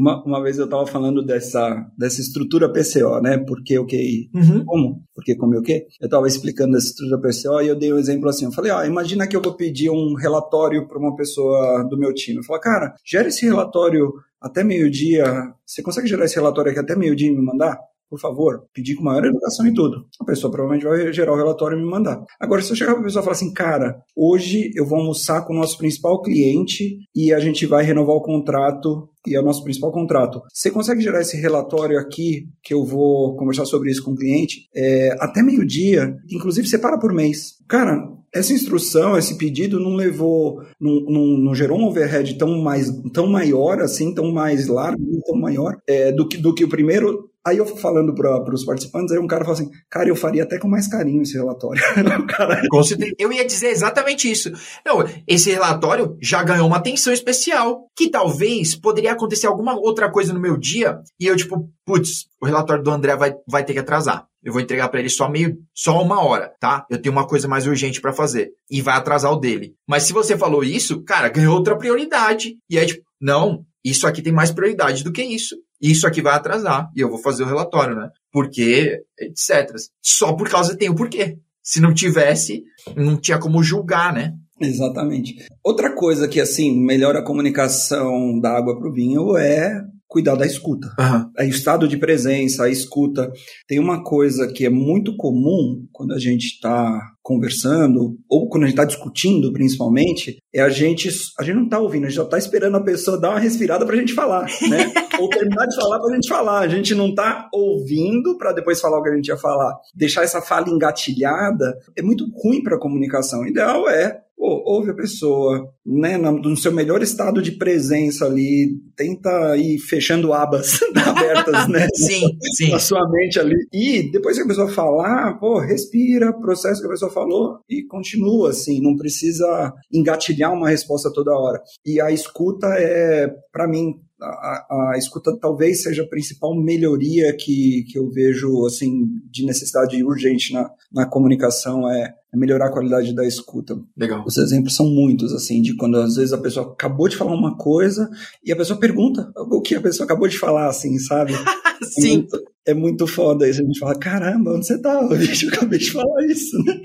Uma, 0.00 0.24
uma 0.24 0.42
vez 0.42 0.58
eu 0.58 0.64
estava 0.64 0.86
falando 0.86 1.22
dessa, 1.22 1.86
dessa 1.96 2.22
estrutura 2.22 2.72
PCO, 2.72 3.20
né? 3.20 3.36
Porque 3.36 3.78
o 3.78 3.84
que 3.84 4.30
Uhum. 4.34 4.64
como? 4.64 5.02
Porque 5.14 5.36
como 5.36 5.58
o 5.58 5.62
quê? 5.62 5.86
Eu 6.00 6.06
estava 6.06 6.26
explicando 6.26 6.76
essa 6.76 6.86
estrutura 6.86 7.20
PCO 7.20 7.60
e 7.62 7.68
eu 7.68 7.76
dei 7.76 7.92
um 7.92 7.98
exemplo 7.98 8.28
assim. 8.28 8.46
Eu 8.46 8.52
falei, 8.52 8.72
ó, 8.72 8.82
imagina 8.84 9.26
que 9.26 9.36
eu 9.36 9.42
vou 9.42 9.54
pedir 9.54 9.90
um 9.90 10.14
relatório 10.14 10.88
para 10.88 10.98
uma 10.98 11.14
pessoa 11.14 11.84
do 11.84 11.98
meu 11.98 12.14
time. 12.14 12.38
Eu 12.38 12.44
falei, 12.44 12.62
cara, 12.62 12.94
gera 13.04 13.28
esse 13.28 13.44
relatório 13.44 14.10
até 14.40 14.64
meio-dia. 14.64 15.52
Você 15.66 15.82
consegue 15.82 16.08
gerar 16.08 16.24
esse 16.24 16.36
relatório 16.36 16.70
aqui 16.70 16.80
até 16.80 16.96
meio-dia 16.96 17.28
e 17.28 17.34
me 17.34 17.44
mandar? 17.44 17.78
Por 18.10 18.18
favor, 18.18 18.64
pedir 18.74 18.96
com 18.96 19.04
maior 19.04 19.24
educação 19.24 19.66
e 19.66 19.72
tudo. 19.72 20.04
A 20.20 20.24
pessoa 20.24 20.50
provavelmente 20.50 20.84
vai 20.84 21.12
gerar 21.12 21.32
o 21.32 21.36
relatório 21.36 21.78
e 21.78 21.80
me 21.80 21.88
mandar. 21.88 22.24
Agora, 22.40 22.60
se 22.60 22.72
eu 22.72 22.76
chegar 22.76 22.92
para 22.92 23.02
a 23.02 23.04
pessoa 23.04 23.22
e 23.22 23.24
falar 23.24 23.36
assim, 23.36 23.52
cara, 23.52 24.02
hoje 24.16 24.72
eu 24.74 24.84
vou 24.84 24.98
almoçar 24.98 25.46
com 25.46 25.52
o 25.52 25.56
nosso 25.56 25.78
principal 25.78 26.20
cliente 26.20 26.98
e 27.14 27.32
a 27.32 27.38
gente 27.38 27.64
vai 27.66 27.84
renovar 27.84 28.16
o 28.16 28.22
contrato 28.22 29.08
e 29.26 29.36
é 29.36 29.40
o 29.40 29.44
nosso 29.44 29.62
principal 29.62 29.92
contrato. 29.92 30.40
Você 30.52 30.70
consegue 30.70 31.02
gerar 31.02 31.20
esse 31.20 31.36
relatório 31.36 31.98
aqui, 31.98 32.48
que 32.62 32.72
eu 32.72 32.84
vou 32.84 33.36
conversar 33.36 33.64
sobre 33.64 33.90
isso 33.90 34.02
com 34.02 34.12
o 34.12 34.16
cliente, 34.16 34.68
é, 34.74 35.14
até 35.20 35.42
meio-dia, 35.42 36.16
inclusive 36.30 36.66
separa 36.66 36.98
por 36.98 37.12
mês. 37.12 37.56
Cara, 37.68 38.08
essa 38.32 38.52
instrução, 38.52 39.18
esse 39.18 39.36
pedido 39.36 39.80
não 39.80 39.94
levou, 39.94 40.62
não, 40.80 41.00
não, 41.00 41.26
não 41.38 41.54
gerou 41.54 41.78
um 41.78 41.86
overhead 41.86 42.34
tão, 42.38 42.60
mais, 42.62 42.90
tão 43.12 43.26
maior, 43.26 43.80
assim, 43.80 44.14
tão 44.14 44.32
mais 44.32 44.68
largo, 44.68 45.02
tão 45.26 45.36
maior, 45.36 45.76
é, 45.86 46.12
do, 46.12 46.26
que, 46.26 46.36
do 46.36 46.54
que 46.54 46.64
o 46.64 46.68
primeiro. 46.68 47.29
Aí 47.46 47.56
eu 47.56 47.64
falando 47.64 48.14
para 48.14 48.54
os 48.54 48.64
participantes, 48.64 49.12
aí 49.12 49.18
um 49.18 49.26
cara 49.26 49.44
falou 49.44 49.58
assim, 49.58 49.70
cara, 49.90 50.08
eu 50.08 50.16
faria 50.16 50.42
até 50.42 50.58
com 50.58 50.68
mais 50.68 50.86
carinho 50.86 51.22
esse 51.22 51.34
relatório. 51.34 51.82
Eu 53.18 53.32
ia 53.32 53.46
dizer 53.46 53.68
exatamente 53.68 54.30
isso. 54.30 54.52
Não, 54.84 55.04
esse 55.26 55.50
relatório 55.50 56.16
já 56.20 56.42
ganhou 56.42 56.66
uma 56.66 56.76
atenção 56.76 57.12
especial, 57.12 57.86
que 57.96 58.10
talvez 58.10 58.74
poderia 58.74 59.12
acontecer 59.12 59.46
alguma 59.46 59.74
outra 59.74 60.10
coisa 60.10 60.32
no 60.32 60.40
meu 60.40 60.56
dia 60.56 61.00
e 61.18 61.26
eu, 61.26 61.36
tipo, 61.36 61.70
putz, 61.84 62.26
o 62.40 62.46
relatório 62.46 62.82
do 62.82 62.90
André 62.90 63.16
vai, 63.16 63.34
vai 63.48 63.64
ter 63.64 63.72
que 63.72 63.78
atrasar. 63.78 64.26
Eu 64.42 64.52
vou 64.52 64.60
entregar 64.60 64.88
para 64.88 65.00
ele 65.00 65.10
só 65.10 65.28
meio, 65.28 65.58
só 65.74 66.00
uma 66.02 66.24
hora, 66.24 66.52
tá? 66.58 66.86
Eu 66.90 67.00
tenho 67.00 67.12
uma 67.12 67.26
coisa 67.26 67.46
mais 67.46 67.66
urgente 67.66 68.00
para 68.00 68.12
fazer 68.12 68.50
e 68.70 68.80
vai 68.80 68.96
atrasar 68.96 69.32
o 69.32 69.36
dele. 69.36 69.74
Mas 69.86 70.04
se 70.04 70.12
você 70.12 70.36
falou 70.36 70.64
isso, 70.64 71.02
cara, 71.04 71.28
ganhou 71.28 71.54
outra 71.54 71.76
prioridade. 71.76 72.56
E 72.68 72.78
aí, 72.78 72.86
tipo, 72.86 73.02
não, 73.20 73.66
isso 73.84 74.06
aqui 74.06 74.22
tem 74.22 74.32
mais 74.32 74.50
prioridade 74.50 75.02
do 75.02 75.12
que 75.12 75.22
isso. 75.22 75.56
Isso 75.80 76.06
aqui 76.06 76.20
vai 76.20 76.34
atrasar 76.34 76.90
e 76.94 77.00
eu 77.00 77.08
vou 77.08 77.18
fazer 77.18 77.42
o 77.42 77.46
relatório, 77.46 77.96
né? 77.96 78.10
Porque, 78.30 79.00
etc. 79.18 79.74
Só 80.02 80.34
por 80.34 80.48
causa 80.48 80.76
tem 80.76 80.90
o 80.90 80.94
porquê. 80.94 81.38
Se 81.62 81.80
não 81.80 81.94
tivesse, 81.94 82.62
não 82.96 83.16
tinha 83.16 83.38
como 83.38 83.62
julgar, 83.62 84.12
né? 84.12 84.34
Exatamente. 84.60 85.36
Outra 85.64 85.94
coisa 85.94 86.28
que, 86.28 86.40
assim, 86.40 86.78
melhora 86.78 87.20
a 87.20 87.24
comunicação 87.24 88.38
da 88.38 88.50
água 88.50 88.78
para 88.78 88.88
o 88.88 88.92
vinho 88.92 89.36
é 89.36 89.82
cuidar 90.10 90.34
da 90.34 90.44
escuta. 90.44 90.92
Aham. 90.98 91.30
É 91.38 91.44
o 91.44 91.48
estado 91.48 91.86
de 91.86 91.96
presença, 91.96 92.64
a 92.64 92.68
escuta. 92.68 93.30
Tem 93.68 93.78
uma 93.78 94.02
coisa 94.02 94.48
que 94.48 94.66
é 94.66 94.68
muito 94.68 95.16
comum 95.16 95.86
quando 95.92 96.12
a 96.12 96.18
gente 96.18 96.46
está 96.46 97.00
conversando, 97.22 98.18
ou 98.28 98.48
quando 98.48 98.64
a 98.64 98.66
gente 98.66 98.74
está 98.74 98.84
discutindo, 98.84 99.52
principalmente, 99.52 100.38
é 100.52 100.60
a 100.60 100.68
gente, 100.68 101.08
a 101.38 101.44
gente 101.44 101.54
não 101.54 101.64
está 101.64 101.78
ouvindo, 101.78 102.06
a 102.06 102.08
gente 102.08 102.16
já 102.16 102.24
está 102.24 102.38
esperando 102.38 102.76
a 102.76 102.82
pessoa 102.82 103.20
dar 103.20 103.30
uma 103.30 103.38
respirada 103.38 103.86
para 103.86 103.94
a 103.94 103.98
gente 103.98 104.12
falar, 104.12 104.46
né? 104.68 104.92
ou 105.20 105.28
terminar 105.28 105.66
de 105.66 105.76
falar 105.76 106.00
para 106.00 106.10
a 106.10 106.14
gente 106.14 106.28
falar. 106.28 106.60
A 106.60 106.68
gente 106.68 106.94
não 106.94 107.10
está 107.10 107.48
ouvindo 107.52 108.36
para 108.36 108.52
depois 108.52 108.80
falar 108.80 108.98
o 108.98 109.02
que 109.02 109.10
a 109.10 109.14
gente 109.14 109.28
ia 109.28 109.36
falar. 109.36 109.76
Deixar 109.94 110.24
essa 110.24 110.42
fala 110.42 110.68
engatilhada 110.68 111.78
é 111.96 112.02
muito 112.02 112.26
ruim 112.42 112.62
para 112.62 112.76
a 112.76 112.80
comunicação. 112.80 113.42
O 113.42 113.46
ideal 113.46 113.88
é 113.88 114.18
Pô, 114.40 114.62
ouve 114.64 114.90
a 114.90 114.94
pessoa, 114.94 115.70
né, 115.84 116.16
no 116.16 116.56
seu 116.56 116.72
melhor 116.72 117.02
estado 117.02 117.42
de 117.42 117.52
presença 117.52 118.24
ali, 118.24 118.70
tenta 118.96 119.54
ir 119.58 119.78
fechando 119.78 120.32
abas 120.32 120.80
abertas, 120.96 121.68
né? 121.68 121.86
Sim, 121.94 122.26
sim. 122.56 122.70
Na 122.70 122.78
sua 122.78 123.06
mente 123.10 123.38
ali. 123.38 123.54
E 123.70 124.10
depois 124.10 124.38
que 124.38 124.42
a 124.42 124.46
pessoa 124.46 124.66
falar, 124.66 125.38
pô, 125.38 125.58
respira, 125.58 126.32
processa 126.32 126.78
o 126.78 126.80
que 126.80 126.86
a 126.86 126.92
pessoa 126.92 127.10
falou 127.10 127.58
e 127.68 127.82
continua 127.82 128.48
assim, 128.48 128.80
não 128.80 128.96
precisa 128.96 129.74
engatilhar 129.92 130.54
uma 130.54 130.70
resposta 130.70 131.12
toda 131.12 131.36
hora. 131.36 131.60
E 131.84 132.00
a 132.00 132.10
escuta 132.10 132.66
é, 132.78 133.28
para 133.52 133.68
mim, 133.68 133.92
A, 134.22 134.92
a, 134.92 134.98
escuta 134.98 135.36
talvez 135.38 135.82
seja 135.82 136.02
a 136.02 136.08
principal 136.08 136.54
melhoria 136.54 137.34
que, 137.36 137.84
que 137.90 137.98
eu 137.98 138.10
vejo 138.10 138.66
assim 138.66 139.06
de 139.30 139.44
necessidade 139.44 140.02
urgente 140.02 140.52
na, 140.52 140.70
na 140.92 141.06
comunicação 141.06 141.90
é, 141.90 142.14
é 142.32 142.36
melhorar 142.36 142.66
a 142.66 142.72
qualidade 142.72 143.14
da 143.14 143.26
escuta. 143.26 143.78
Legal. 143.96 144.24
Os 144.26 144.36
exemplos 144.36 144.74
são 144.74 144.86
muitos, 144.86 145.32
assim, 145.32 145.60
de 145.60 145.76
quando 145.76 145.96
às 145.98 146.16
vezes 146.16 146.32
a 146.32 146.38
pessoa 146.38 146.72
acabou 146.72 147.08
de 147.08 147.16
falar 147.16 147.34
uma 147.34 147.56
coisa 147.56 148.08
e 148.44 148.52
a 148.52 148.56
pessoa 148.56 148.78
pergunta 148.78 149.32
o 149.36 149.60
que 149.60 149.74
a 149.74 149.80
pessoa 149.80 150.04
acabou 150.04 150.28
de 150.28 150.38
falar, 150.38 150.68
assim, 150.68 150.98
sabe? 150.98 151.32
Sim. 151.82 152.10
É 152.10 152.14
muito, 152.16 152.44
é 152.66 152.74
muito 152.74 153.06
foda 153.06 153.48
isso. 153.48 153.62
A 153.62 153.64
gente 153.64 153.78
fala, 153.78 153.98
caramba, 153.98 154.54
onde 154.54 154.66
você 154.66 154.78
tá? 154.78 155.02
Bicho, 155.08 155.46
eu 155.46 155.50
acabei 155.50 155.78
de 155.78 155.90
falar 155.90 156.26
isso, 156.26 156.58
né? 156.64 156.80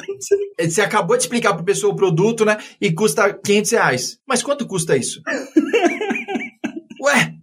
Você 0.58 0.80
acabou 0.80 1.18
de 1.18 1.24
explicar 1.24 1.54
pra 1.54 1.66
pessoa 1.66 1.92
o 1.92 1.96
produto, 1.98 2.46
né? 2.46 2.58
E 2.80 2.90
custa 2.90 3.34
500 3.34 3.72
reais. 3.72 4.20
Mas 4.26 4.42
quanto 4.42 4.66
custa 4.66 4.96
isso? 4.96 5.22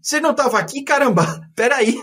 Você 0.03 0.21
não 0.21 0.35
tava 0.35 0.59
aqui, 0.59 0.83
caramba? 0.83 1.23
Peraí. 1.55 1.95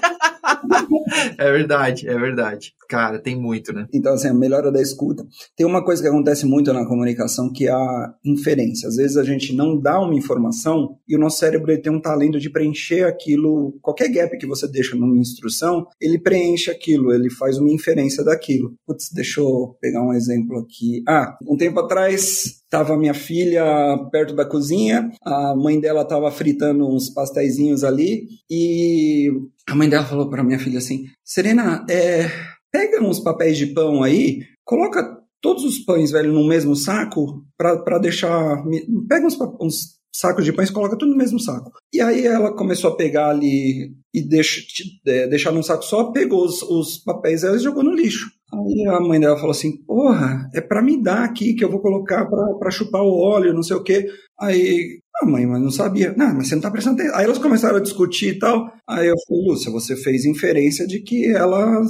é 1.38 1.52
verdade, 1.52 2.08
é 2.08 2.18
verdade. 2.18 2.74
Cara, 2.88 3.20
tem 3.20 3.36
muito, 3.36 3.74
né? 3.74 3.88
Então, 3.94 4.14
assim, 4.14 4.30
a 4.30 4.34
melhora 4.34 4.72
da 4.72 4.82
escuta. 4.82 5.24
Tem 5.56 5.66
uma 5.66 5.84
coisa 5.84 6.02
que 6.02 6.08
acontece 6.08 6.46
muito 6.46 6.72
na 6.74 6.88
comunicação 6.88 7.52
que 7.52 7.68
é 7.68 7.72
a 7.72 8.14
inferência. 8.26 8.88
Às 8.88 8.96
vezes 8.96 9.18
a 9.18 9.24
gente 9.24 9.54
não 9.54 9.80
dá 9.80 10.00
uma 10.00 10.16
informação 10.16 10.98
e 11.08 11.16
o 11.16 11.20
nosso 11.20 11.40
cérebro 11.40 11.80
tem 11.82 11.92
um 11.92 12.02
talento 12.02 12.40
de 12.40 12.50
preencher 12.50 13.04
aquilo, 13.04 13.78
qualquer 13.82 14.10
gap 14.10 14.38
que 14.38 14.48
você 14.48 14.68
deixa 14.68 14.96
numa 14.96 15.18
instrução, 15.18 15.86
ele 16.00 16.20
preenche 16.20 16.72
aquilo, 16.72 17.14
ele 17.14 17.30
faz 17.30 17.58
uma 17.58 17.72
inferência 17.72 18.24
daquilo. 18.24 18.74
Putz, 18.88 19.10
deixa 19.14 19.42
eu 19.42 19.76
pegar 19.82 20.02
um 20.02 20.14
exemplo 20.14 20.58
aqui. 20.60 21.04
Ah, 21.08 21.38
um 21.48 21.58
tempo 21.58 21.80
atrás 21.80 22.60
Tava 22.70 22.96
minha 22.96 23.16
filha 23.16 23.66
perto 24.12 24.36
da 24.36 24.46
cozinha, 24.46 25.10
a 25.24 25.56
mãe 25.56 25.80
dela 25.80 26.06
tava 26.06 26.30
fritando 26.30 26.88
uns 26.88 27.10
pastéisinhos 27.10 27.84
ali 27.90 28.28
e 28.50 29.30
a 29.68 29.76
mãe 29.76 29.90
dela 29.90 30.06
falou 30.06 30.30
para 30.30 30.44
minha 30.44 30.60
filha 30.60 30.80
assim: 30.80 31.06
Serena, 31.24 31.86
é, 31.90 32.30
pega 32.72 33.04
uns 33.04 33.20
papéis 33.20 33.58
de 33.58 33.68
pão 33.68 34.04
aí, 34.04 34.42
coloca 34.64 35.20
todos 35.42 35.64
os 35.64 35.80
pães, 35.80 36.12
velho, 36.12 36.34
no 36.34 36.48
mesmo 36.48 36.76
saco 36.76 37.44
para 37.58 37.98
deixar. 38.00 38.64
Pega 39.08 39.26
uns, 39.26 39.38
uns 39.60 40.00
sacos 40.14 40.44
de 40.44 40.54
pães, 40.54 40.70
coloca 40.70 40.98
tudo 40.98 41.12
no 41.12 41.18
mesmo 41.18 41.40
saco. 41.40 41.72
E 41.94 42.02
aí 42.02 42.26
ela 42.26 42.54
começou 42.56 42.92
a 42.92 42.96
pegar 42.96 43.30
ali 43.30 43.94
e 44.14 44.22
deixa, 44.22 44.62
é, 45.08 45.28
deixar 45.28 45.52
num 45.52 45.64
saco 45.64 45.84
só, 45.84 46.12
pegou 46.12 46.46
os, 46.46 46.62
os 46.64 46.98
papéis 46.98 47.44
e 47.44 47.60
jogou 47.60 47.84
no 47.84 47.94
lixo. 47.94 48.30
Aí 48.52 48.88
a 48.88 49.00
mãe 49.00 49.20
dela 49.20 49.38
falou 49.38 49.52
assim: 49.52 49.78
Porra, 49.84 50.50
é 50.54 50.62
para 50.62 50.82
me 50.82 51.02
dar 51.02 51.24
aqui 51.24 51.54
que 51.54 51.64
eu 51.64 51.70
vou 51.70 51.80
colocar 51.80 52.26
para 52.26 52.72
chupar 52.72 53.02
o 53.02 53.20
óleo, 53.20 53.54
não 53.54 53.64
sei 53.64 53.76
o 53.76 53.84
quê. 53.84 54.08
Aí, 54.40 55.00
ah, 55.22 55.26
mãe, 55.26 55.46
mas 55.46 55.62
não 55.62 55.72
sabia. 55.72 56.14
Não, 56.16 56.34
mas 56.34 56.48
você 56.48 56.56
não 56.56 56.62
tá 56.62 56.72
prestando 56.72 56.96
atenção. 56.96 57.18
Aí 57.18 57.26
elas 57.26 57.38
começaram 57.38 57.78
a 57.78 57.82
discutir 57.82 58.36
e 58.36 58.40
tal. 58.40 58.72
Aí 58.88 59.08
eu 59.08 59.16
falei, 59.28 59.46
Lúcia, 59.46 59.72
você 59.72 59.96
fez 59.96 60.24
inferência 60.26 60.88
de 60.88 61.02
que 61.02 61.28
ela, 61.28 61.82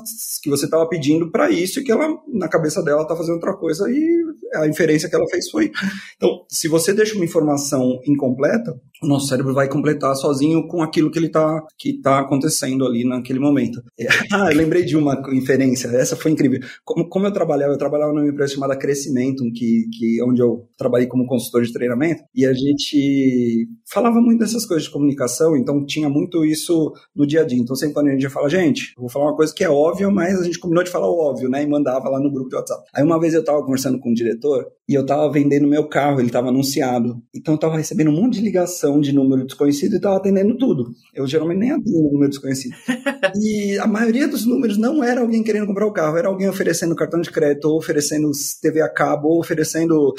que 0.42 0.50
você 0.50 0.66
estava 0.66 0.88
pedindo 0.88 1.30
para 1.30 1.52
isso 1.52 1.80
e 1.80 1.84
que 1.84 1.92
ela, 1.92 2.08
na 2.28 2.48
cabeça 2.48 2.82
dela, 2.84 3.08
tá 3.08 3.16
fazendo 3.16 3.36
outra 3.36 3.56
coisa 3.56 3.90
e 3.90 4.24
a 4.56 4.68
inferência 4.68 5.08
que 5.08 5.16
ela 5.16 5.28
fez 5.30 5.50
foi. 5.50 5.72
Então, 6.18 6.44
se 6.50 6.68
você 6.68 6.92
deixa 6.92 7.16
uma 7.16 7.26
informação 7.26 8.00
incompleta, 8.06 8.80
o 9.02 9.08
nosso 9.08 9.28
cérebro 9.28 9.54
vai 9.54 9.68
completar 9.68 10.16
sozinho 10.16 10.68
com 10.68 10.82
aquilo 10.82 11.10
que 11.10 11.18
ele 11.18 11.30
tá, 11.30 11.64
que 11.78 12.00
tá 12.02 12.20
acontecendo 12.20 12.86
ali 12.86 13.04
naquele 13.04 13.40
momento. 13.40 13.82
Ah, 14.32 14.52
eu 14.52 14.58
lembrei 14.58 14.84
de 14.84 14.96
uma 14.96 15.20
inferência, 15.34 15.88
essa 15.88 16.16
foi 16.16 16.32
incrível. 16.32 16.60
Como, 16.86 17.08
como 17.10 17.26
eu 17.26 17.34
trabalhava, 17.34 17.74
eu 17.74 17.78
trabalhava 17.78 18.14
numa 18.14 18.28
empresa 18.28 18.54
chamada 18.54 18.78
Crescimento, 18.78 19.44
que, 19.54 19.86
que 19.92 20.22
onde 20.24 20.42
eu 20.42 20.68
trabalhei 20.78 21.08
como 21.08 21.26
consultor 21.26 21.64
de 21.64 21.74
treinamento, 21.74 22.22
e 22.36 22.46
a 22.46 22.54
gente 22.54 23.68
falava 23.92 24.22
muito 24.22 24.40
dessas 24.40 24.66
coisas 24.66 24.86
de 24.86 24.92
comunicação, 24.92 25.58
então 25.58 25.84
tinha 25.86 26.10
muito 26.10 26.46
isso 26.46 26.94
no 27.16 27.26
dia 27.26 27.42
a 27.42 27.46
dia. 27.46 27.60
Então 27.60 27.76
sempre 27.76 27.96
quando 27.96 28.08
a 28.08 28.12
gente 28.12 28.30
fala, 28.30 28.50
gente, 28.50 28.94
vou 28.98 29.10
falar 29.10 29.26
uma 29.26 29.36
coisa 29.36 29.54
que 29.54 29.64
é 29.64 29.70
óbvia, 29.70 30.10
mas 30.10 30.40
a 30.40 30.44
gente 30.44 30.60
combinou 30.60 30.84
de 30.84 30.92
falar 30.92 31.10
o 31.10 31.18
óbvio, 31.18 31.50
né? 31.50 31.64
E 31.64 31.68
mandava 31.68 32.10
lá 32.10 32.20
no 32.20 32.32
grupo 32.32 32.50
de 32.50 32.56
WhatsApp. 32.56 32.84
Aí 32.94 33.04
uma 33.04 33.20
vez 33.20 33.34
eu 33.34 33.44
tava 33.44 33.62
conversando 33.64 34.00
com 34.00 34.10
um 34.12 34.14
diretor 34.14 34.68
e 34.88 34.94
eu 34.94 35.06
tava 35.06 35.32
vendendo 35.32 35.68
meu 35.68 35.88
carro, 35.88 36.20
ele 36.20 36.30
tava 36.30 36.50
anunciado. 36.50 37.22
Então 37.36 37.56
eu 37.56 37.60
tava 37.60 37.78
recebendo 37.78 38.10
um 38.10 38.22
monte 38.22 38.36
de 38.36 38.42
ligação 38.42 38.89
de 39.02 39.14
número 39.14 39.46
desconhecido 39.46 39.96
e 39.96 40.00
tava 40.00 40.16
atendendo 40.16 40.58
tudo. 40.58 40.92
Eu 41.14 41.28
geralmente 41.28 41.58
nem 41.58 41.72
atendo 41.72 42.10
número 42.12 42.30
desconhecido. 42.30 42.74
e 43.42 43.78
a 43.78 43.88
maioria 43.88 44.28
dos 44.28 44.46
números 44.46 44.78
não 44.78 45.04
era 45.04 45.20
alguém 45.20 45.44
querendo 45.44 45.68
comprar 45.68 45.86
o 45.86 45.92
carro, 45.92 46.18
era 46.18 46.30
alguém 46.30 46.48
oferecendo 46.48 46.96
cartão 46.96 47.20
de 47.20 47.30
crédito, 47.30 47.66
ou 47.66 47.78
oferecendo 47.78 48.32
TV 48.62 48.82
a 48.82 48.88
cabo, 48.88 49.28
ou 49.28 49.40
oferecendo 49.40 50.14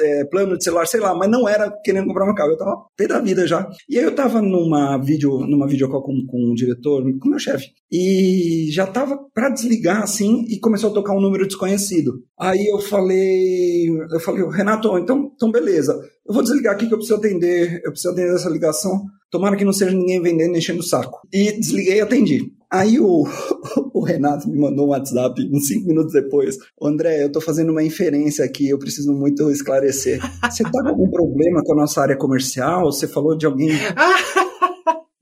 é, 0.00 0.24
plano 0.24 0.58
de 0.58 0.64
celular, 0.64 0.86
sei 0.86 1.00
lá, 1.00 1.14
mas 1.14 1.30
não 1.30 1.48
era 1.48 1.70
querendo 1.82 2.08
comprar 2.08 2.30
um 2.30 2.34
carro. 2.34 2.50
Eu 2.50 2.58
tava 2.58 2.76
pé 2.96 3.06
da 3.06 3.20
vida 3.20 3.46
já. 3.46 3.66
E 3.88 3.98
aí 3.98 4.04
eu 4.04 4.14
tava 4.14 4.42
numa 4.42 4.98
vídeo, 4.98 5.38
numa 5.46 5.66
videocall 5.66 6.02
com, 6.02 6.26
com 6.26 6.50
um 6.50 6.54
diretor, 6.54 7.02
com 7.18 7.28
meu 7.28 7.38
chefe, 7.38 7.68
e 7.96 8.72
já 8.72 8.88
tava 8.88 9.16
para 9.32 9.50
desligar 9.50 10.02
assim 10.02 10.44
e 10.48 10.58
começou 10.58 10.90
a 10.90 10.92
tocar 10.92 11.14
um 11.14 11.20
número 11.20 11.46
desconhecido. 11.46 12.24
Aí 12.36 12.66
eu 12.66 12.80
falei, 12.80 13.88
eu 13.88 14.18
falei, 14.18 14.44
Renato, 14.50 14.98
então, 14.98 15.30
então 15.32 15.52
beleza, 15.52 15.92
eu 16.26 16.34
vou 16.34 16.42
desligar 16.42 16.74
aqui 16.74 16.88
que 16.88 16.92
eu 16.92 16.98
preciso 16.98 17.20
atender, 17.20 17.80
eu 17.84 17.92
preciso 17.92 18.12
atender 18.12 18.34
essa 18.34 18.50
ligação. 18.50 19.04
Tomara 19.30 19.54
que 19.54 19.64
não 19.64 19.72
seja 19.72 19.96
ninguém 19.96 20.20
vendendo, 20.20 20.56
enchendo 20.56 20.80
o 20.80 20.84
saco. 20.84 21.20
E 21.32 21.52
desliguei 21.52 21.98
e 21.98 22.00
atendi. 22.00 22.52
Aí 22.68 22.98
o, 22.98 23.28
o 23.94 24.00
Renato 24.00 24.48
me 24.48 24.58
mandou 24.58 24.86
um 24.86 24.90
WhatsApp 24.90 25.40
uns 25.52 25.68
cinco 25.68 25.86
minutos 25.86 26.12
depois. 26.12 26.56
André, 26.82 27.22
eu 27.22 27.30
tô 27.30 27.40
fazendo 27.40 27.70
uma 27.70 27.84
inferência 27.84 28.44
aqui, 28.44 28.68
eu 28.68 28.78
preciso 28.78 29.12
muito 29.12 29.48
esclarecer. 29.52 30.20
Você 30.50 30.64
tá 30.64 30.82
com 30.82 30.88
algum 30.88 31.08
problema 31.08 31.62
com 31.62 31.74
a 31.74 31.76
nossa 31.76 32.00
área 32.02 32.16
comercial? 32.16 32.90
Você 32.90 33.06
falou 33.06 33.36
de 33.36 33.46
alguém 33.46 33.70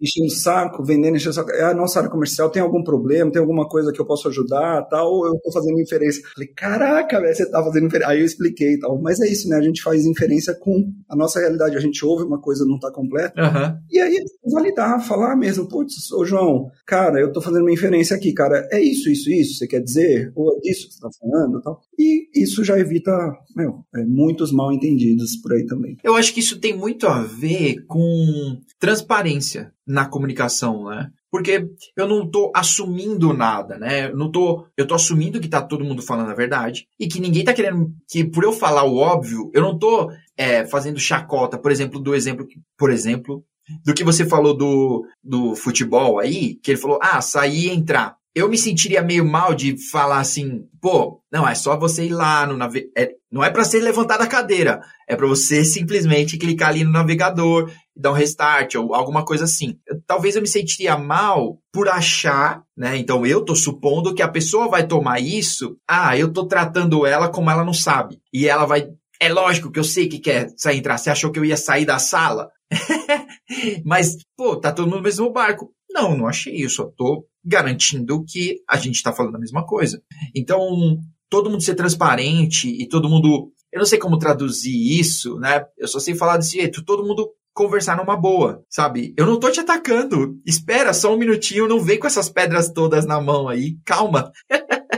enchendo 0.03 0.27
o 0.27 0.31
saco, 0.31 0.85
vendendo, 0.85 1.17
enchendo 1.17 1.31
o 1.31 1.35
saco. 1.35 1.51
É 1.53 1.62
a 1.62 1.75
nossa 1.75 2.01
área 2.01 2.11
comercial, 2.11 2.51
tem 2.51 2.61
algum 2.61 2.83
problema, 2.83 3.31
tem 3.31 3.41
alguma 3.41 3.69
coisa 3.69 3.93
que 3.93 4.01
eu 4.01 4.05
posso 4.05 4.29
ajudar, 4.29 4.83
tal, 4.91 5.12
ou 5.12 5.27
eu 5.27 5.41
tô 5.41 5.53
fazendo 5.53 5.81
inferência. 5.81 6.23
Falei, 6.35 6.49
caraca, 6.49 7.21
velho, 7.21 7.35
você 7.35 7.49
tá 7.49 7.62
fazendo 7.62 7.87
inferência. 7.87 8.12
Aí 8.12 8.21
eu 8.21 8.27
expliquei 8.27 8.75
e 8.75 8.81
tal. 8.81 9.01
Mas 9.01 9.21
é 9.21 9.29
isso, 9.29 9.49
né? 9.49 9.57
A 9.57 9.62
gente 9.62 9.83
faz 9.83 10.05
inferência 10.05 10.55
com 10.55 10.93
a 11.09 11.15
nossa 11.15 11.38
realidade. 11.38 11.77
A 11.77 11.81
gente 11.81 12.05
ouve 12.05 12.25
uma 12.25 12.41
coisa 12.41 12.65
não 12.67 12.79
tá 12.79 12.91
completa. 12.91 13.41
Uhum. 13.41 13.79
E 13.91 14.01
aí, 14.01 14.19
validar, 14.51 15.01
falar 15.07 15.37
mesmo, 15.37 15.69
putz, 15.69 16.11
ô 16.12 16.25
João, 16.25 16.71
cara, 16.87 17.21
eu 17.21 17.33
tô 17.33 17.41
fazendo 17.41 17.62
uma 17.62 17.73
inferência 17.73 18.17
aqui, 18.17 18.33
cara, 18.33 18.69
é 18.73 18.81
isso, 18.81 19.09
isso, 19.09 19.31
isso, 19.31 19.59
você 19.59 19.67
quer 19.67 19.81
dizer? 19.81 20.33
Ou 20.35 20.53
é 20.53 20.61
isso 20.65 20.88
que 20.88 20.95
você 20.95 21.01
tá 21.01 21.09
falando 21.21 21.61
tal. 21.62 21.81
E 21.98 22.28
isso 22.35 22.64
já 22.64 22.78
evita, 22.78 23.12
meu, 23.55 23.85
é, 23.94 24.05
muitos 24.05 24.52
mal 24.52 24.72
entendidos 24.72 25.37
por 25.37 25.52
aí 25.52 25.66
também. 25.66 25.96
Eu 26.02 26.14
acho 26.14 26.33
que 26.33 26.40
isso 26.40 26.59
tem 26.59 26.76
muito 26.76 27.07
a 27.07 27.22
ver 27.22 27.85
com 27.87 28.59
transparência 28.78 29.72
na 29.87 30.07
comunicação, 30.07 30.85
né? 30.87 31.11
Porque 31.31 31.66
eu 31.96 32.07
não 32.07 32.31
tô 32.31 32.52
assumindo 32.55 33.33
nada, 33.33 33.78
né? 33.78 34.11
Eu 34.11 34.16
não 34.16 34.31
tô, 34.31 34.66
eu 34.76 34.87
tô 34.87 34.94
assumindo 34.94 35.40
que 35.40 35.48
tá 35.48 35.62
todo 35.62 35.85
mundo 35.85 36.02
falando 36.02 36.31
a 36.31 36.35
verdade 36.35 36.87
e 36.98 37.07
que 37.07 37.20
ninguém 37.20 37.44
tá 37.44 37.55
querendo 37.55 37.90
que 38.09 38.24
por 38.24 38.44
eu 38.44 38.52
falar 38.52 38.85
o 38.85 38.96
óbvio, 38.96 39.50
eu 39.55 39.62
não 39.62 39.78
tô 39.78 40.11
é, 40.37 40.66
fazendo 40.66 40.98
chacota, 40.98 41.59
por 41.59 41.70
exemplo, 41.70 42.00
do 42.00 42.14
exemplo, 42.14 42.46
por 42.76 42.90
exemplo, 42.90 43.44
do 43.85 43.94
que 43.94 44.05
você 44.05 44.26
falou 44.26 44.55
do, 44.57 45.07
do 45.22 45.55
futebol 45.55 46.18
aí, 46.18 46.57
que 46.57 46.72
ele 46.72 46.81
falou, 46.81 46.98
ah, 47.00 47.20
sair 47.20 47.66
e 47.66 47.70
entrar. 47.70 48.16
Eu 48.35 48.49
me 48.49 48.57
sentiria 48.57 49.03
meio 49.03 49.25
mal 49.25 49.55
de 49.55 49.77
falar 49.90 50.18
assim, 50.18 50.64
pô, 50.81 51.21
não, 51.31 51.47
é 51.47 51.55
só 51.55 51.77
você 51.79 52.07
ir 52.07 52.11
lá 52.11 52.47
no 52.47 52.57
nave... 52.57 52.90
É, 52.97 53.11
não 53.31 53.45
é 53.45 53.51
para 53.51 53.64
ser 53.64 53.81
levantado 53.81 54.21
da 54.21 54.27
cadeira, 54.27 54.81
é 55.09 55.14
para 55.14 55.27
você 55.27 55.64
simplesmente 55.64 56.38
clicar 56.38 56.71
ali 56.71 56.85
no 56.85 56.90
navegador 56.90 57.71
e 57.95 58.01
dar 58.01 58.11
um 58.11 58.14
restart 58.14 58.75
ou 58.75 58.95
alguma 58.95 59.25
coisa 59.25 59.45
assim. 59.45 59.79
Eu, 59.87 60.01
talvez 60.07 60.35
eu 60.35 60.42
me 60.42 60.49
sentiria 60.49 60.97
mal 60.97 61.59
por 61.73 61.88
achar, 61.88 62.62
né? 62.77 62.97
Então 62.97 63.27
eu 63.27 63.45
tô 63.45 63.55
supondo 63.55 64.14
que 64.14 64.23
a 64.23 64.29
pessoa 64.29 64.68
vai 64.68 64.87
tomar 64.87 65.21
isso, 65.21 65.77
ah, 65.88 66.16
eu 66.16 66.33
tô 66.33 66.47
tratando 66.47 67.07
ela 67.07 67.29
como 67.29 67.51
ela 67.51 67.64
não 67.64 67.75
sabe. 67.75 68.18
E 68.33 68.49
ela 68.49 68.64
vai 68.64 68.88
é 69.23 69.33
lógico 69.33 69.71
que 69.71 69.79
eu 69.79 69.85
sei 69.85 70.09
que 70.09 70.18
quer 70.18 70.53
sair 70.57 70.79
entrar. 70.79 70.99
Você 70.99 71.09
achou 71.09 71.31
que 71.31 71.38
eu 71.38 71.45
ia 71.45 71.57
sair 71.57 71.85
da 71.85 71.97
sala? 72.01 72.51
Mas, 73.87 74.16
pô, 74.37 74.57
tá 74.57 74.73
todo 74.73 74.87
mundo 74.87 74.97
no 74.97 75.03
mesmo 75.03 75.31
barco. 75.31 75.71
Não, 75.92 76.16
não 76.16 76.26
achei. 76.26 76.64
Eu 76.64 76.68
tô 76.96 77.26
garantindo 77.44 78.24
que 78.24 78.61
a 78.68 78.76
gente 78.76 78.96
está 78.96 79.12
falando 79.12 79.37
a 79.37 79.40
mesma 79.40 79.64
coisa. 79.66 80.02
Então, 80.35 80.98
todo 81.28 81.50
mundo 81.50 81.62
ser 81.62 81.74
transparente 81.74 82.68
e 82.68 82.88
todo 82.88 83.09
mundo. 83.09 83.52
Eu 83.72 83.78
não 83.78 83.87
sei 83.87 83.98
como 83.98 84.18
traduzir 84.18 85.00
isso, 85.00 85.38
né? 85.38 85.64
Eu 85.78 85.88
só 85.88 85.98
sei 85.98 86.14
falar 86.14 86.37
desse 86.37 86.59
jeito. 86.59 86.85
Todo 86.85 87.05
mundo 87.05 87.31
conversar 87.55 87.96
numa 87.96 88.16
boa, 88.16 88.64
sabe? 88.68 89.14
Eu 89.16 89.26
não 89.26 89.38
tô 89.38 89.50
te 89.50 89.61
atacando. 89.61 90.38
Espera 90.46 90.92
só 90.92 91.14
um 91.14 91.18
minutinho, 91.18 91.68
não 91.68 91.81
vem 91.81 91.98
com 91.98 92.07
essas 92.07 92.28
pedras 92.28 92.70
todas 92.70 93.07
na 93.07 93.20
mão 93.20 93.48
aí. 93.48 93.76
Calma. 93.85 94.33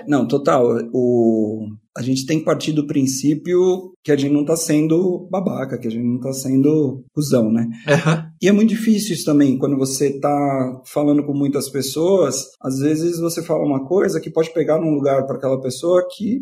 Não, 0.08 0.26
total. 0.26 0.78
O 0.92 1.68
a 1.96 2.02
gente 2.02 2.26
tem 2.26 2.40
que 2.40 2.44
partir 2.44 2.72
do 2.72 2.86
princípio 2.86 3.94
que 4.02 4.10
a 4.10 4.16
gente 4.16 4.32
não 4.32 4.40
está 4.40 4.56
sendo 4.56 5.28
babaca, 5.30 5.78
que 5.78 5.86
a 5.86 5.90
gente 5.90 6.04
não 6.04 6.16
está 6.16 6.32
sendo 6.32 7.04
cuzão, 7.12 7.52
né? 7.52 7.68
Uhum. 7.86 8.30
E 8.42 8.48
é 8.48 8.52
muito 8.52 8.70
difícil 8.70 9.14
isso 9.14 9.24
também, 9.24 9.56
quando 9.56 9.78
você 9.78 10.08
está 10.08 10.82
falando 10.84 11.24
com 11.24 11.32
muitas 11.32 11.68
pessoas, 11.70 12.46
às 12.60 12.80
vezes 12.80 13.20
você 13.20 13.42
fala 13.42 13.64
uma 13.64 13.86
coisa 13.86 14.20
que 14.20 14.30
pode 14.30 14.52
pegar 14.52 14.80
num 14.80 14.92
lugar 14.92 15.24
para 15.24 15.36
aquela 15.36 15.60
pessoa 15.60 16.04
que, 16.16 16.40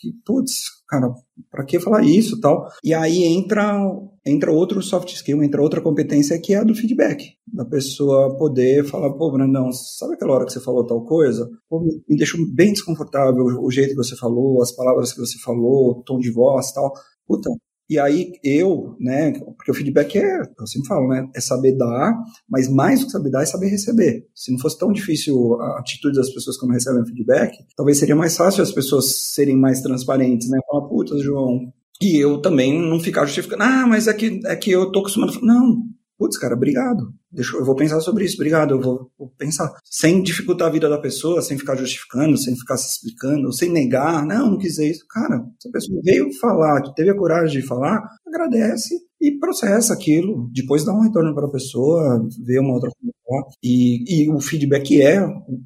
que 0.00 0.12
putz, 0.24 0.82
cara, 0.94 1.14
para 1.50 1.64
que 1.64 1.80
falar 1.80 2.02
isso 2.04 2.40
tal? 2.40 2.68
E 2.82 2.94
aí 2.94 3.24
entra 3.24 3.80
entra 4.26 4.50
outro 4.50 4.80
soft 4.80 5.12
skill, 5.12 5.42
entra 5.42 5.60
outra 5.60 5.82
competência 5.82 6.40
que 6.40 6.54
é 6.54 6.58
a 6.58 6.64
do 6.64 6.74
feedback, 6.74 7.32
da 7.46 7.64
pessoa 7.64 8.34
poder 8.38 8.82
falar, 8.84 9.12
pô, 9.12 9.30
Brandão, 9.30 9.70
sabe 9.70 10.14
aquela 10.14 10.32
hora 10.32 10.46
que 10.46 10.52
você 10.52 10.60
falou 10.60 10.86
tal 10.86 11.04
coisa? 11.04 11.46
Pô, 11.68 11.80
me, 11.80 12.16
deixou 12.16 12.40
bem 12.54 12.72
desconfortável 12.72 13.44
o 13.44 13.70
jeito 13.70 13.90
que 13.90 13.96
você 13.96 14.16
falou, 14.16 14.62
as 14.62 14.72
palavras 14.72 15.12
que 15.12 15.20
você 15.20 15.38
falou, 15.38 15.90
o 15.90 16.02
tom 16.02 16.18
de 16.18 16.32
voz 16.32 16.72
tal. 16.72 16.90
Puta, 17.26 17.50
e 17.94 17.98
aí 17.98 18.32
eu, 18.42 18.96
né, 18.98 19.32
porque 19.56 19.70
o 19.70 19.74
feedback 19.74 20.18
é, 20.18 20.40
eu 20.58 20.66
sempre 20.66 20.88
falo, 20.88 21.08
né, 21.08 21.28
é 21.34 21.40
saber 21.40 21.76
dar, 21.76 22.12
mas 22.48 22.68
mais 22.68 23.00
do 23.00 23.06
que 23.06 23.12
saber 23.12 23.30
dar 23.30 23.42
é 23.42 23.46
saber 23.46 23.68
receber. 23.68 24.26
Se 24.34 24.50
não 24.50 24.58
fosse 24.58 24.78
tão 24.78 24.92
difícil 24.92 25.60
a 25.60 25.78
atitude 25.78 26.16
das 26.16 26.32
pessoas 26.32 26.56
quando 26.56 26.72
recebem 26.72 27.06
feedback, 27.06 27.56
talvez 27.76 27.98
seria 27.98 28.16
mais 28.16 28.36
fácil 28.36 28.62
as 28.62 28.72
pessoas 28.72 29.32
serem 29.32 29.56
mais 29.56 29.80
transparentes, 29.80 30.48
né, 30.50 30.58
falar, 30.68 30.88
puta, 30.88 31.16
João, 31.18 31.72
e 32.02 32.16
eu 32.16 32.38
também 32.38 32.76
não 32.76 32.98
ficar 32.98 33.24
justificando, 33.26 33.62
ah, 33.62 33.86
mas 33.86 34.08
é 34.08 34.12
que, 34.12 34.40
é 34.44 34.56
que 34.56 34.72
eu 34.72 34.90
tô 34.90 34.98
acostumado. 34.98 35.38
Não, 35.40 35.84
putz, 36.24 36.38
cara, 36.38 36.54
obrigado. 36.54 37.12
Deixa, 37.30 37.54
eu 37.54 37.64
vou 37.64 37.76
pensar 37.76 38.00
sobre 38.00 38.24
isso, 38.24 38.36
obrigado, 38.36 38.70
eu 38.72 38.80
vou, 38.80 39.10
vou, 39.18 39.30
pensar. 39.36 39.70
Sem 39.84 40.22
dificultar 40.22 40.68
a 40.68 40.70
vida 40.70 40.88
da 40.88 40.98
pessoa, 40.98 41.42
sem 41.42 41.58
ficar 41.58 41.76
justificando, 41.76 42.38
sem 42.38 42.56
ficar 42.56 42.78
se 42.78 42.88
explicando, 42.88 43.52
sem 43.52 43.70
negar, 43.70 44.24
não, 44.24 44.52
não 44.52 44.58
quis 44.58 44.72
dizer 44.72 44.90
isso. 44.90 45.04
Cara, 45.10 45.44
se 45.60 45.68
a 45.68 45.72
pessoa 45.72 46.00
veio 46.02 46.32
falar, 46.40 46.80
teve 46.94 47.10
a 47.10 47.16
coragem 47.16 47.60
de 47.60 47.66
falar, 47.66 48.02
agradece 48.26 48.94
e 49.20 49.38
processa 49.38 49.92
aquilo. 49.92 50.48
Depois 50.52 50.84
dá 50.84 50.94
um 50.94 51.02
retorno 51.02 51.34
para 51.34 51.46
a 51.46 51.50
pessoa, 51.50 52.26
vê 52.42 52.58
uma 52.58 52.74
outra 52.74 52.90
coisa. 52.98 53.13
E, 53.62 54.24
e 54.24 54.30
o 54.30 54.38
feedback 54.40 55.00
é, 55.00 55.18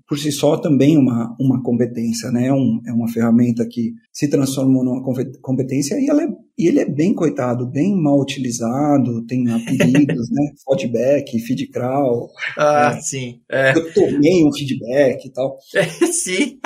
por 0.07 0.19
si 0.19 0.31
só, 0.31 0.57
também 0.57 0.97
uma, 0.97 1.37
uma 1.41 1.63
competência, 1.63 2.31
né? 2.31 2.47
É, 2.47 2.53
um, 2.53 2.81
é 2.87 2.93
uma 2.93 3.09
ferramenta 3.09 3.67
que 3.69 3.95
se 4.13 4.29
transformou 4.29 4.85
numa 4.85 5.03
competência 5.43 5.97
e, 5.99 6.09
ela 6.09 6.23
é, 6.23 6.29
e 6.57 6.69
ele 6.69 6.81
é 6.81 6.89
bem 6.89 7.13
coitado, 7.15 7.67
bem 7.67 7.95
mal 7.95 8.21
utilizado, 8.21 9.27
tem 9.27 9.51
apelidos, 9.51 10.31
né? 10.31 10.53
Feedback, 10.71 11.39
feedcrawl. 11.41 12.31
Ah, 12.57 12.95
é. 12.97 13.01
sim. 13.01 13.41
É. 13.51 13.77
Eu 13.77 13.93
tomei 13.93 14.45
um 14.47 14.53
feedback 14.53 15.27
e 15.27 15.33
tal. 15.33 15.59
É, 15.75 15.85
sim. 16.13 16.59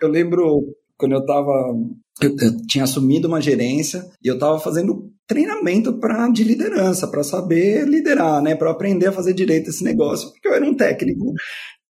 eu 0.00 0.08
lembro 0.08 0.64
quando 0.96 1.12
eu 1.12 1.20
estava 1.20 1.74
eu, 2.22 2.30
eu, 2.40 2.66
tinha 2.66 2.84
assumido 2.84 3.28
uma 3.28 3.40
gerência 3.40 4.04
e 4.22 4.28
eu 4.28 4.34
estava 4.34 4.58
fazendo 4.58 5.10
treinamento 5.26 5.98
pra, 5.98 6.28
de 6.28 6.44
liderança, 6.44 7.08
para 7.08 7.22
saber 7.22 7.86
liderar, 7.86 8.40
né, 8.40 8.54
para 8.54 8.70
aprender 8.70 9.08
a 9.08 9.12
fazer 9.12 9.32
direito 9.32 9.70
esse 9.70 9.82
negócio, 9.82 10.30
porque 10.30 10.48
eu 10.48 10.54
era 10.54 10.64
um 10.64 10.74
técnico 10.74 11.32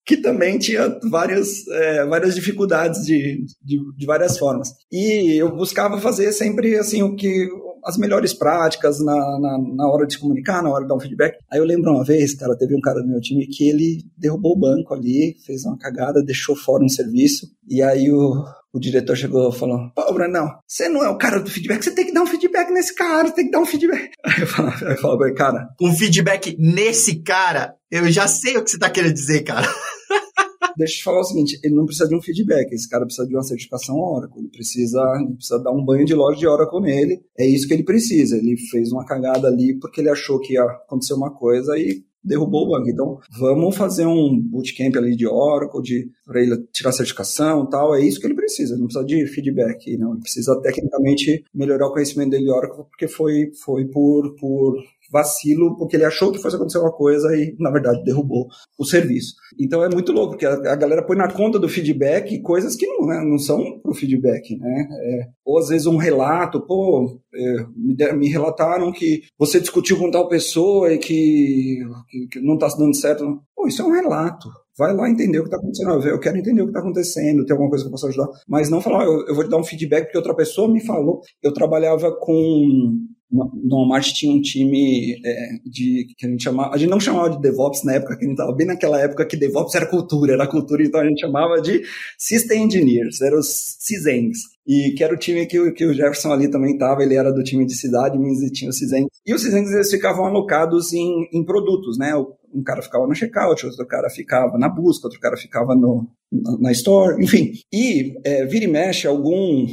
que 0.05 0.17
também 0.17 0.59
tinha 0.59 0.99
várias, 1.09 1.67
é, 1.67 2.05
várias 2.05 2.35
dificuldades 2.35 3.03
de, 3.03 3.43
de, 3.61 3.79
de, 3.97 4.05
várias 4.05 4.37
formas. 4.37 4.69
E 4.91 5.41
eu 5.41 5.55
buscava 5.55 5.99
fazer 5.99 6.31
sempre 6.31 6.77
assim 6.77 7.01
o 7.01 7.15
que 7.15 7.49
as 7.85 7.97
melhores 7.97 8.33
práticas 8.33 8.99
na, 8.99 9.15
na, 9.39 9.57
na, 9.75 9.87
hora 9.87 10.07
de 10.07 10.13
se 10.13 10.19
comunicar, 10.19 10.63
na 10.63 10.69
hora 10.69 10.83
de 10.83 10.89
dar 10.89 10.95
um 10.95 10.99
feedback. 10.99 11.37
Aí 11.51 11.59
eu 11.59 11.65
lembro 11.65 11.91
uma 11.91 12.03
vez, 12.03 12.33
cara, 12.33 12.57
teve 12.57 12.75
um 12.75 12.81
cara 12.81 13.01
do 13.01 13.07
meu 13.07 13.21
time 13.21 13.47
que 13.47 13.69
ele 13.69 14.03
derrubou 14.17 14.53
o 14.53 14.59
banco 14.59 14.93
ali, 14.93 15.35
fez 15.45 15.63
uma 15.65 15.77
cagada, 15.77 16.23
deixou 16.23 16.55
fora 16.55 16.83
um 16.83 16.89
serviço, 16.89 17.47
e 17.69 17.81
aí 17.81 18.11
o, 18.11 18.43
o 18.73 18.79
diretor 18.79 19.15
chegou 19.15 19.49
e 19.49 19.55
falou: 19.57 19.89
Pô, 19.95 20.13
Brandão, 20.13 20.49
você 20.67 20.89
não 20.89 21.03
é 21.03 21.09
o 21.09 21.17
cara 21.17 21.39
do 21.39 21.49
feedback, 21.49 21.83
você 21.83 21.91
tem 21.91 22.07
que 22.07 22.13
dar 22.13 22.23
um 22.23 22.27
feedback 22.27 22.71
nesse 22.71 22.93
cara, 22.95 23.31
tem 23.31 23.45
que 23.45 23.51
dar 23.51 23.59
um 23.59 23.65
feedback. 23.65 24.11
Aí 24.25 24.41
eu 24.41 24.47
falo, 24.47 24.69
eu 24.69 24.97
falo 24.97 25.33
cara. 25.35 25.69
Um 25.81 25.93
feedback 25.93 26.55
nesse 26.59 27.21
cara? 27.21 27.75
Eu 27.89 28.11
já 28.11 28.27
sei 28.27 28.57
o 28.57 28.63
que 28.63 28.71
você 28.71 28.79
tá 28.79 28.89
querendo 28.89 29.13
dizer, 29.13 29.43
cara. 29.43 29.67
Deixa 30.77 30.93
eu 30.93 30.97
te 30.97 31.03
falar 31.03 31.19
o 31.21 31.23
seguinte: 31.23 31.59
ele 31.63 31.75
não 31.75 31.85
precisa 31.85 32.07
de 32.07 32.15
um 32.15 32.21
feedback, 32.21 32.71
esse 32.71 32.89
cara 32.89 33.05
precisa 33.05 33.27
de 33.27 33.35
uma 33.35 33.43
certificação 33.43 33.97
Oracle, 33.97 34.39
ele 34.39 34.49
precisa, 34.49 35.01
ele 35.19 35.35
precisa 35.35 35.59
dar 35.59 35.71
um 35.71 35.83
banho 35.83 36.05
de 36.05 36.13
loja 36.13 36.39
de 36.39 36.47
Oracle 36.47 36.81
nele. 36.81 37.21
É 37.37 37.45
isso 37.45 37.67
que 37.67 37.73
ele 37.73 37.83
precisa. 37.83 38.37
Ele 38.37 38.55
fez 38.69 38.91
uma 38.91 39.05
cagada 39.05 39.47
ali 39.47 39.77
porque 39.79 40.01
ele 40.01 40.09
achou 40.09 40.39
que 40.39 40.53
ia 40.53 40.63
acontecer 40.63 41.13
uma 41.13 41.31
coisa 41.31 41.77
e 41.77 42.03
derrubou 42.25 42.65
o 42.65 42.69
banco. 42.71 42.89
Então, 42.89 43.19
vamos 43.37 43.77
fazer 43.77 44.05
um 44.05 44.41
bootcamp 44.41 44.95
ali 44.97 45.15
de 45.15 45.27
Oracle, 45.27 45.81
de 45.81 46.09
para 46.25 46.41
ele 46.41 46.57
tirar 46.73 46.91
certificação 46.91 47.69
tal. 47.69 47.95
É 47.95 48.03
isso 48.03 48.19
que 48.19 48.25
ele 48.25 48.33
precisa. 48.33 48.73
Ele 48.73 48.81
não 48.81 48.87
precisa 48.87 49.05
de 49.05 49.27
feedback, 49.27 49.95
não. 49.97 50.13
Ele 50.13 50.21
precisa 50.21 50.59
tecnicamente 50.61 51.45
melhorar 51.53 51.87
o 51.87 51.93
conhecimento 51.93 52.31
dele 52.31 52.45
de 52.45 52.51
Oracle, 52.51 52.85
porque 52.89 53.07
foi, 53.07 53.51
foi 53.63 53.85
por, 53.85 54.35
por 54.35 54.75
vacilo, 55.11 55.77
porque 55.77 55.95
ele 55.95 56.05
achou 56.05 56.31
que 56.31 56.41
fosse 56.41 56.55
acontecer 56.55 56.79
uma 56.79 56.91
coisa 56.91 57.35
e, 57.35 57.55
na 57.59 57.71
verdade, 57.71 58.03
derrubou 58.03 58.47
o 58.77 58.85
serviço. 58.85 59.35
Então 59.59 59.83
é 59.83 59.89
muito 59.89 60.11
louco, 60.11 60.31
porque 60.31 60.45
a, 60.45 60.53
a 60.53 60.75
galera 60.75 61.05
põe 61.05 61.17
na 61.17 61.31
conta 61.31 61.59
do 61.59 61.69
feedback 61.69 62.41
coisas 62.41 62.75
que 62.75 62.85
não, 62.87 63.07
né, 63.07 63.23
não 63.23 63.37
são 63.37 63.79
pro 63.79 63.93
feedback, 63.93 64.57
né? 64.57 64.87
É, 64.91 65.27
ou 65.45 65.59
às 65.59 65.69
vezes 65.69 65.87
um 65.87 65.97
relato, 65.97 66.61
pô, 66.61 67.19
é, 67.33 67.65
me, 67.75 67.95
me, 68.13 68.27
relataram 68.27 68.91
que 68.91 69.21
você 69.37 69.59
discutiu 69.59 69.97
com 69.97 70.11
tal 70.11 70.27
pessoa 70.27 70.93
e 70.93 70.97
que, 70.97 71.79
que, 72.09 72.27
que 72.31 72.39
não 72.39 72.55
está 72.55 72.67
dando 72.77 72.95
certo. 72.95 73.41
Pô, 73.55 73.67
isso 73.67 73.81
é 73.81 73.85
um 73.85 73.91
relato. 73.91 74.49
Vai 74.77 74.93
lá 74.93 75.09
entender 75.09 75.39
o 75.39 75.43
que 75.43 75.47
está 75.47 75.57
acontecendo. 75.57 76.07
Eu 76.07 76.19
quero 76.19 76.37
entender 76.37 76.61
o 76.61 76.65
que 76.65 76.71
está 76.71 76.81
acontecendo, 76.81 77.45
tem 77.45 77.53
alguma 77.53 77.69
coisa 77.69 77.85
que 77.85 77.87
eu 77.87 77.91
possa 77.91 78.07
ajudar. 78.07 78.27
Mas 78.47 78.69
não 78.69 78.81
falar, 78.81 79.05
eu, 79.05 79.25
eu 79.27 79.35
vou 79.35 79.43
te 79.43 79.49
dar 79.49 79.57
um 79.57 79.63
feedback 79.63 80.05
porque 80.05 80.17
outra 80.17 80.35
pessoa 80.35 80.71
me 80.71 80.81
falou. 80.81 81.21
Eu 81.41 81.53
trabalhava 81.53 82.11
com 82.11 82.97
no 83.35 83.77
Walmart 83.77 84.11
tinha 84.13 84.31
um 84.31 84.41
time 84.41 85.19
é, 85.25 85.47
de 85.65 86.07
que 86.17 86.25
a 86.25 86.29
gente 86.29 86.43
chamava, 86.43 86.73
a 86.73 86.77
gente 86.77 86.89
não 86.89 86.99
chamava 86.99 87.29
de 87.29 87.41
DevOps 87.41 87.83
na 87.83 87.93
época, 87.93 88.15
que 88.17 88.25
a 88.25 88.27
gente 88.27 88.37
estava 88.37 88.55
bem 88.55 88.67
naquela 88.67 89.01
época 89.01 89.25
que 89.25 89.37
DevOps 89.37 89.75
era 89.75 89.85
cultura, 89.85 90.33
era 90.33 90.47
cultura, 90.47 90.83
então 90.83 90.99
a 90.99 91.05
gente 91.05 91.21
chamava 91.21 91.61
de 91.61 91.83
System 92.17 92.63
Engineers, 92.63 93.21
eram 93.21 93.39
os 93.39 93.77
CISENGs. 93.79 94.55
E 94.67 94.95
que 94.97 95.03
era 95.03 95.13
o 95.13 95.17
time 95.17 95.45
que, 95.45 95.71
que 95.73 95.85
o 95.85 95.93
Jefferson 95.93 96.31
ali 96.31 96.49
também 96.49 96.73
estava, 96.73 97.03
ele 97.03 97.13
era 97.13 97.31
do 97.31 97.43
time 97.43 97.65
de 97.65 97.75
cidade, 97.75 98.17
mas 98.17 98.39
tinha 98.51 98.69
o 98.69 98.73
CISENGs. 98.73 99.09
E 99.25 99.33
os 99.33 99.41
CISENGs 99.41 99.71
eles 99.71 99.91
ficavam 99.91 100.25
alocados 100.25 100.91
em, 100.91 101.29
em 101.31 101.43
produtos, 101.43 101.99
né? 101.99 102.13
Um 102.55 102.63
cara 102.63 102.81
ficava 102.81 103.05
no 103.05 103.13
checkout, 103.13 103.65
outro 103.65 103.85
cara 103.85 104.09
ficava 104.09 104.57
na 104.57 104.69
busca, 104.69 105.07
outro 105.07 105.19
cara 105.19 105.35
ficava 105.35 105.75
no, 105.75 106.07
na, 106.31 106.57
na 106.59 106.71
store, 106.71 107.21
enfim. 107.23 107.51
E 107.71 108.13
é, 108.23 108.45
vira 108.45 108.65
e 108.65 108.67
mexe 108.67 109.07
algum 109.07 109.65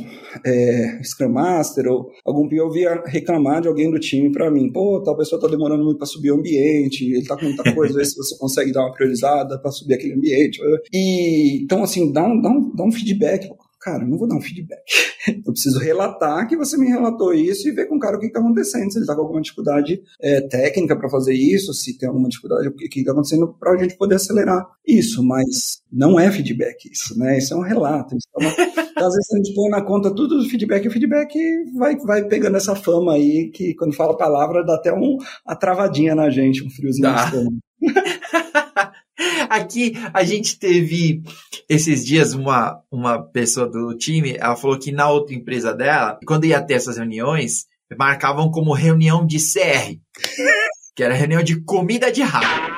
é, 0.45 1.01
Scrum 1.03 1.31
Master 1.31 1.87
ou 1.87 2.11
algum 2.25 2.49
PO 2.49 2.71
via 2.73 3.03
reclamar 3.07 3.63
de 3.63 3.69
alguém 3.69 3.91
do 3.91 3.99
time 3.99 4.31
para 4.33 4.51
mim. 4.51 4.71
Pô, 4.73 5.03
tal 5.03 5.17
pessoa 5.17 5.41
tá 5.41 5.49
demorando 5.49 5.85
muito 5.85 5.99
para 5.99 6.07
subir 6.07 6.33
o 6.33 6.37
ambiente, 6.37 7.05
ele 7.05 7.27
tá 7.27 7.37
com 7.37 7.45
muita 7.45 7.75
coisa, 7.75 7.95
vê 7.95 8.05
se 8.05 8.17
você 8.17 8.37
consegue 8.37 8.73
dar 8.73 8.83
uma 8.83 8.93
priorizada 8.93 9.59
para 9.61 9.71
subir 9.71 9.95
aquele 9.95 10.15
ambiente. 10.15 10.61
E 10.93 11.63
então, 11.63 11.83
assim, 11.83 12.13
dá 12.13 12.25
um, 12.25 12.41
dá 12.41 12.51
um, 12.51 12.75
dá 12.75 12.85
um 12.85 12.93
feedback 12.93 13.49
cara, 13.83 14.05
eu 14.05 14.09
não 14.09 14.17
vou 14.17 14.29
dar 14.29 14.37
um 14.37 14.41
feedback. 14.41 14.81
Eu 15.47 15.53
preciso 15.53 15.79
relatar 15.79 16.49
que 16.49 16.57
você 16.57 16.77
me 16.77 16.89
relatou 16.89 17.33
isso 17.33 17.69
e 17.69 17.73
ver 17.73 17.87
com 17.87 17.95
o 17.95 17.99
cara 17.99 18.17
o 18.17 18.21
que 18.21 18.27
está 18.27 18.41
acontecendo, 18.41 18.91
se 18.91 18.99
ele 18.99 19.05
está 19.05 19.15
com 19.15 19.21
alguma 19.21 19.41
dificuldade 19.41 20.03
é, 20.21 20.41
técnica 20.41 20.97
para 20.97 21.09
fazer 21.09 21.33
isso, 21.33 21.73
se 21.73 21.97
tem 21.97 22.09
alguma 22.09 22.29
dificuldade, 22.29 22.67
o 22.67 22.75
que 22.75 22.99
está 22.99 23.13
acontecendo 23.13 23.55
para 23.59 23.73
a 23.73 23.77
gente 23.77 23.97
poder 23.97 24.17
acelerar 24.17 24.67
isso. 24.85 25.23
Mas 25.23 25.81
não 25.93 26.19
é 26.19 26.29
feedback 26.31 26.91
isso, 26.91 27.17
né? 27.17 27.39
Isso 27.39 27.55
é 27.55 27.57
um 27.57 27.63
relato. 27.63 28.17
Isso 28.17 28.29
é 28.37 28.43
uma... 28.43 28.51
Às 29.07 29.15
vezes 29.15 29.33
a 29.33 29.37
gente 29.37 29.55
põe 29.55 29.69
na 29.71 29.83
conta 29.83 30.13
tudo 30.13 30.39
do 30.39 30.49
feedback 30.49 30.85
e 30.85 30.89
o 30.89 30.91
feedback 30.91 31.35
vai, 31.77 31.97
vai 31.99 32.25
pegando 32.25 32.57
essa 32.57 32.75
fama 32.75 33.15
aí 33.15 33.51
que 33.51 33.75
quando 33.75 33.95
fala 33.95 34.13
a 34.13 34.17
palavra 34.17 34.65
dá 34.65 34.75
até 34.75 34.93
um, 34.93 35.19
uma 35.47 35.57
travadinha 35.57 36.15
na 36.15 36.31
gente, 36.31 36.65
um 36.65 36.71
friozinho 36.71 37.11
no 37.11 37.17
estômago. 37.17 37.59
Aqui 39.49 39.93
a 40.13 40.25
gente 40.25 40.59
teve 40.59 41.23
esses 41.69 42.05
dias 42.05 42.35
uma, 42.35 42.83
uma 42.91 43.23
pessoa 43.23 43.69
do 43.69 43.97
time, 43.97 44.37
ela 44.39 44.57
falou 44.57 44.79
que 44.79 44.93
na 44.93 45.11
outra 45.11 45.35
empresa 45.35 45.75
dela, 45.75 46.19
quando 46.27 46.45
ia 46.45 46.63
ter 46.63 46.75
essas 46.75 46.97
reuniões, 46.97 47.67
marcavam 47.97 48.51
como 48.51 48.73
reunião 48.73 49.27
de 49.27 49.39
CR, 49.39 49.97
que 50.95 51.03
era 51.03 51.15
reunião 51.15 51.43
de 51.43 51.61
comida 51.63 52.11
de 52.11 52.23
rato. 52.23 52.73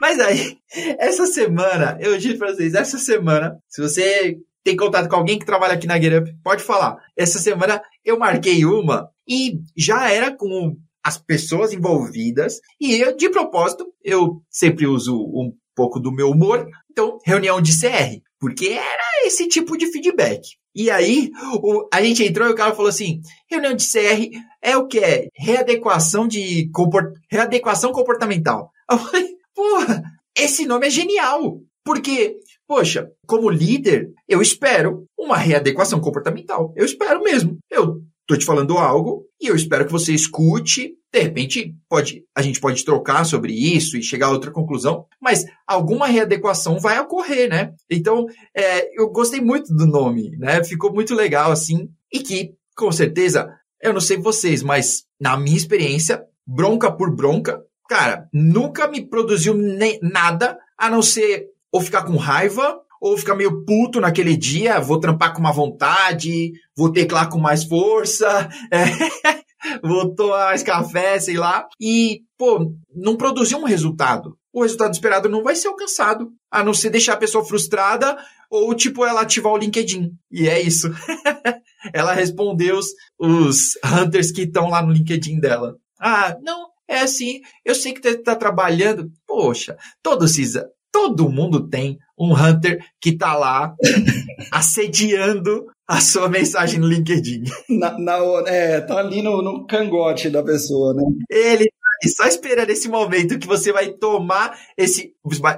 Mas 0.00 0.18
aí, 0.18 0.58
essa 0.98 1.26
semana, 1.26 1.98
eu 2.00 2.16
digo 2.18 2.38
pra 2.38 2.52
vocês, 2.52 2.74
essa 2.74 2.98
semana, 2.98 3.58
se 3.68 3.80
você 3.80 4.38
tem 4.62 4.76
contato 4.76 5.08
com 5.08 5.16
alguém 5.16 5.38
que 5.38 5.46
trabalha 5.46 5.74
aqui 5.74 5.86
na 5.86 6.00
GetUp, 6.00 6.32
pode 6.42 6.62
falar. 6.62 6.96
Essa 7.16 7.38
semana 7.38 7.82
eu 8.04 8.18
marquei 8.18 8.64
uma 8.64 9.10
e 9.28 9.60
já 9.76 10.10
era 10.10 10.34
com 10.34 10.76
as 11.02 11.16
pessoas 11.16 11.72
envolvidas 11.72 12.60
e 12.78 13.00
eu, 13.00 13.16
de 13.16 13.30
propósito, 13.30 13.86
eu 14.04 14.42
sempre 14.50 14.86
uso 14.86 15.16
um 15.16 15.52
pouco 15.80 15.98
do 15.98 16.12
meu 16.12 16.28
humor. 16.28 16.68
Então, 16.90 17.16
reunião 17.24 17.58
de 17.62 17.72
CR, 17.72 18.20
porque 18.38 18.68
era 18.68 19.26
esse 19.26 19.48
tipo 19.48 19.78
de 19.78 19.90
feedback. 19.90 20.42
E 20.74 20.90
aí, 20.90 21.30
o, 21.54 21.88
a 21.92 22.02
gente 22.02 22.22
entrou 22.22 22.46
e 22.46 22.52
o 22.52 22.54
cara 22.54 22.74
falou 22.74 22.90
assim: 22.90 23.20
reunião 23.50 23.74
de 23.74 23.90
CR 23.90 24.28
é 24.60 24.76
o 24.76 24.86
que? 24.86 25.30
Readequação 25.34 26.28
de 26.28 26.68
comport, 26.70 27.14
readequação 27.30 27.92
comportamental. 27.92 28.70
Eu 28.90 28.98
falei, 28.98 29.36
porra, 29.54 30.02
esse 30.36 30.66
nome 30.66 30.86
é 30.86 30.90
genial. 30.90 31.60
Porque, 31.82 32.36
poxa, 32.68 33.08
como 33.26 33.48
líder, 33.48 34.10
eu 34.28 34.42
espero 34.42 35.06
uma 35.18 35.38
readequação 35.38 35.98
comportamental. 35.98 36.74
Eu 36.76 36.84
espero 36.84 37.22
mesmo. 37.22 37.56
Eu 37.70 38.02
tô 38.30 38.38
te 38.38 38.46
falando 38.46 38.78
algo 38.78 39.26
e 39.40 39.48
eu 39.48 39.56
espero 39.56 39.84
que 39.84 39.92
você 39.92 40.12
escute 40.14 40.94
de 41.12 41.20
repente, 41.20 41.74
pode, 41.88 42.24
a 42.36 42.40
gente 42.40 42.60
pode 42.60 42.84
trocar 42.84 43.24
sobre 43.24 43.52
isso 43.52 43.96
e 43.96 44.02
chegar 44.02 44.28
a 44.28 44.30
outra 44.30 44.52
conclusão, 44.52 45.06
mas 45.20 45.44
alguma 45.66 46.06
readequação 46.06 46.78
vai 46.78 47.00
ocorrer, 47.00 47.48
né? 47.48 47.72
Então, 47.90 48.26
é, 48.54 48.88
eu 48.96 49.10
gostei 49.10 49.40
muito 49.40 49.74
do 49.74 49.86
nome, 49.86 50.36
né? 50.38 50.62
Ficou 50.62 50.92
muito 50.92 51.12
legal, 51.12 51.50
assim. 51.50 51.90
e 52.12 52.20
que, 52.20 52.54
com 52.76 52.92
certeza, 52.92 53.52
eu 53.82 53.92
não 53.92 54.00
sei 54.00 54.18
vocês, 54.18 54.62
mas 54.62 55.04
na 55.20 55.36
minha 55.36 55.56
experiência, 55.56 56.22
bronca 56.46 56.92
por 56.92 57.14
bronca, 57.14 57.60
cara, 57.88 58.28
nunca 58.32 58.86
me 58.86 59.04
produziu 59.04 59.56
nada 60.00 60.56
a 60.78 60.88
não 60.88 61.02
ser 61.02 61.48
ou 61.72 61.80
ficar 61.80 62.04
com 62.04 62.16
raiva 62.16 62.80
ou 63.00 63.16
ficar 63.16 63.34
meio 63.34 63.64
puto 63.64 64.00
naquele 64.00 64.36
dia, 64.36 64.78
vou 64.78 65.00
trampar 65.00 65.32
com 65.32 65.40
uma 65.40 65.52
vontade, 65.52 66.52
vou 66.76 66.92
teclar 66.92 67.30
com 67.30 67.38
mais 67.38 67.64
força, 67.64 68.48
é, 68.70 68.84
vou 69.82 70.14
tomar 70.14 70.46
mais 70.46 70.62
café, 70.62 71.18
sei 71.18 71.36
lá, 71.36 71.66
e, 71.80 72.20
pô, 72.36 72.74
não 72.94 73.16
produziu 73.16 73.58
um 73.58 73.64
resultado. 73.64 74.36
O 74.52 74.62
resultado 74.62 74.92
esperado 74.92 75.28
não 75.28 75.42
vai 75.42 75.54
ser 75.54 75.68
alcançado, 75.68 76.30
a 76.50 76.62
não 76.62 76.74
ser 76.74 76.90
deixar 76.90 77.14
a 77.14 77.18
pessoa 77.18 77.44
frustrada 77.44 78.18
ou, 78.50 78.74
tipo, 78.74 79.04
ela 79.04 79.20
ativar 79.20 79.52
o 79.52 79.56
LinkedIn. 79.56 80.10
E 80.30 80.48
é 80.48 80.60
isso. 80.60 80.90
ela 81.94 82.12
respondeu 82.12 82.76
os, 82.76 82.88
os 83.18 83.78
hunters 83.84 84.32
que 84.32 84.42
estão 84.42 84.68
lá 84.68 84.82
no 84.82 84.92
LinkedIn 84.92 85.38
dela. 85.38 85.76
Ah, 86.00 86.36
não, 86.42 86.66
é 86.88 87.00
assim, 87.00 87.40
eu 87.64 87.74
sei 87.74 87.92
que 87.92 88.00
tá, 88.00 88.10
tá 88.32 88.36
trabalhando. 88.36 89.08
Poxa, 89.24 89.76
todo 90.02 90.26
CISA, 90.26 90.68
todo 90.92 91.28
mundo 91.28 91.68
tem 91.68 91.98
um 92.18 92.34
hunter 92.34 92.84
que 93.00 93.16
tá 93.16 93.34
lá 93.34 93.74
assediando 94.52 95.66
a 95.88 96.00
sua 96.00 96.28
mensagem 96.28 96.78
no 96.78 96.86
LinkedIn. 96.86 97.44
Na, 97.68 97.98
na, 97.98 98.18
é, 98.46 98.80
tá 98.80 98.98
ali 98.98 99.22
no, 99.22 99.42
no 99.42 99.66
cangote 99.66 100.30
da 100.30 100.42
pessoa, 100.42 100.94
né? 100.94 101.02
Ele 101.28 101.64
tá 101.64 102.08
só 102.16 102.28
esperando 102.28 102.70
esse 102.70 102.88
momento 102.88 103.38
que 103.38 103.46
você 103.46 103.72
vai 103.72 103.88
tomar 103.88 104.56
esse. 104.76 105.12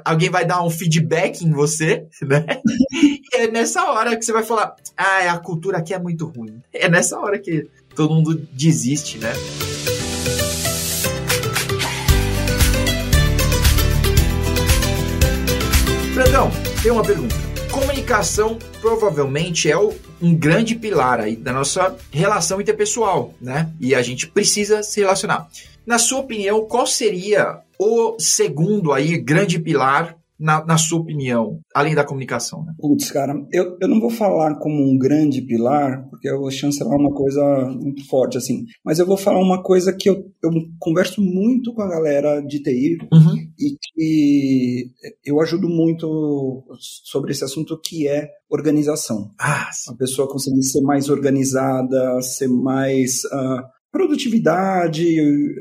Alguém 0.04 0.30
vai 0.30 0.46
dar 0.46 0.64
um 0.64 0.70
feedback 0.70 1.44
em 1.44 1.52
você, 1.52 2.06
né? 2.22 2.46
E 3.34 3.38
é 3.38 3.50
nessa 3.50 3.90
hora 3.90 4.16
que 4.16 4.24
você 4.24 4.32
vai 4.32 4.42
falar: 4.42 4.74
ah, 4.96 5.32
a 5.32 5.38
cultura 5.38 5.78
aqui 5.78 5.94
é 5.94 5.98
muito 5.98 6.26
ruim. 6.26 6.62
É 6.72 6.88
nessa 6.88 7.18
hora 7.18 7.38
que 7.38 7.66
todo 7.94 8.14
mundo 8.14 8.34
desiste, 8.52 9.18
né? 9.18 9.32
Tem 16.82 16.90
uma 16.90 17.04
pergunta. 17.04 17.34
Comunicação 17.70 18.58
provavelmente 18.80 19.70
é 19.70 19.78
um 19.78 20.34
grande 20.34 20.74
pilar 20.74 21.20
aí 21.20 21.36
da 21.36 21.52
nossa 21.52 21.96
relação 22.10 22.60
interpessoal, 22.60 23.32
né? 23.40 23.70
E 23.80 23.94
a 23.94 24.02
gente 24.02 24.26
precisa 24.26 24.82
se 24.82 25.00
relacionar. 25.00 25.48
Na 25.86 25.98
sua 25.98 26.18
opinião, 26.18 26.66
qual 26.66 26.86
seria 26.86 27.60
o 27.78 28.16
segundo 28.18 28.92
aí 28.92 29.16
grande 29.16 29.60
pilar 29.60 30.16
na, 30.42 30.64
na, 30.64 30.76
sua 30.76 30.98
opinião, 30.98 31.60
além 31.74 31.94
da 31.94 32.04
comunicação? 32.04 32.64
Né? 32.64 32.74
Putz, 32.78 33.10
cara, 33.10 33.34
eu, 33.52 33.76
eu 33.80 33.88
não 33.88 34.00
vou 34.00 34.10
falar 34.10 34.56
como 34.56 34.82
um 34.82 34.98
grande 34.98 35.40
pilar, 35.42 36.04
porque 36.10 36.28
eu 36.28 36.40
vou 36.40 36.50
chancelar 36.50 36.98
uma 36.98 37.14
coisa 37.14 37.42
muito 37.80 38.06
forte, 38.08 38.36
assim, 38.36 38.64
mas 38.84 38.98
eu 38.98 39.06
vou 39.06 39.16
falar 39.16 39.38
uma 39.38 39.62
coisa 39.62 39.92
que 39.92 40.10
eu, 40.10 40.16
eu 40.42 40.50
converso 40.78 41.22
muito 41.22 41.72
com 41.72 41.82
a 41.82 41.88
galera 41.88 42.40
de 42.40 42.60
TI 42.60 42.98
uhum. 43.12 43.36
e 43.58 43.76
que 43.80 44.90
eu 45.24 45.40
ajudo 45.40 45.68
muito 45.68 46.64
sobre 47.04 47.30
esse 47.30 47.44
assunto 47.44 47.80
que 47.80 48.08
é 48.08 48.28
organização. 48.50 49.30
Ah, 49.40 49.70
a 49.88 49.94
pessoa 49.96 50.28
conseguir 50.28 50.62
ser 50.64 50.80
mais 50.82 51.08
organizada, 51.08 52.20
ser 52.20 52.48
mais 52.48 53.24
uh, 53.26 53.62
produtividade, 53.92 55.06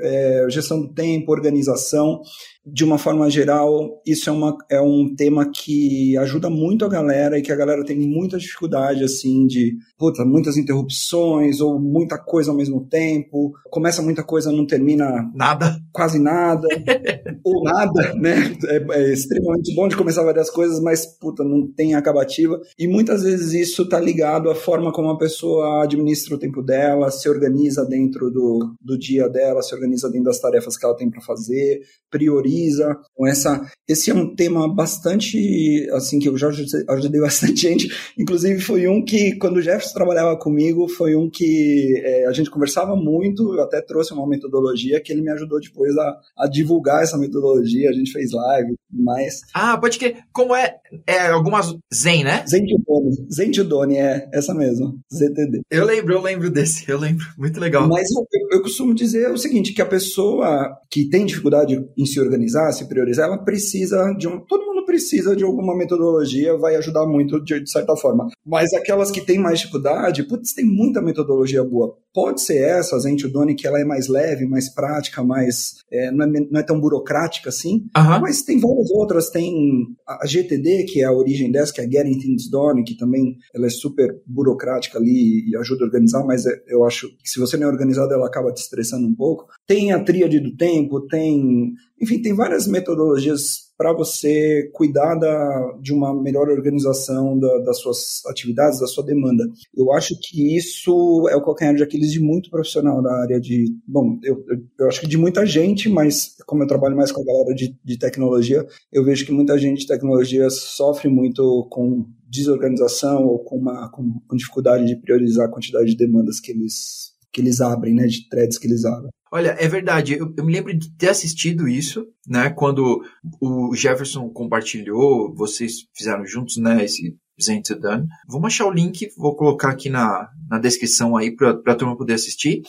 é, 0.01 0.47
gestão 0.49 0.81
do 0.81 0.93
tempo, 0.93 1.31
organização 1.31 2.21
de 2.65 2.83
uma 2.83 2.97
forma 2.97 3.29
geral, 3.29 4.01
isso 4.05 4.29
é, 4.29 4.33
uma, 4.33 4.55
é 4.69 4.79
um 4.79 5.15
tema 5.15 5.49
que 5.49 6.15
ajuda 6.17 6.49
muito 6.49 6.85
a 6.85 6.89
galera 6.89 7.37
e 7.37 7.41
que 7.41 7.51
a 7.51 7.55
galera 7.55 7.83
tem 7.83 7.97
muita 7.97 8.37
dificuldade, 8.37 9.03
assim, 9.03 9.47
de, 9.47 9.75
puta, 9.97 10.23
muitas 10.23 10.57
interrupções 10.57 11.59
ou 11.59 11.79
muita 11.79 12.19
coisa 12.19 12.51
ao 12.51 12.57
mesmo 12.57 12.85
tempo. 12.85 13.51
Começa 13.69 14.01
muita 14.01 14.23
coisa, 14.23 14.51
não 14.51 14.65
termina... 14.67 15.29
Nada. 15.33 15.79
Quase 15.91 16.19
nada. 16.19 16.67
ou 17.43 17.63
nada, 17.63 18.13
né? 18.13 18.55
É, 18.67 18.99
é, 18.99 19.13
extremamente 19.13 19.73
bom 19.73 19.87
de 19.87 19.97
começar 19.97 20.23
várias 20.23 20.49
coisas, 20.49 20.79
mas, 20.79 21.05
puta, 21.05 21.43
não 21.43 21.67
tem 21.67 21.95
acabativa. 21.95 22.61
E 22.77 22.87
muitas 22.87 23.23
vezes 23.23 23.53
isso 23.53 23.89
tá 23.89 23.99
ligado 23.99 24.51
à 24.51 24.55
forma 24.55 24.91
como 24.91 25.09
a 25.09 25.17
pessoa 25.17 25.83
administra 25.83 26.35
o 26.35 26.39
tempo 26.39 26.61
dela, 26.61 27.09
se 27.09 27.27
organiza 27.27 27.83
dentro 27.85 28.29
do, 28.29 28.75
do 28.79 28.97
dia 28.97 29.27
dela, 29.27 29.63
se 29.63 29.73
organiza 29.73 30.09
dentro 30.09 30.25
das 30.25 30.39
tarefas 30.39 30.77
que 30.77 30.85
ela 30.85 30.95
tem 30.95 31.09
para 31.09 31.21
fazer, 31.21 31.81
prioriza 32.09 32.50
valoriza. 32.51 32.97
Então 33.13 33.27
essa, 33.27 33.61
esse 33.87 34.11
é 34.11 34.13
um 34.13 34.35
tema 34.35 34.73
bastante, 34.73 35.87
assim, 35.93 36.19
que 36.19 36.27
eu 36.27 36.37
já 36.37 36.49
ajudei 36.49 37.21
bastante 37.21 37.61
gente. 37.61 37.89
Inclusive 38.17 38.59
foi 38.59 38.87
um 38.87 39.03
que, 39.03 39.35
quando 39.37 39.57
o 39.57 39.61
Jefferson 39.61 39.93
trabalhava 39.93 40.37
comigo, 40.37 40.87
foi 40.87 41.15
um 41.15 41.29
que 41.29 42.01
é, 42.03 42.25
a 42.27 42.33
gente 42.33 42.49
conversava 42.49 42.95
muito, 42.95 43.53
eu 43.53 43.61
até 43.61 43.81
trouxe 43.81 44.13
uma 44.13 44.27
metodologia 44.27 45.01
que 45.01 45.11
ele 45.11 45.21
me 45.21 45.31
ajudou 45.31 45.59
depois 45.59 45.95
a, 45.97 46.17
a 46.37 46.47
divulgar 46.47 47.03
essa 47.03 47.17
metodologia, 47.17 47.89
a 47.89 47.93
gente 47.93 48.11
fez 48.11 48.31
live 48.31 48.73
e 48.93 49.01
mais. 49.01 49.41
Ah, 49.53 49.77
pode 49.77 49.97
que 49.97 50.15
Como 50.33 50.55
é, 50.55 50.75
é 51.07 51.27
algumas 51.27 51.75
Zen, 51.93 52.23
né? 52.23 52.43
Zen 52.47 52.65
Tudoni. 52.65 53.27
Zen 53.31 53.51
Tudoni, 53.51 53.97
é, 53.97 54.29
essa 54.33 54.53
mesmo, 54.53 54.99
ZTD. 55.13 55.61
Eu 55.69 55.85
lembro, 55.85 56.13
eu 56.13 56.21
lembro 56.21 56.49
desse, 56.49 56.89
eu 56.89 56.99
lembro. 56.99 57.25
Muito 57.37 57.59
legal. 57.59 57.87
Mas 57.87 58.07
eu, 58.11 58.25
eu 58.51 58.61
costumo 58.61 58.93
dizer 58.93 59.31
o 59.31 59.37
seguinte, 59.37 59.73
que 59.73 59.81
a 59.81 59.85
pessoa 59.85 60.77
que 60.89 61.09
tem 61.09 61.25
dificuldade 61.25 61.81
em 61.97 62.05
se 62.05 62.19
organizar 62.19 62.71
se 62.73 62.87
priorizar, 62.87 63.27
ela 63.27 63.43
precisa 63.43 64.13
de 64.17 64.27
um. 64.27 64.39
Todo 64.45 64.65
mundo 64.65 64.70
precisa 64.91 65.35
de 65.37 65.43
alguma 65.43 65.75
metodologia, 65.75 66.57
vai 66.57 66.75
ajudar 66.75 67.05
muito 67.07 67.41
de, 67.41 67.61
de 67.61 67.71
certa 67.71 67.95
forma. 67.95 68.27
Mas 68.45 68.73
aquelas 68.73 69.09
que 69.09 69.21
têm 69.21 69.39
mais 69.39 69.59
dificuldade, 69.59 70.23
putz, 70.23 70.53
tem 70.53 70.65
muita 70.65 71.01
metodologia 71.01 71.63
boa. 71.63 71.95
Pode 72.13 72.41
ser 72.41 72.57
essa, 72.57 72.97
a 72.97 72.99
Zentudone, 72.99 73.55
que 73.55 73.65
ela 73.65 73.79
é 73.79 73.85
mais 73.85 74.09
leve, 74.09 74.45
mais 74.45 74.67
prática, 74.73 75.23
mais. 75.23 75.75
É, 75.89 76.11
não, 76.11 76.25
é, 76.25 76.27
não, 76.51 76.59
é, 76.59 76.63
tão 76.63 76.79
burocrática 76.79 77.47
assim. 77.47 77.85
Uhum. 77.95 78.19
Mas 78.21 78.41
tem 78.41 78.59
várias 78.59 78.91
outras. 78.91 79.29
Tem 79.29 79.85
a 80.05 80.25
GTD, 80.25 80.83
que 80.83 81.01
é 81.01 81.05
a 81.05 81.13
origem 81.13 81.49
dessa, 81.49 81.71
que 81.71 81.79
é 81.79 81.85
a 81.85 81.89
Getting 81.89 82.19
Things 82.19 82.49
Done, 82.49 82.83
que 82.83 82.97
também 82.97 83.37
ela 83.55 83.67
é 83.67 83.69
super 83.69 84.13
burocrática 84.27 84.99
ali 84.99 85.49
e 85.49 85.55
ajuda 85.55 85.85
a 85.85 85.87
organizar, 85.87 86.25
mas 86.25 86.45
é, 86.45 86.51
eu 86.67 86.83
acho 86.83 87.07
que 87.23 87.29
se 87.29 87.39
você 87.39 87.55
não 87.55 87.67
é 87.67 87.71
organizado, 87.71 88.13
ela 88.13 88.27
acaba 88.27 88.51
te 88.51 88.61
estressando 88.61 89.07
um 89.07 89.15
pouco. 89.15 89.45
Tem 89.71 89.93
a 89.93 90.03
tríade 90.03 90.37
do 90.41 90.53
tempo, 90.57 91.07
tem 91.07 91.73
enfim, 92.01 92.19
tem 92.19 92.33
várias 92.33 92.67
metodologias 92.67 93.71
para 93.77 93.93
você 93.93 94.69
cuidar 94.73 95.15
da, 95.15 95.77
de 95.79 95.93
uma 95.93 96.19
melhor 96.19 96.49
organização 96.49 97.39
da, 97.39 97.59
das 97.59 97.79
suas 97.79 98.25
atividades, 98.27 98.79
da 98.79 98.87
sua 98.87 99.05
demanda. 99.05 99.47
Eu 99.73 99.93
acho 99.93 100.19
que 100.19 100.57
isso 100.57 101.27
é 101.29 101.35
o 101.35 101.43
calcanhar 101.43 101.75
de 101.75 101.83
Aquiles 101.83 102.11
de 102.11 102.19
muito 102.19 102.49
profissional 102.49 103.01
da 103.01 103.13
área 103.21 103.39
de. 103.39 103.65
Bom, 103.87 104.19
eu, 104.23 104.43
eu, 104.49 104.57
eu 104.79 104.87
acho 104.87 104.99
que 104.99 105.07
de 105.07 105.17
muita 105.17 105.45
gente, 105.45 105.87
mas 105.87 106.35
como 106.45 106.63
eu 106.63 106.67
trabalho 106.67 106.97
mais 106.97 107.11
com 107.11 107.21
a 107.21 107.25
galera 107.25 107.53
de, 107.53 107.77
de 107.81 107.97
tecnologia, 107.97 108.65
eu 108.91 109.05
vejo 109.05 109.25
que 109.25 109.31
muita 109.31 109.57
gente 109.57 109.81
de 109.81 109.87
tecnologia 109.87 110.49
sofre 110.49 111.07
muito 111.07 111.65
com 111.69 112.05
desorganização 112.27 113.25
ou 113.25 113.39
com, 113.39 113.57
uma, 113.57 113.89
com 113.89 114.35
dificuldade 114.35 114.85
de 114.85 114.95
priorizar 114.95 115.45
a 115.45 115.51
quantidade 115.51 115.91
de 115.91 115.97
demandas 115.97 116.39
que 116.39 116.51
eles, 116.51 117.10
que 117.31 117.41
eles 117.41 117.61
abrem, 117.61 117.93
né, 117.93 118.05
de 118.05 118.27
threads 118.27 118.57
que 118.57 118.67
eles 118.67 118.85
abrem. 118.85 119.11
Olha, 119.31 119.55
é 119.57 119.67
verdade. 119.67 120.13
Eu, 120.13 120.33
eu, 120.37 120.43
me 120.43 120.51
lembro 120.51 120.77
de 120.77 120.93
ter 120.97 121.09
assistido 121.09 121.67
isso, 121.67 122.05
né? 122.27 122.49
Quando 122.49 123.01
o 123.39 123.73
Jefferson 123.73 124.29
compartilhou, 124.29 125.33
vocês 125.33 125.85
fizeram 125.95 126.25
juntos, 126.25 126.57
né? 126.57 126.83
Esse 126.83 127.15
Zen 127.41 127.61
to 127.61 127.79
Done. 127.79 128.05
Vamos 128.27 128.47
achar 128.47 128.65
o 128.65 128.71
link, 128.71 129.07
vou 129.17 129.35
colocar 129.35 129.69
aqui 129.69 129.89
na, 129.89 130.27
na 130.49 130.59
descrição 130.59 131.15
aí 131.15 131.33
para 131.33 131.51
a 131.65 131.75
turma 131.75 131.97
poder 131.97 132.13
assistir. 132.13 132.61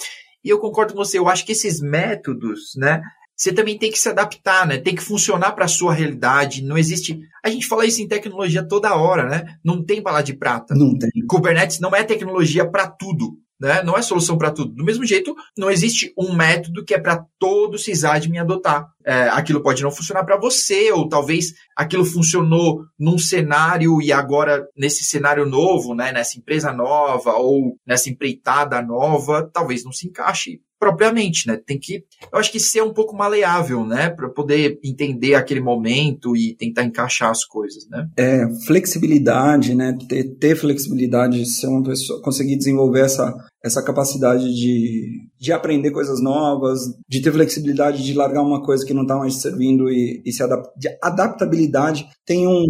E 0.45 0.49
eu 0.49 0.61
concordo 0.61 0.93
com 0.95 1.05
você. 1.05 1.19
Eu 1.19 1.29
acho 1.29 1.45
que 1.45 1.53
esses 1.53 1.81
métodos, 1.81 2.73
né? 2.77 3.03
Você 3.37 3.53
também 3.53 3.77
tem 3.77 3.91
que 3.91 3.99
se 3.99 4.09
adaptar, 4.09 4.65
né? 4.65 4.79
Tem 4.79 4.95
que 4.95 5.03
funcionar 5.03 5.53
para 5.53 5.65
a 5.65 5.69
sua 5.69 5.93
realidade. 5.93 6.63
Não 6.63 6.79
existe. 6.79 7.19
A 7.45 7.51
gente 7.51 7.67
fala 7.67 7.85
isso 7.85 8.01
em 8.01 8.07
tecnologia 8.07 8.63
toda 8.63 8.95
hora, 8.95 9.29
né? 9.29 9.57
Não 9.65 9.85
tem 9.85 10.01
bala 10.01 10.23
de 10.23 10.35
prata. 10.35 10.75
Não 10.77 10.97
tem. 10.97 11.11
Kubernetes 11.29 11.81
não 11.81 11.95
é 11.95 12.05
tecnologia 12.05 12.69
para 12.71 12.87
tudo 12.87 13.37
né? 13.63 13.81
Não 13.83 13.97
é 13.97 14.03
solução 14.03 14.37
para 14.37 14.51
tudo. 14.51 14.75
Do 14.75 14.85
mesmo 14.85 15.07
jeito, 15.07 15.35
não 15.57 15.71
existe 15.71 16.13
um 16.19 16.35
método 16.35 16.85
que 16.85 16.93
é 16.93 16.99
para 16.99 17.25
todo 17.39 17.79
sysadmin 17.79 18.39
adotar. 18.39 18.89
É, 19.05 19.29
aquilo 19.29 19.63
pode 19.63 19.83
não 19.83 19.91
funcionar 19.91 20.25
para 20.25 20.37
você, 20.37 20.91
ou 20.91 21.09
talvez 21.09 21.55
aquilo 21.77 22.05
funcionou 22.05 22.83
num 22.99 23.19
cenário 23.19 24.03
e 24.03 24.13
agora 24.13 24.67
nesse 24.77 25.05
cenário 25.05 25.47
novo, 25.47 25.95
né, 25.95 26.11
nessa 26.13 26.39
empresa 26.39 26.73
nova 26.73 27.35
ou 27.35 27.77
nessa 27.87 28.11
empreitada 28.11 28.83
nova, 28.83 29.49
talvez 29.53 29.85
não 29.85 29.93
se 29.93 30.09
encaixe 30.09 30.61
propriamente, 30.83 31.47
né? 31.47 31.57
Tem 31.65 31.79
que, 31.79 32.03
eu 32.33 32.41
acho 32.41 32.51
que 32.51 32.59
ser 32.59 32.83
um 32.83 32.93
pouco 32.93 33.15
maleável, 33.17 33.87
né, 33.87 34.11
para 34.11 34.29
poder 34.29 34.81
entender 34.83 35.37
aquele 35.37 35.61
momento 35.61 36.37
e 36.37 36.57
tentar 36.57 36.83
encaixar 36.83 37.31
as 37.31 37.45
coisas, 37.45 37.89
né? 37.89 38.09
É, 38.17 38.45
flexibilidade, 38.67 39.77
né? 39.77 39.97
Ter, 40.09 40.25
ter 40.41 40.57
flexibilidade, 40.57 41.47
ser 41.47 41.69
uma 41.69 41.85
pessoa, 41.85 42.21
conseguir 42.21 42.57
desenvolver 42.57 43.03
essa, 43.03 43.33
essa 43.65 43.81
capacidade 43.81 44.53
de, 44.53 45.29
de 45.39 45.53
aprender 45.53 45.93
coisas 45.93 46.21
novas, 46.21 46.81
de 47.09 47.23
ter 47.23 47.31
flexibilidade 47.31 48.03
de 48.03 48.13
largar 48.13 48.43
uma 48.43 48.61
coisa 48.61 48.85
que 48.85 48.93
não 48.93 49.03
está 49.03 49.17
mais 49.17 49.35
servindo 49.35 49.89
e, 49.89 50.21
e 50.27 50.33
se 50.33 50.43
adaptar. 50.43 50.73
De 50.77 50.89
adaptabilidade. 51.01 52.09
Tem 52.27 52.45
um, 52.45 52.65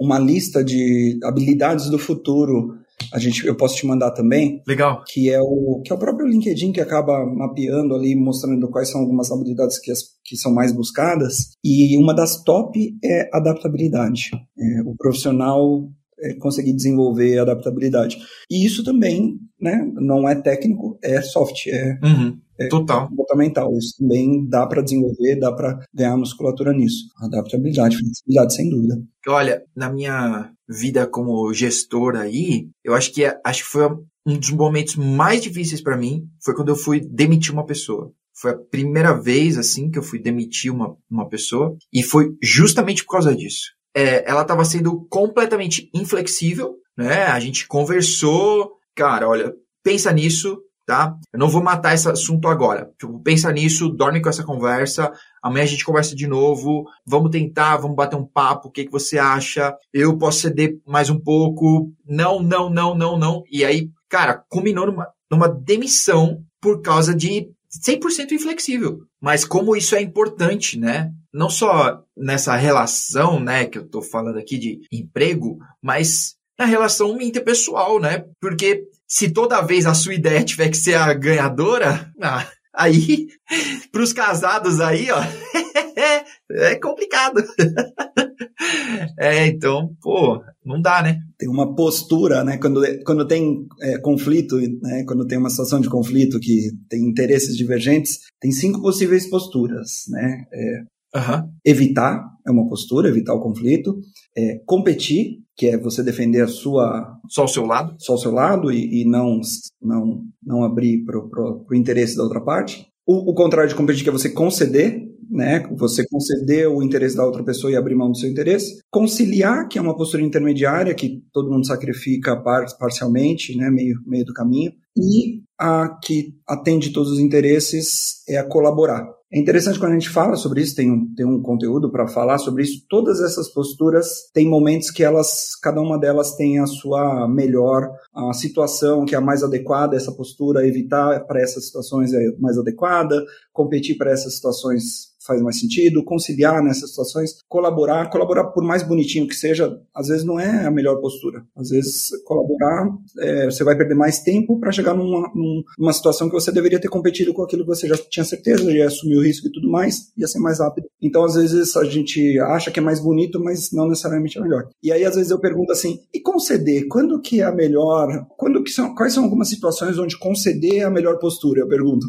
uma 0.00 0.18
lista 0.18 0.64
de 0.64 1.20
habilidades 1.22 1.88
do 1.88 2.00
futuro 2.00 2.74
a 3.12 3.18
gente, 3.18 3.46
eu 3.46 3.56
posso 3.56 3.76
te 3.76 3.86
mandar 3.86 4.10
também. 4.10 4.62
Legal. 4.66 5.02
Que 5.06 5.30
é 5.30 5.40
o 5.40 5.80
que 5.84 5.92
é 5.92 5.94
o 5.94 5.98
próprio 5.98 6.26
LinkedIn 6.26 6.72
que 6.72 6.80
acaba 6.80 7.24
mapeando 7.24 7.94
ali, 7.94 8.14
mostrando 8.14 8.68
quais 8.70 8.90
são 8.90 9.00
algumas 9.00 9.30
habilidades 9.30 9.78
que, 9.80 9.90
as, 9.90 10.00
que 10.24 10.36
são 10.36 10.52
mais 10.52 10.72
buscadas. 10.72 11.50
E 11.64 11.96
uma 11.96 12.14
das 12.14 12.42
top 12.42 12.78
é 13.04 13.28
adaptabilidade. 13.32 14.30
É, 14.58 14.82
o 14.82 14.94
profissional 14.96 15.88
é, 16.20 16.34
conseguir 16.34 16.72
desenvolver 16.72 17.38
adaptabilidade. 17.38 18.18
E 18.50 18.64
isso 18.64 18.82
também, 18.82 19.38
né, 19.60 19.88
não 19.94 20.28
é 20.28 20.34
técnico, 20.34 20.98
é 21.02 21.20
soft, 21.22 21.66
é, 21.68 21.98
uhum. 22.02 22.38
É 22.58 22.68
Total. 22.68 23.08
comportamental. 23.08 23.72
Isso 23.76 23.96
também 23.98 24.46
dá 24.48 24.66
para 24.66 24.82
desenvolver, 24.82 25.38
dá 25.38 25.52
para 25.52 25.78
ganhar 25.94 26.16
musculatura 26.16 26.72
nisso. 26.72 27.08
Adaptabilidade, 27.22 27.98
flexibilidade, 27.98 28.54
sem 28.54 28.68
dúvida. 28.68 29.02
Olha, 29.26 29.62
na 29.76 29.90
minha 29.90 30.50
vida 30.68 31.06
como 31.06 31.52
gestor 31.52 32.16
aí, 32.16 32.68
eu 32.84 32.94
acho 32.94 33.12
que 33.12 33.24
é, 33.24 33.38
acho 33.44 33.64
que 33.64 33.70
foi 33.70 33.88
um 34.26 34.38
dos 34.38 34.50
momentos 34.50 34.96
mais 34.96 35.42
difíceis 35.42 35.80
para 35.80 35.96
mim 35.96 36.24
foi 36.44 36.54
quando 36.54 36.68
eu 36.68 36.76
fui 36.76 37.00
demitir 37.00 37.52
uma 37.52 37.64
pessoa. 37.64 38.12
Foi 38.34 38.52
a 38.52 38.58
primeira 38.58 39.12
vez 39.12 39.58
assim 39.58 39.90
que 39.90 39.98
eu 39.98 40.02
fui 40.02 40.18
demitir 40.18 40.72
uma, 40.72 40.96
uma 41.10 41.28
pessoa 41.28 41.76
e 41.92 42.02
foi 42.02 42.36
justamente 42.42 43.04
por 43.04 43.12
causa 43.12 43.34
disso 43.34 43.78
é, 43.98 44.30
ela 44.30 44.42
estava 44.42 44.64
sendo 44.64 45.06
completamente 45.08 45.90
inflexível, 45.92 46.76
né? 46.96 47.24
A 47.24 47.40
gente 47.40 47.66
conversou, 47.66 48.72
cara, 48.94 49.28
olha, 49.28 49.52
pensa 49.82 50.12
nisso, 50.12 50.60
tá? 50.88 51.14
Eu 51.30 51.38
não 51.38 51.50
vou 51.50 51.62
matar 51.62 51.94
esse 51.94 52.08
assunto 52.08 52.48
agora. 52.48 52.90
Tipo, 52.98 53.20
pensa 53.20 53.52
nisso, 53.52 53.90
dorme 53.90 54.22
com 54.22 54.30
essa 54.30 54.42
conversa. 54.42 55.12
Amanhã 55.42 55.64
a 55.64 55.68
gente 55.68 55.84
conversa 55.84 56.16
de 56.16 56.26
novo. 56.26 56.86
Vamos 57.06 57.30
tentar, 57.30 57.76
vamos 57.76 57.94
bater 57.94 58.16
um 58.16 58.24
papo. 58.24 58.68
O 58.68 58.70
que, 58.70 58.86
que 58.86 58.90
você 58.90 59.18
acha? 59.18 59.76
Eu 59.92 60.16
posso 60.16 60.40
ceder 60.40 60.78
mais 60.86 61.10
um 61.10 61.20
pouco? 61.20 61.92
Não, 62.08 62.42
não, 62.42 62.70
não, 62.70 62.96
não, 62.96 63.18
não. 63.18 63.42
E 63.52 63.66
aí, 63.66 63.90
cara, 64.08 64.42
culminou 64.48 64.86
numa, 64.86 65.06
numa 65.30 65.46
demissão 65.46 66.42
por 66.58 66.80
causa 66.80 67.14
de 67.14 67.50
100% 67.86 68.32
inflexível. 68.32 69.00
Mas 69.20 69.44
como 69.44 69.76
isso 69.76 69.94
é 69.94 70.00
importante, 70.00 70.78
né? 70.78 71.12
Não 71.30 71.50
só 71.50 72.02
nessa 72.16 72.56
relação, 72.56 73.38
né, 73.38 73.66
que 73.66 73.76
eu 73.76 73.86
tô 73.86 74.00
falando 74.00 74.38
aqui 74.38 74.56
de 74.56 74.80
emprego, 74.90 75.58
mas 75.82 76.36
na 76.58 76.64
relação 76.64 77.20
interpessoal, 77.20 78.00
né? 78.00 78.24
Porque 78.40 78.84
se 79.08 79.30
toda 79.30 79.62
vez 79.62 79.86
a 79.86 79.94
sua 79.94 80.14
ideia 80.14 80.44
tiver 80.44 80.68
que 80.68 80.76
ser 80.76 80.94
a 80.94 81.14
ganhadora, 81.14 82.12
ah, 82.20 82.46
aí, 82.74 83.28
pros 83.90 84.12
casados 84.12 84.80
aí, 84.80 85.10
ó, 85.10 85.20
é 86.52 86.74
complicado. 86.76 87.42
é, 89.18 89.46
então, 89.46 89.96
pô, 90.02 90.42
não 90.64 90.80
dá, 90.80 91.02
né? 91.02 91.18
Tem 91.38 91.48
uma 91.48 91.74
postura, 91.74 92.44
né? 92.44 92.58
Quando, 92.58 92.82
quando 93.04 93.26
tem 93.26 93.66
é, 93.80 93.98
conflito, 93.98 94.56
né? 94.56 95.04
quando 95.06 95.26
tem 95.26 95.38
uma 95.38 95.50
situação 95.50 95.80
de 95.80 95.88
conflito 95.88 96.38
que 96.38 96.70
tem 96.88 97.00
interesses 97.08 97.56
divergentes, 97.56 98.18
tem 98.40 98.52
cinco 98.52 98.82
possíveis 98.82 99.28
posturas, 99.28 100.04
né? 100.08 100.44
É, 100.52 100.82
uhum. 101.18 101.50
Evitar 101.64 102.22
é 102.46 102.50
uma 102.50 102.68
postura, 102.68 103.08
evitar 103.08 103.34
o 103.34 103.42
conflito. 103.42 103.98
É, 104.36 104.60
competir, 104.66 105.38
que 105.58 105.66
é 105.66 105.76
você 105.76 106.04
defender 106.04 106.42
a 106.42 106.46
sua... 106.48 107.18
Só 107.28 107.44
o 107.44 107.48
seu 107.48 107.66
lado. 107.66 107.96
Só 107.98 108.14
o 108.14 108.18
seu 108.18 108.30
lado 108.30 108.70
e, 108.70 109.02
e 109.02 109.04
não, 109.04 109.40
não, 109.82 110.22
não 110.40 110.62
abrir 110.62 111.04
para 111.04 111.18
o 111.18 111.74
interesse 111.74 112.16
da 112.16 112.22
outra 112.22 112.40
parte. 112.40 112.86
O, 113.04 113.32
o 113.32 113.34
contrário 113.34 113.68
de 113.68 113.74
competir, 113.74 114.04
que 114.04 114.08
é 114.08 114.12
você 114.12 114.30
conceder, 114.30 115.08
né? 115.28 115.68
Você 115.76 116.06
conceder 116.06 116.68
o 116.68 116.82
interesse 116.82 117.16
da 117.16 117.26
outra 117.26 117.42
pessoa 117.42 117.72
e 117.72 117.76
abrir 117.76 117.96
mão 117.96 118.10
do 118.10 118.16
seu 118.16 118.30
interesse. 118.30 118.78
Conciliar, 118.90 119.66
que 119.68 119.78
é 119.78 119.82
uma 119.82 119.96
postura 119.96 120.22
intermediária, 120.22 120.94
que 120.94 121.22
todo 121.32 121.50
mundo 121.50 121.66
sacrifica 121.66 122.36
par 122.36 122.64
parcialmente, 122.78 123.56
né? 123.56 123.68
Meio, 123.68 124.00
meio 124.06 124.24
do 124.24 124.32
caminho. 124.32 124.72
E 124.96 125.42
a 125.58 125.88
que 126.02 126.34
atende 126.46 126.92
todos 126.92 127.10
os 127.10 127.18
interesses 127.18 128.22
é 128.28 128.38
a 128.38 128.44
colaborar. 128.44 129.17
É 129.30 129.38
interessante 129.38 129.78
quando 129.78 129.92
a 129.92 129.98
gente 129.98 130.08
fala 130.08 130.36
sobre 130.36 130.62
isso, 130.62 130.74
tem 130.74 130.90
um, 130.90 131.14
tem 131.14 131.26
um 131.26 131.42
conteúdo 131.42 131.90
para 131.90 132.08
falar 132.08 132.38
sobre 132.38 132.62
isso. 132.62 132.82
Todas 132.88 133.20
essas 133.20 133.52
posturas 133.52 134.30
têm 134.32 134.48
momentos 134.48 134.90
que 134.90 135.04
elas, 135.04 135.54
cada 135.62 135.82
uma 135.82 135.98
delas 135.98 136.34
tem 136.34 136.58
a 136.58 136.66
sua 136.66 137.28
melhor 137.28 137.90
a 138.14 138.32
situação 138.32 139.04
que 139.04 139.14
é 139.14 139.18
a 139.18 139.20
mais 139.20 139.42
adequada, 139.42 139.96
essa 139.96 140.12
postura, 140.12 140.66
evitar 140.66 141.26
para 141.26 141.42
essas 141.42 141.66
situações 141.66 142.12
é 142.14 142.32
mais 142.38 142.56
adequada, 142.56 143.22
competir 143.52 143.98
para 143.98 144.10
essas 144.10 144.34
situações 144.36 145.08
faz 145.28 145.42
mais 145.42 145.60
sentido, 145.60 146.02
conciliar 146.02 146.62
nessas 146.62 146.90
situações, 146.90 147.36
colaborar, 147.48 148.08
colaborar 148.10 148.44
por 148.44 148.64
mais 148.64 148.82
bonitinho 148.82 149.28
que 149.28 149.34
seja, 149.34 149.78
às 149.94 150.08
vezes 150.08 150.24
não 150.24 150.40
é 150.40 150.66
a 150.66 150.70
melhor 150.70 150.96
postura. 151.00 151.44
Às 151.54 151.68
vezes 151.68 152.08
colaborar, 152.24 152.88
é, 153.20 153.44
você 153.44 153.62
vai 153.62 153.76
perder 153.76 153.94
mais 153.94 154.20
tempo 154.20 154.58
para 154.58 154.72
chegar 154.72 154.94
numa, 154.94 155.30
numa 155.78 155.92
situação 155.92 156.28
que 156.28 156.34
você 156.34 156.50
deveria 156.50 156.80
ter 156.80 156.88
competido 156.88 157.34
com 157.34 157.42
aquilo 157.42 157.62
que 157.62 157.68
você 157.68 157.86
já 157.86 157.96
tinha 157.96 158.24
certeza, 158.24 158.72
já 158.72 158.86
assumir 158.86 159.18
o 159.18 159.22
risco 159.22 159.46
e 159.46 159.52
tudo 159.52 159.70
mais, 159.70 160.10
ia 160.16 160.26
ser 160.26 160.38
mais 160.38 160.58
rápido. 160.60 160.88
Então, 161.00 161.24
às 161.24 161.34
vezes 161.34 161.76
a 161.76 161.84
gente 161.84 162.38
acha 162.40 162.70
que 162.70 162.80
é 162.80 162.82
mais 162.82 163.00
bonito, 163.00 163.38
mas 163.38 163.70
não 163.70 163.88
necessariamente 163.88 164.38
é 164.38 164.40
melhor. 164.40 164.68
E 164.82 164.90
aí, 164.90 165.04
às 165.04 165.14
vezes 165.14 165.30
eu 165.30 165.38
pergunto 165.38 165.72
assim, 165.72 166.00
e 166.12 166.20
conceder? 166.20 166.86
Quando 166.88 167.20
que 167.20 167.40
é 167.40 167.44
a 167.44 167.52
melhor? 167.52 168.26
Quando 168.36 168.62
que 168.62 168.70
são? 168.70 168.94
Quais 168.94 169.12
são 169.12 169.24
algumas 169.24 169.48
situações 169.48 169.98
onde 169.98 170.18
conceder 170.18 170.78
é 170.78 170.84
a 170.84 170.90
melhor 170.90 171.18
postura? 171.18 171.60
Eu 171.60 171.68
pergunto. 171.68 172.06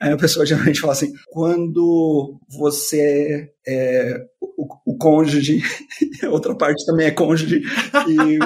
Aí 0.00 0.12
a 0.12 0.16
pessoa 0.16 0.44
geralmente 0.44 0.80
fala 0.80 0.92
assim, 0.92 1.12
quando 1.28 2.38
você 2.56 3.50
é 3.66 4.20
o, 4.40 4.92
o 4.92 4.96
cônjuge, 4.96 5.60
outra 6.30 6.54
parte 6.56 6.84
também 6.86 7.06
é 7.06 7.10
cônjuge, 7.10 7.62
e 8.08 8.38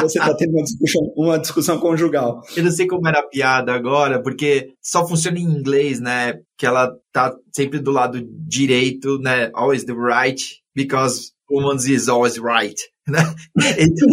você 0.00 0.18
está 0.18 0.34
tendo 0.34 0.52
uma 0.52 0.64
discussão, 0.64 1.12
uma 1.16 1.38
discussão 1.38 1.78
conjugal. 1.78 2.40
Eu 2.56 2.64
não 2.64 2.70
sei 2.70 2.86
como 2.86 3.06
era 3.06 3.20
a 3.20 3.28
piada 3.28 3.72
agora, 3.72 4.22
porque 4.22 4.74
só 4.80 5.06
funciona 5.06 5.38
em 5.38 5.44
inglês, 5.44 6.00
né? 6.00 6.40
Que 6.56 6.66
ela 6.66 6.92
tá 7.12 7.34
sempre 7.54 7.78
do 7.78 7.90
lado 7.90 8.26
direito, 8.46 9.18
né? 9.18 9.50
Always 9.54 9.84
the 9.84 9.94
right, 9.94 10.42
because 10.74 11.32
woman 11.50 11.76
is 11.76 12.08
always 12.08 12.38
right. 12.38 12.80
Né? 13.06 13.18
Então, 13.78 14.08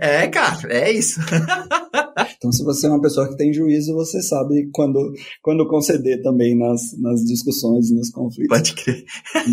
é, 0.00 0.26
cara, 0.28 0.58
é 0.72 0.92
isso. 0.92 1.20
então, 2.36 2.52
se 2.52 2.64
você 2.64 2.86
é 2.86 2.90
uma 2.90 3.00
pessoa 3.00 3.28
que 3.28 3.36
tem 3.36 3.52
juízo, 3.52 3.94
você 3.94 4.22
sabe 4.22 4.68
quando, 4.72 5.12
quando 5.42 5.66
conceder 5.68 6.22
também 6.22 6.56
nas, 6.56 6.80
nas 6.98 7.20
discussões 7.24 7.90
e 7.90 7.94
nos 7.94 8.10
conflitos. 8.10 8.56
Pode 8.56 8.74
crer. 8.74 9.04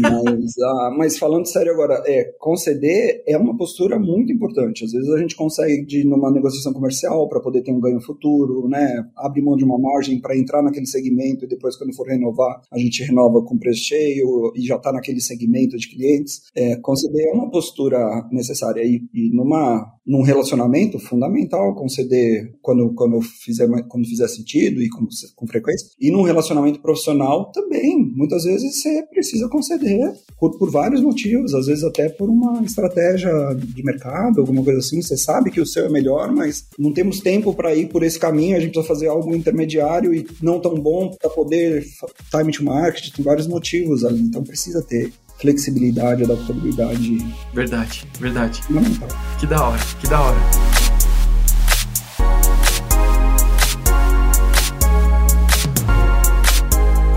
Mas, 0.01 0.57
ah, 0.59 0.95
mas 0.97 1.17
falando 1.17 1.45
sério 1.45 1.73
agora, 1.73 2.03
é, 2.05 2.31
conceder 2.39 3.23
é 3.27 3.37
uma 3.37 3.55
postura 3.57 3.99
muito 3.99 4.31
importante. 4.31 4.85
Às 4.85 4.91
vezes 4.91 5.09
a 5.09 5.17
gente 5.17 5.35
consegue, 5.35 5.85
de, 5.85 6.03
numa 6.03 6.31
negociação 6.31 6.73
comercial, 6.73 7.27
para 7.27 7.39
poder 7.39 7.61
ter 7.61 7.71
um 7.71 7.79
ganho 7.79 8.01
futuro, 8.01 8.67
né? 8.67 9.05
Abre 9.17 9.41
mão 9.41 9.55
de 9.55 9.63
uma 9.63 9.77
margem 9.77 10.19
para 10.19 10.37
entrar 10.37 10.61
naquele 10.61 10.85
segmento 10.85 11.45
e 11.45 11.47
depois, 11.47 11.77
quando 11.77 11.95
for 11.95 12.07
renovar, 12.07 12.61
a 12.71 12.77
gente 12.77 13.03
renova 13.03 13.43
com 13.43 13.57
preço 13.57 13.83
cheio 13.83 14.51
e 14.55 14.65
já 14.65 14.75
está 14.75 14.91
naquele 14.91 15.21
segmento 15.21 15.77
de 15.77 15.89
clientes. 15.89 16.41
É, 16.55 16.75
conceder 16.77 17.27
é 17.27 17.31
uma 17.31 17.49
postura 17.49 18.27
necessária. 18.31 18.81
E, 18.83 19.01
e 19.13 19.35
numa, 19.35 19.93
num 20.05 20.23
relacionamento, 20.29 20.99
fundamental 20.99 21.75
conceder 21.75 22.53
quando, 22.61 22.93
quando, 22.93 23.21
fizer, 23.21 23.67
quando 23.87 24.07
fizer 24.07 24.27
sentido 24.27 24.81
e 24.81 24.89
com, 24.89 25.07
com 25.35 25.47
frequência. 25.47 25.87
E 25.99 26.11
num 26.11 26.21
relacionamento 26.21 26.79
profissional 26.79 27.51
também. 27.51 27.97
Muitas 28.15 28.43
vezes 28.43 28.81
você 28.81 29.03
precisa 29.03 29.49
conceder 29.49 30.13
por, 30.39 30.57
por 30.57 30.69
vários 30.71 31.01
motivos, 31.01 31.53
às 31.53 31.65
vezes 31.65 31.83
até 31.83 32.09
por 32.09 32.29
uma 32.29 32.63
estratégia 32.63 33.31
de 33.55 33.83
mercado, 33.83 34.39
alguma 34.39 34.63
coisa 34.63 34.79
assim. 34.79 35.01
Você 35.01 35.17
sabe 35.17 35.51
que 35.51 35.61
o 35.61 35.65
seu 35.65 35.85
é 35.85 35.89
melhor, 35.89 36.31
mas 36.31 36.65
não 36.77 36.93
temos 36.93 37.19
tempo 37.19 37.53
para 37.53 37.75
ir 37.75 37.89
por 37.89 38.03
esse 38.03 38.19
caminho, 38.19 38.55
a 38.55 38.59
gente 38.59 38.71
precisa 38.71 38.87
fazer 38.87 39.07
algo 39.07 39.35
intermediário 39.35 40.13
e 40.13 40.25
não 40.41 40.59
tão 40.59 40.75
bom 40.75 41.11
para 41.19 41.29
poder 41.29 41.85
time 42.31 42.51
to 42.51 42.63
market, 42.63 43.11
tem 43.11 43.25
vários 43.25 43.47
motivos 43.47 44.03
ali, 44.03 44.21
então 44.21 44.43
precisa 44.43 44.81
ter 44.81 45.11
flexibilidade, 45.39 46.23
adaptabilidade. 46.23 47.25
Verdade, 47.53 48.05
verdade. 48.19 48.61
Fundamental. 48.63 49.07
Que 49.39 49.47
da 49.47 49.63
hora, 49.63 49.79
que 49.99 50.07
da 50.07 50.21
hora. 50.21 50.37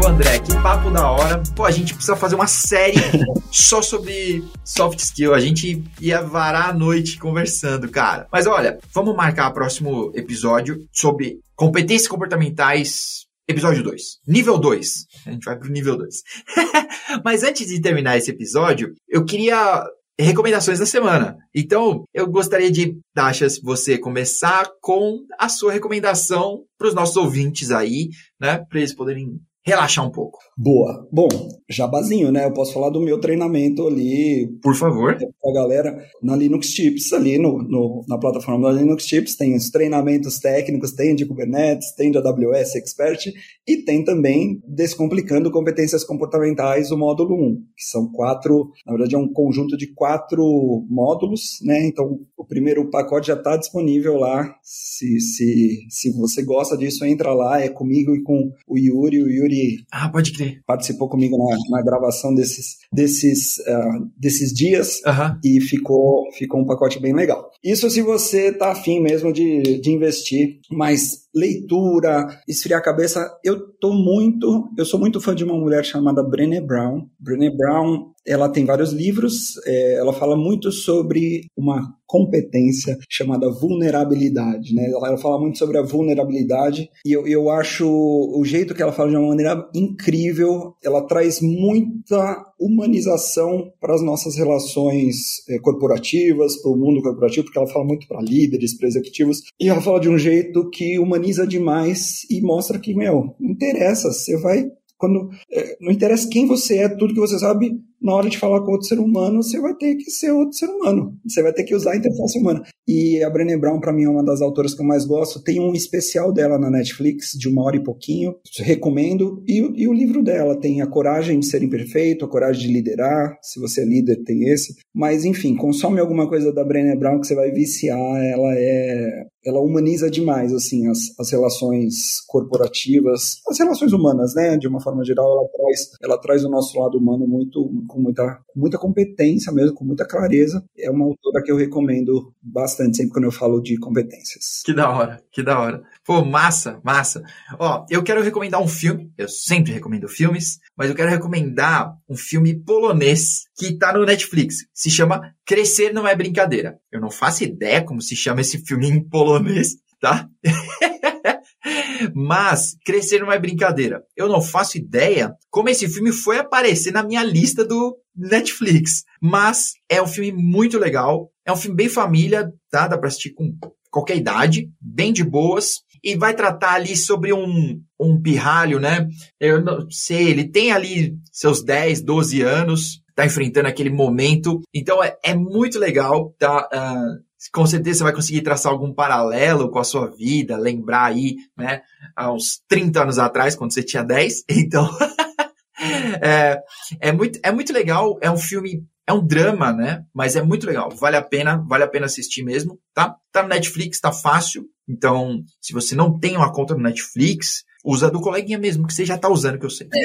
Pô, 0.01 0.09
André, 0.09 0.39
que 0.41 0.53
papo 0.63 0.91
da 0.91 1.11
hora. 1.11 1.43
Pô, 1.55 1.65
a 1.65 1.71
gente 1.71 1.95
precisa 1.95 2.17
fazer 2.17 2.35
uma 2.35 2.47
série 2.47 2.99
só 3.51 3.83
sobre 3.83 4.45
soft 4.65 4.99
skill. 4.99 5.35
A 5.35 5.41
gente 5.41 5.85
ia 6.01 6.21
varar 6.23 6.71
a 6.71 6.75
noite 6.75 7.19
conversando, 7.19 7.89
cara. 7.89 8.27
Mas 8.33 8.47
olha, 8.47 8.79
vamos 8.93 9.15
marcar 9.15 9.51
o 9.51 9.55
próximo 9.55 10.11
episódio 10.15 10.85
sobre 10.93 11.39
competências 11.55 12.09
comportamentais 12.09 13.27
Episódio 13.53 13.83
2. 13.83 14.03
Nível 14.27 14.59
2. 14.59 15.07
A 15.27 15.31
gente 15.31 15.45
vai 15.45 15.59
pro 15.59 15.71
nível 15.71 15.97
2. 15.97 16.23
Mas 17.25 17.43
antes 17.43 17.67
de 17.67 17.81
terminar 17.81 18.17
esse 18.17 18.31
episódio, 18.31 18.95
eu 19.09 19.25
queria 19.25 19.85
recomendações 20.19 20.79
da 20.79 20.87
semana. 20.87 21.37
Então, 21.55 22.05
eu 22.15 22.27
gostaria 22.27 22.71
de 22.71 22.99
chance 23.35 23.61
você 23.63 23.99
começar 23.99 24.67
com 24.81 25.19
a 25.39 25.49
sua 25.49 25.73
recomendação 25.73 26.65
para 26.79 26.89
os 26.89 26.95
nossos 26.95 27.17
ouvintes 27.17 27.71
aí, 27.71 28.09
né? 28.41 28.65
Para 28.69 28.79
eles 28.79 28.95
poderem 28.95 29.39
relaxar 29.65 30.07
um 30.07 30.11
pouco. 30.11 30.39
Boa. 30.57 31.09
Bom, 31.11 31.29
jabazinho, 31.69 32.31
né? 32.31 32.45
Eu 32.45 32.53
posso 32.53 32.73
falar 32.73 32.91
do 32.91 33.01
meu 33.01 33.21
treinamento 33.21 33.87
ali. 33.87 34.49
Por 34.63 34.75
favor. 34.75 35.17
Pra 35.17 35.53
galera 35.53 35.97
na 36.23 36.37
Linux 36.37 36.71
Tips, 36.71 37.13
ali 37.13 37.39
no, 37.39 37.63
no, 37.63 38.05
na 38.09 38.19
plataforma 38.19 38.69
da 38.69 38.81
Linux 38.81 39.05
Tips, 39.07 39.37
tem 39.37 39.55
os 39.55 39.71
treinamentos 39.71 40.39
técnicos, 40.39 40.93
tem 40.93 41.15
de 41.15 41.27
Kubernetes, 41.27 41.95
tem 41.95 42.11
de 42.11 42.19
AWS 42.19 42.77
Expert 42.77 43.33
e 43.67 43.77
tem 43.79 44.05
também 44.05 44.61
Descomplicando 44.67 45.51
Competências 45.51 46.05
Comportamentais, 46.05 46.91
o 46.91 46.99
módulo 46.99 47.35
1, 47.35 47.55
que 47.77 47.85
são 47.85 48.11
quatro, 48.11 48.71
na 48.87 48.93
verdade 48.93 49.15
é 49.15 49.19
um 49.19 49.33
conjunto 49.33 49.77
de 49.77 49.93
quatro 49.95 50.87
módulos, 50.89 51.59
né? 51.63 51.87
Então, 51.87 52.21
o 52.37 52.45
primeiro 52.45 52.91
pacote 52.91 53.29
já 53.29 53.35
está 53.35 53.57
disponível 53.57 54.17
lá. 54.17 54.55
Se, 54.63 55.21
se, 55.21 55.87
se 55.89 56.13
você 56.13 56.43
gosta 56.43 56.77
disso, 56.77 57.05
entra 57.05 57.33
lá, 57.33 57.61
é 57.61 57.69
comigo 57.69 58.15
e 58.15 58.23
com 58.23 58.51
o 58.67 58.79
Yuri. 58.79 59.23
O 59.23 59.31
Yuri 59.31 59.52
ah, 59.91 60.09
pode 60.09 60.33
crer. 60.33 60.61
participou 60.67 61.09
comigo 61.09 61.37
na, 61.39 61.57
na 61.79 61.83
gravação 61.83 62.35
desses, 62.35 62.79
desses, 62.93 63.59
uh, 63.59 64.11
desses 64.17 64.53
dias 64.53 65.01
uhum. 65.07 65.39
e 65.45 65.61
ficou, 65.61 66.31
ficou 66.33 66.61
um 66.61 66.67
pacote 66.67 67.01
bem 67.01 67.15
legal. 67.15 67.51
Isso 67.63 67.89
se 67.91 68.03
você 68.03 68.49
está 68.49 68.73
afim 68.73 69.01
mesmo 69.01 69.33
de, 69.33 69.81
de 69.81 69.91
investir, 69.91 70.61
mas 70.71 71.22
leitura, 71.35 72.27
esfriar 72.47 72.81
a 72.81 72.85
cabeça, 72.85 73.39
eu 73.45 73.73
tô 73.81 73.93
muito, 73.93 74.69
eu 74.77 74.85
sou 74.85 75.01
muito 75.01 75.21
fã 75.21 75.35
de 75.35 75.45
uma 75.45 75.59
mulher 75.59 75.85
chamada 75.85 76.23
Brené 76.23 76.61
Brown. 76.61 77.07
Brené 77.19 77.51
Brown 77.51 78.13
ela 78.27 78.49
tem 78.49 78.65
vários 78.65 78.93
livros, 78.93 79.55
é, 79.67 79.95
ela 79.95 80.13
fala 80.13 80.37
muito 80.37 80.71
sobre 80.71 81.47
uma 81.57 81.93
competência 82.07 82.97
chamada 83.09 83.51
vulnerabilidade, 83.51 84.75
né? 84.75 84.91
Ela, 84.91 85.09
ela, 85.09 85.19
fala 85.19 85.41
muito 85.41 85.59
sobre 85.59 85.79
a 85.79 85.83
vulnerabilidade 85.83 86.89
e 87.05 87.13
eu, 87.13 87.27
eu 87.27 87.51
acho 87.51 87.89
o 87.89 88.45
jeito 88.45 88.75
que 88.75 88.83
ela 88.83 88.93
fala 88.93 89.11
de 89.11 89.17
uma 89.17 89.29
maneira 89.29 89.69
incrível, 89.75 90.75
ela 90.85 91.07
traz 91.07 91.41
muita 91.41 92.52
humanização 92.65 93.73
para 93.81 93.95
as 93.95 94.03
nossas 94.03 94.37
relações 94.37 95.47
é, 95.49 95.59
corporativas, 95.59 96.61
para 96.61 96.71
o 96.71 96.77
mundo 96.77 97.03
corporativo, 97.03 97.45
porque 97.45 97.59
ela 97.59 97.69
fala 97.69 97.85
muito 97.85 98.07
para 98.07 98.21
líderes, 98.21 98.77
para 98.77 98.89
executivos, 98.89 99.43
e 99.61 99.69
ela 99.69 99.81
fala 99.81 100.01
de 100.01 100.09
um 100.09 100.19
jeito 100.19 100.69
que 100.71 100.99
humaniza 100.99 101.47
demais 101.47 102.25
e 102.31 102.41
mostra 102.41 102.79
que, 102.79 102.95
meu, 102.95 103.35
não 103.39 103.51
interessa, 103.51 104.13
você 104.13 104.37
vai 104.39 104.71
quando 105.03 105.31
é, 105.51 105.77
não 105.81 105.91
interessa 105.91 106.29
quem 106.29 106.47
você 106.47 106.79
é, 106.79 106.89
tudo 106.89 107.13
que 107.13 107.19
você 107.19 107.37
sabe, 107.37 107.73
na 108.03 108.15
hora 108.15 108.29
de 108.29 108.39
falar 108.39 108.61
com 108.61 108.73
outro 108.73 108.87
ser 108.87 108.99
humano, 108.99 109.43
você 109.43 109.61
vai 109.61 109.75
ter 109.75 109.95
que 109.95 110.11
ser 110.11 110.31
outro 110.33 110.55
ser 110.55 110.67
humano. 110.67 111.17
Você 111.27 111.43
vai 111.43 111.53
ter 111.53 111.65
que 111.65 111.75
usar 111.75 111.93
a 111.93 111.97
interface 111.97 112.39
humana. 112.39 112.63
E 112.87 113.23
a 113.23 113.31
Brené 113.31 113.57
Brown, 113.57 113.81
para 113.81 113.93
mim, 113.93 114.05
é 114.05 114.09
uma 114.09 114.25
das 114.25 114.43
autoras 114.43 114.75
que 114.75 114.83
eu 114.83 114.87
mais 114.87 115.05
gosto. 115.05 115.43
Tem 115.43 115.61
um 115.61 115.73
especial 115.73 116.33
dela 116.33 116.59
na 116.59 116.71
Netflix, 116.71 117.33
de 117.39 117.49
uma 117.49 117.63
hora 117.63 117.77
e 117.77 117.83
pouquinho. 117.83 118.35
Recomendo. 118.59 119.43
E, 119.47 119.59
e 119.83 119.89
o 119.89 119.93
livro 119.93 120.23
dela 120.23 120.59
tem 120.59 120.83
A 120.83 120.87
Coragem 120.87 121.39
de 121.39 121.47
Ser 121.47 121.63
Imperfeito, 121.63 122.25
A 122.25 122.29
Coragem 122.29 122.67
de 122.67 122.73
Liderar. 122.73 123.39
Se 123.41 123.61
você 123.61 123.83
é 123.83 123.85
líder, 123.85 124.25
tem 124.25 124.49
esse. 124.49 124.75
Mas, 124.93 125.25
enfim, 125.25 125.55
consome 125.55 126.01
alguma 126.01 126.29
coisa 126.29 126.53
da 126.53 126.65
Brené 126.65 126.97
Brown 126.97 127.21
que 127.21 127.27
você 127.27 127.35
vai 127.35 127.51
viciar. 127.53 127.99
Ela 127.99 128.55
é. 128.57 129.27
Ela 129.45 129.61
humaniza 129.61 130.11
demais, 130.11 130.53
assim, 130.53 130.89
as, 130.89 130.99
as 131.19 131.31
relações 131.31 132.21
corporativas, 132.27 133.41
as 133.49 133.59
relações 133.59 133.93
humanas, 133.93 134.35
né? 134.35 134.57
De 134.57 134.69
uma 134.69 134.81
forma 134.81 135.05
geral, 135.05 135.33
ela 135.33 135.49
traz, 135.49 135.91
ela 136.03 136.19
traz 136.19 136.45
o 136.45 136.51
nosso 136.51 136.79
lado 136.79 136.99
humano 136.99 137.27
muito 137.27 137.69
com 137.89 138.01
muita, 138.01 138.41
muita 138.55 138.79
competência 138.79 139.53
mesmo, 139.53 139.75
com 139.75 139.85
muita 139.85 140.07
clareza. 140.07 140.65
É 140.79 140.91
uma 140.91 141.07
autora 141.07 141.43
que 141.43 141.51
eu 141.51 141.57
recomendo 141.57 142.33
bastante 142.43 142.97
sempre 142.97 143.13
quando 143.13 143.25
eu 143.25 143.33
falo 143.33 143.61
de 143.61 143.77
competências. 143.79 144.63
Que 144.65 144.75
da 144.75 144.91
hora, 144.91 145.23
que 145.31 145.43
da 145.43 145.59
hora. 145.59 145.83
Pô, 146.05 146.25
massa, 146.25 146.81
massa. 146.83 147.23
Ó, 147.59 147.87
eu 147.89 148.03
quero 148.03 148.23
recomendar 148.23 148.61
um 148.61 148.67
filme, 148.67 149.13
eu 149.17 149.29
sempre 149.29 149.73
recomendo 149.73 150.09
filmes, 150.09 150.59
mas 150.77 150.91
eu 150.91 150.97
quero 150.97 151.11
recomendar 151.11 151.95
um 152.09 152.17
filme 152.17 152.59
polonês 152.59 153.45
que 153.57 153.79
tá 153.79 153.93
no 153.93 154.05
Netflix. 154.05 154.67
Se 154.75 154.91
chama 154.91 155.33
Crescer 155.47 155.93
Não 155.93 156.07
É 156.07 156.17
Brincadeira. 156.17 156.77
Eu 156.91 157.01
não 157.01 157.11
faço 157.11 157.45
ideia 157.45 157.85
como 157.85 158.03
se 158.03 158.17
chama 158.17 158.41
esse 158.41 158.59
filme 158.65 158.89
em 158.89 159.09
polonês, 159.09 159.77
tá? 160.01 160.29
Mas 162.15 162.77
Crescer 162.85 163.21
não 163.21 163.31
é 163.31 163.39
brincadeira. 163.39 164.03
Eu 164.17 164.29
não 164.29 164.43
faço 164.43 164.77
ideia 164.77 165.33
como 165.51 165.69
esse 165.69 165.89
filme 165.89 166.11
foi 166.11 166.39
aparecer 166.39 166.93
na 166.93 167.03
minha 167.03 167.23
lista 167.23 167.65
do 167.65 167.97
Netflix. 168.15 169.05
Mas 169.21 169.75
é 169.89 170.03
um 170.03 170.07
filme 170.07 170.33
muito 170.33 170.79
legal. 170.79 171.31
É 171.47 171.53
um 171.53 171.57
filme 171.57 171.77
bem 171.77 171.89
família, 171.89 172.53
tá? 172.71 172.89
Dá 172.89 172.99
pra 172.99 173.09
assistir 173.09 173.31
com 173.35 173.57
qualquer 173.93 174.17
idade, 174.17 174.69
bem 174.81 175.13
de 175.13 175.23
boas. 175.23 175.83
E 176.03 176.17
vai 176.17 176.35
tratar 176.35 176.75
ali 176.75 176.97
sobre 176.97 177.33
um, 177.33 177.81
um 178.01 178.21
pirralho, 178.21 178.81
né? 178.81 179.07
Eu 179.39 179.63
não 179.63 179.89
sei, 179.89 180.31
ele 180.31 180.49
tem 180.49 180.73
ali 180.73 181.15
seus 181.31 181.63
10, 181.63 182.03
12 182.03 182.43
anos, 182.43 183.01
tá 183.15 183.25
enfrentando 183.25 183.69
aquele 183.69 183.91
momento. 183.91 184.61
Então 184.75 185.01
é, 185.03 185.17
é 185.23 185.33
muito 185.33 185.79
legal, 185.79 186.35
tá? 186.41 186.69
Uh, 186.75 187.23
com 187.53 187.67
certeza 187.67 187.99
você 187.99 188.05
vai 188.05 188.13
conseguir 188.13 188.43
traçar 188.43 188.71
algum 188.71 188.93
paralelo 188.93 189.71
com 189.71 189.79
a 189.79 189.85
sua 189.85 190.09
vida, 190.11 190.57
lembrar 190.57 191.07
aí, 191.07 191.37
né, 191.57 191.83
há 192.15 192.33
uns 192.33 192.61
30 192.69 193.03
anos 193.03 193.19
atrás, 193.19 193.57
quando 193.57 193.73
você 193.73 193.83
tinha 193.83 194.05
10. 194.05 194.45
Então, 194.51 194.89
é, 196.23 196.61
é, 197.01 197.13
muito, 197.13 197.39
é 197.43 197.51
muito 197.51 197.73
legal, 197.73 198.19
é 198.21 198.31
um 198.31 198.37
filme, 198.37 198.85
é 199.13 199.15
um 199.15 199.27
drama, 199.27 199.73
né, 199.73 200.05
mas 200.15 200.37
é 200.37 200.43
muito 200.43 200.67
legal, 200.67 200.91
vale 200.91 201.17
a 201.17 201.23
pena, 201.23 201.65
vale 201.69 201.85
a 201.85 201.89
pena 201.89 202.07
assistir 202.07 202.43
mesmo, 202.43 202.79
tá? 202.95 203.17
Tá 203.31 203.43
no 203.43 203.49
Netflix, 203.49 204.01
tá 204.01 204.13
fácil, 204.13 204.65
então, 204.89 205.43
se 205.61 205.73
você 205.73 205.95
não 205.95 206.19
tem 206.19 206.37
uma 206.37 206.53
conta 206.53 206.75
no 206.75 206.83
Netflix, 206.83 207.65
usa 207.85 208.11
do 208.11 208.21
coleguinha 208.21 208.59
mesmo, 208.59 208.87
que 208.87 208.95
você 208.95 209.05
já 209.05 209.17
tá 209.17 209.29
usando, 209.29 209.59
que 209.59 209.67
eu 209.67 209.71
sei. 209.71 209.89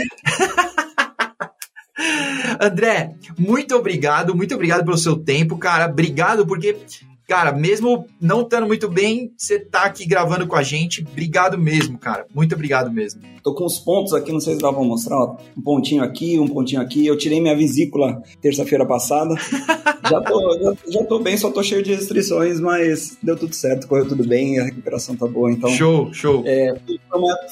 André, 2.60 3.16
muito 3.38 3.76
obrigado, 3.76 4.36
muito 4.36 4.56
obrigado 4.56 4.86
pelo 4.86 4.98
seu 4.98 5.16
tempo, 5.16 5.58
cara. 5.58 5.88
Obrigado 5.88 6.46
porque 6.46 6.78
Cara, 7.28 7.52
mesmo 7.52 8.06
não 8.22 8.42
estando 8.42 8.66
muito 8.66 8.88
bem, 8.88 9.34
você 9.38 9.60
tá 9.60 9.84
aqui 9.84 10.06
gravando 10.06 10.48
com 10.48 10.56
a 10.56 10.64
gente. 10.64 11.06
Obrigado 11.12 11.58
mesmo, 11.58 11.98
cara. 11.98 12.26
Muito 12.34 12.56
obrigado 12.56 12.90
mesmo. 12.90 13.22
Tô 13.44 13.54
com 13.54 13.66
os 13.66 13.78
pontos 13.78 14.14
aqui, 14.14 14.32
não 14.32 14.40
sei 14.40 14.56
se 14.56 14.62
dá 14.62 14.72
pra 14.72 14.82
mostrar. 14.82 15.18
Ó. 15.18 15.36
Um 15.58 15.62
pontinho 15.62 16.02
aqui, 16.02 16.40
um 16.40 16.48
pontinho 16.48 16.82
aqui. 16.82 17.06
Eu 17.06 17.18
tirei 17.18 17.42
minha 17.42 17.56
vesícula 17.56 18.22
terça-feira 18.42 18.86
passada. 18.86 19.36
já, 20.10 20.22
tô, 20.22 20.58
já, 20.58 20.74
já, 20.88 21.04
tô 21.04 21.20
bem, 21.20 21.36
só 21.36 21.52
tô 21.52 21.62
cheio 21.62 21.84
de 21.84 21.94
restrições, 21.94 22.62
mas 22.62 23.18
deu 23.22 23.36
tudo 23.36 23.54
certo, 23.54 23.90
correu 23.90 24.08
tudo 24.08 24.26
bem, 24.26 24.58
a 24.60 24.64
recuperação 24.64 25.14
tá 25.18 25.28
boa. 25.28 25.52
Então, 25.52 25.70
show, 25.70 26.14
show. 26.14 26.44
É, 26.46 26.80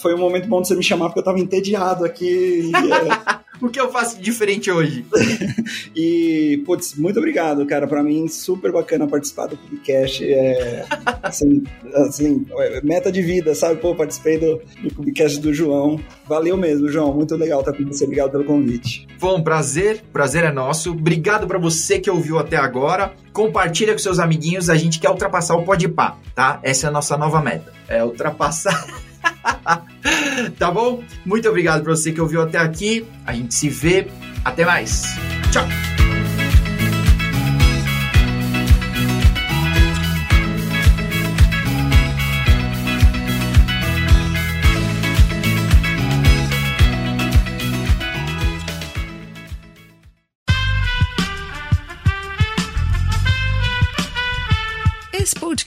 foi 0.01 0.15
um 0.15 0.19
momento 0.19 0.47
bom 0.47 0.61
de 0.61 0.69
você 0.69 0.75
me 0.75 0.83
chamar, 0.83 1.07
porque 1.07 1.19
eu 1.19 1.23
tava 1.23 1.39
entediado 1.39 2.05
aqui. 2.05 2.71
E, 2.71 2.73
é... 2.73 3.39
o 3.61 3.69
que 3.69 3.79
eu 3.79 3.91
faço 3.91 4.21
diferente 4.21 4.69
hoje? 4.71 5.05
e, 5.95 6.61
putz, 6.65 6.95
muito 6.95 7.17
obrigado, 7.17 7.65
cara. 7.65 7.87
Para 7.87 8.03
mim, 8.03 8.27
super 8.27 8.71
bacana 8.71 9.07
participar 9.07 9.47
do 9.47 9.57
Cubicast. 9.57 10.23
É, 10.23 10.85
assim, 11.23 11.63
assim, 11.95 12.45
é, 12.57 12.81
meta 12.81 13.11
de 13.11 13.21
vida, 13.21 13.53
sabe? 13.55 13.79
Pô, 13.79 13.95
participei 13.95 14.37
do, 14.37 14.61
do 14.81 14.93
Cubicast 14.95 15.39
do 15.39 15.53
João. 15.53 15.99
Valeu 16.27 16.57
mesmo, 16.57 16.89
João. 16.89 17.13
Muito 17.13 17.35
legal 17.35 17.59
estar 17.59 17.73
com 17.73 17.83
você. 17.85 18.03
Obrigado 18.03 18.31
pelo 18.31 18.43
convite. 18.43 19.07
Foi 19.17 19.33
um 19.33 19.43
prazer. 19.43 20.03
Prazer 20.11 20.43
é 20.43 20.51
nosso. 20.51 20.91
Obrigado 20.91 21.47
para 21.47 21.57
você 21.57 21.99
que 21.99 22.09
ouviu 22.09 22.39
até 22.39 22.57
agora. 22.57 23.13
Compartilha 23.31 23.93
com 23.93 23.99
seus 23.99 24.19
amiguinhos. 24.19 24.69
A 24.69 24.75
gente 24.75 24.99
quer 24.99 25.09
ultrapassar 25.09 25.55
o 25.55 25.63
Podpah, 25.63 26.17
tá? 26.33 26.59
Essa 26.63 26.87
é 26.87 26.89
a 26.89 26.91
nossa 26.91 27.17
nova 27.17 27.41
meta. 27.41 27.73
É 27.87 28.03
ultrapassar... 28.03 28.85
tá 30.57 30.71
bom? 30.71 31.03
Muito 31.25 31.47
obrigado 31.49 31.83
para 31.83 31.95
você 31.95 32.11
que 32.11 32.21
ouviu 32.21 32.41
até 32.41 32.57
aqui. 32.57 33.05
A 33.25 33.33
gente 33.33 33.53
se 33.53 33.69
vê. 33.69 34.07
Até 34.43 34.65
mais. 34.65 35.15
Tchau. 35.51 35.94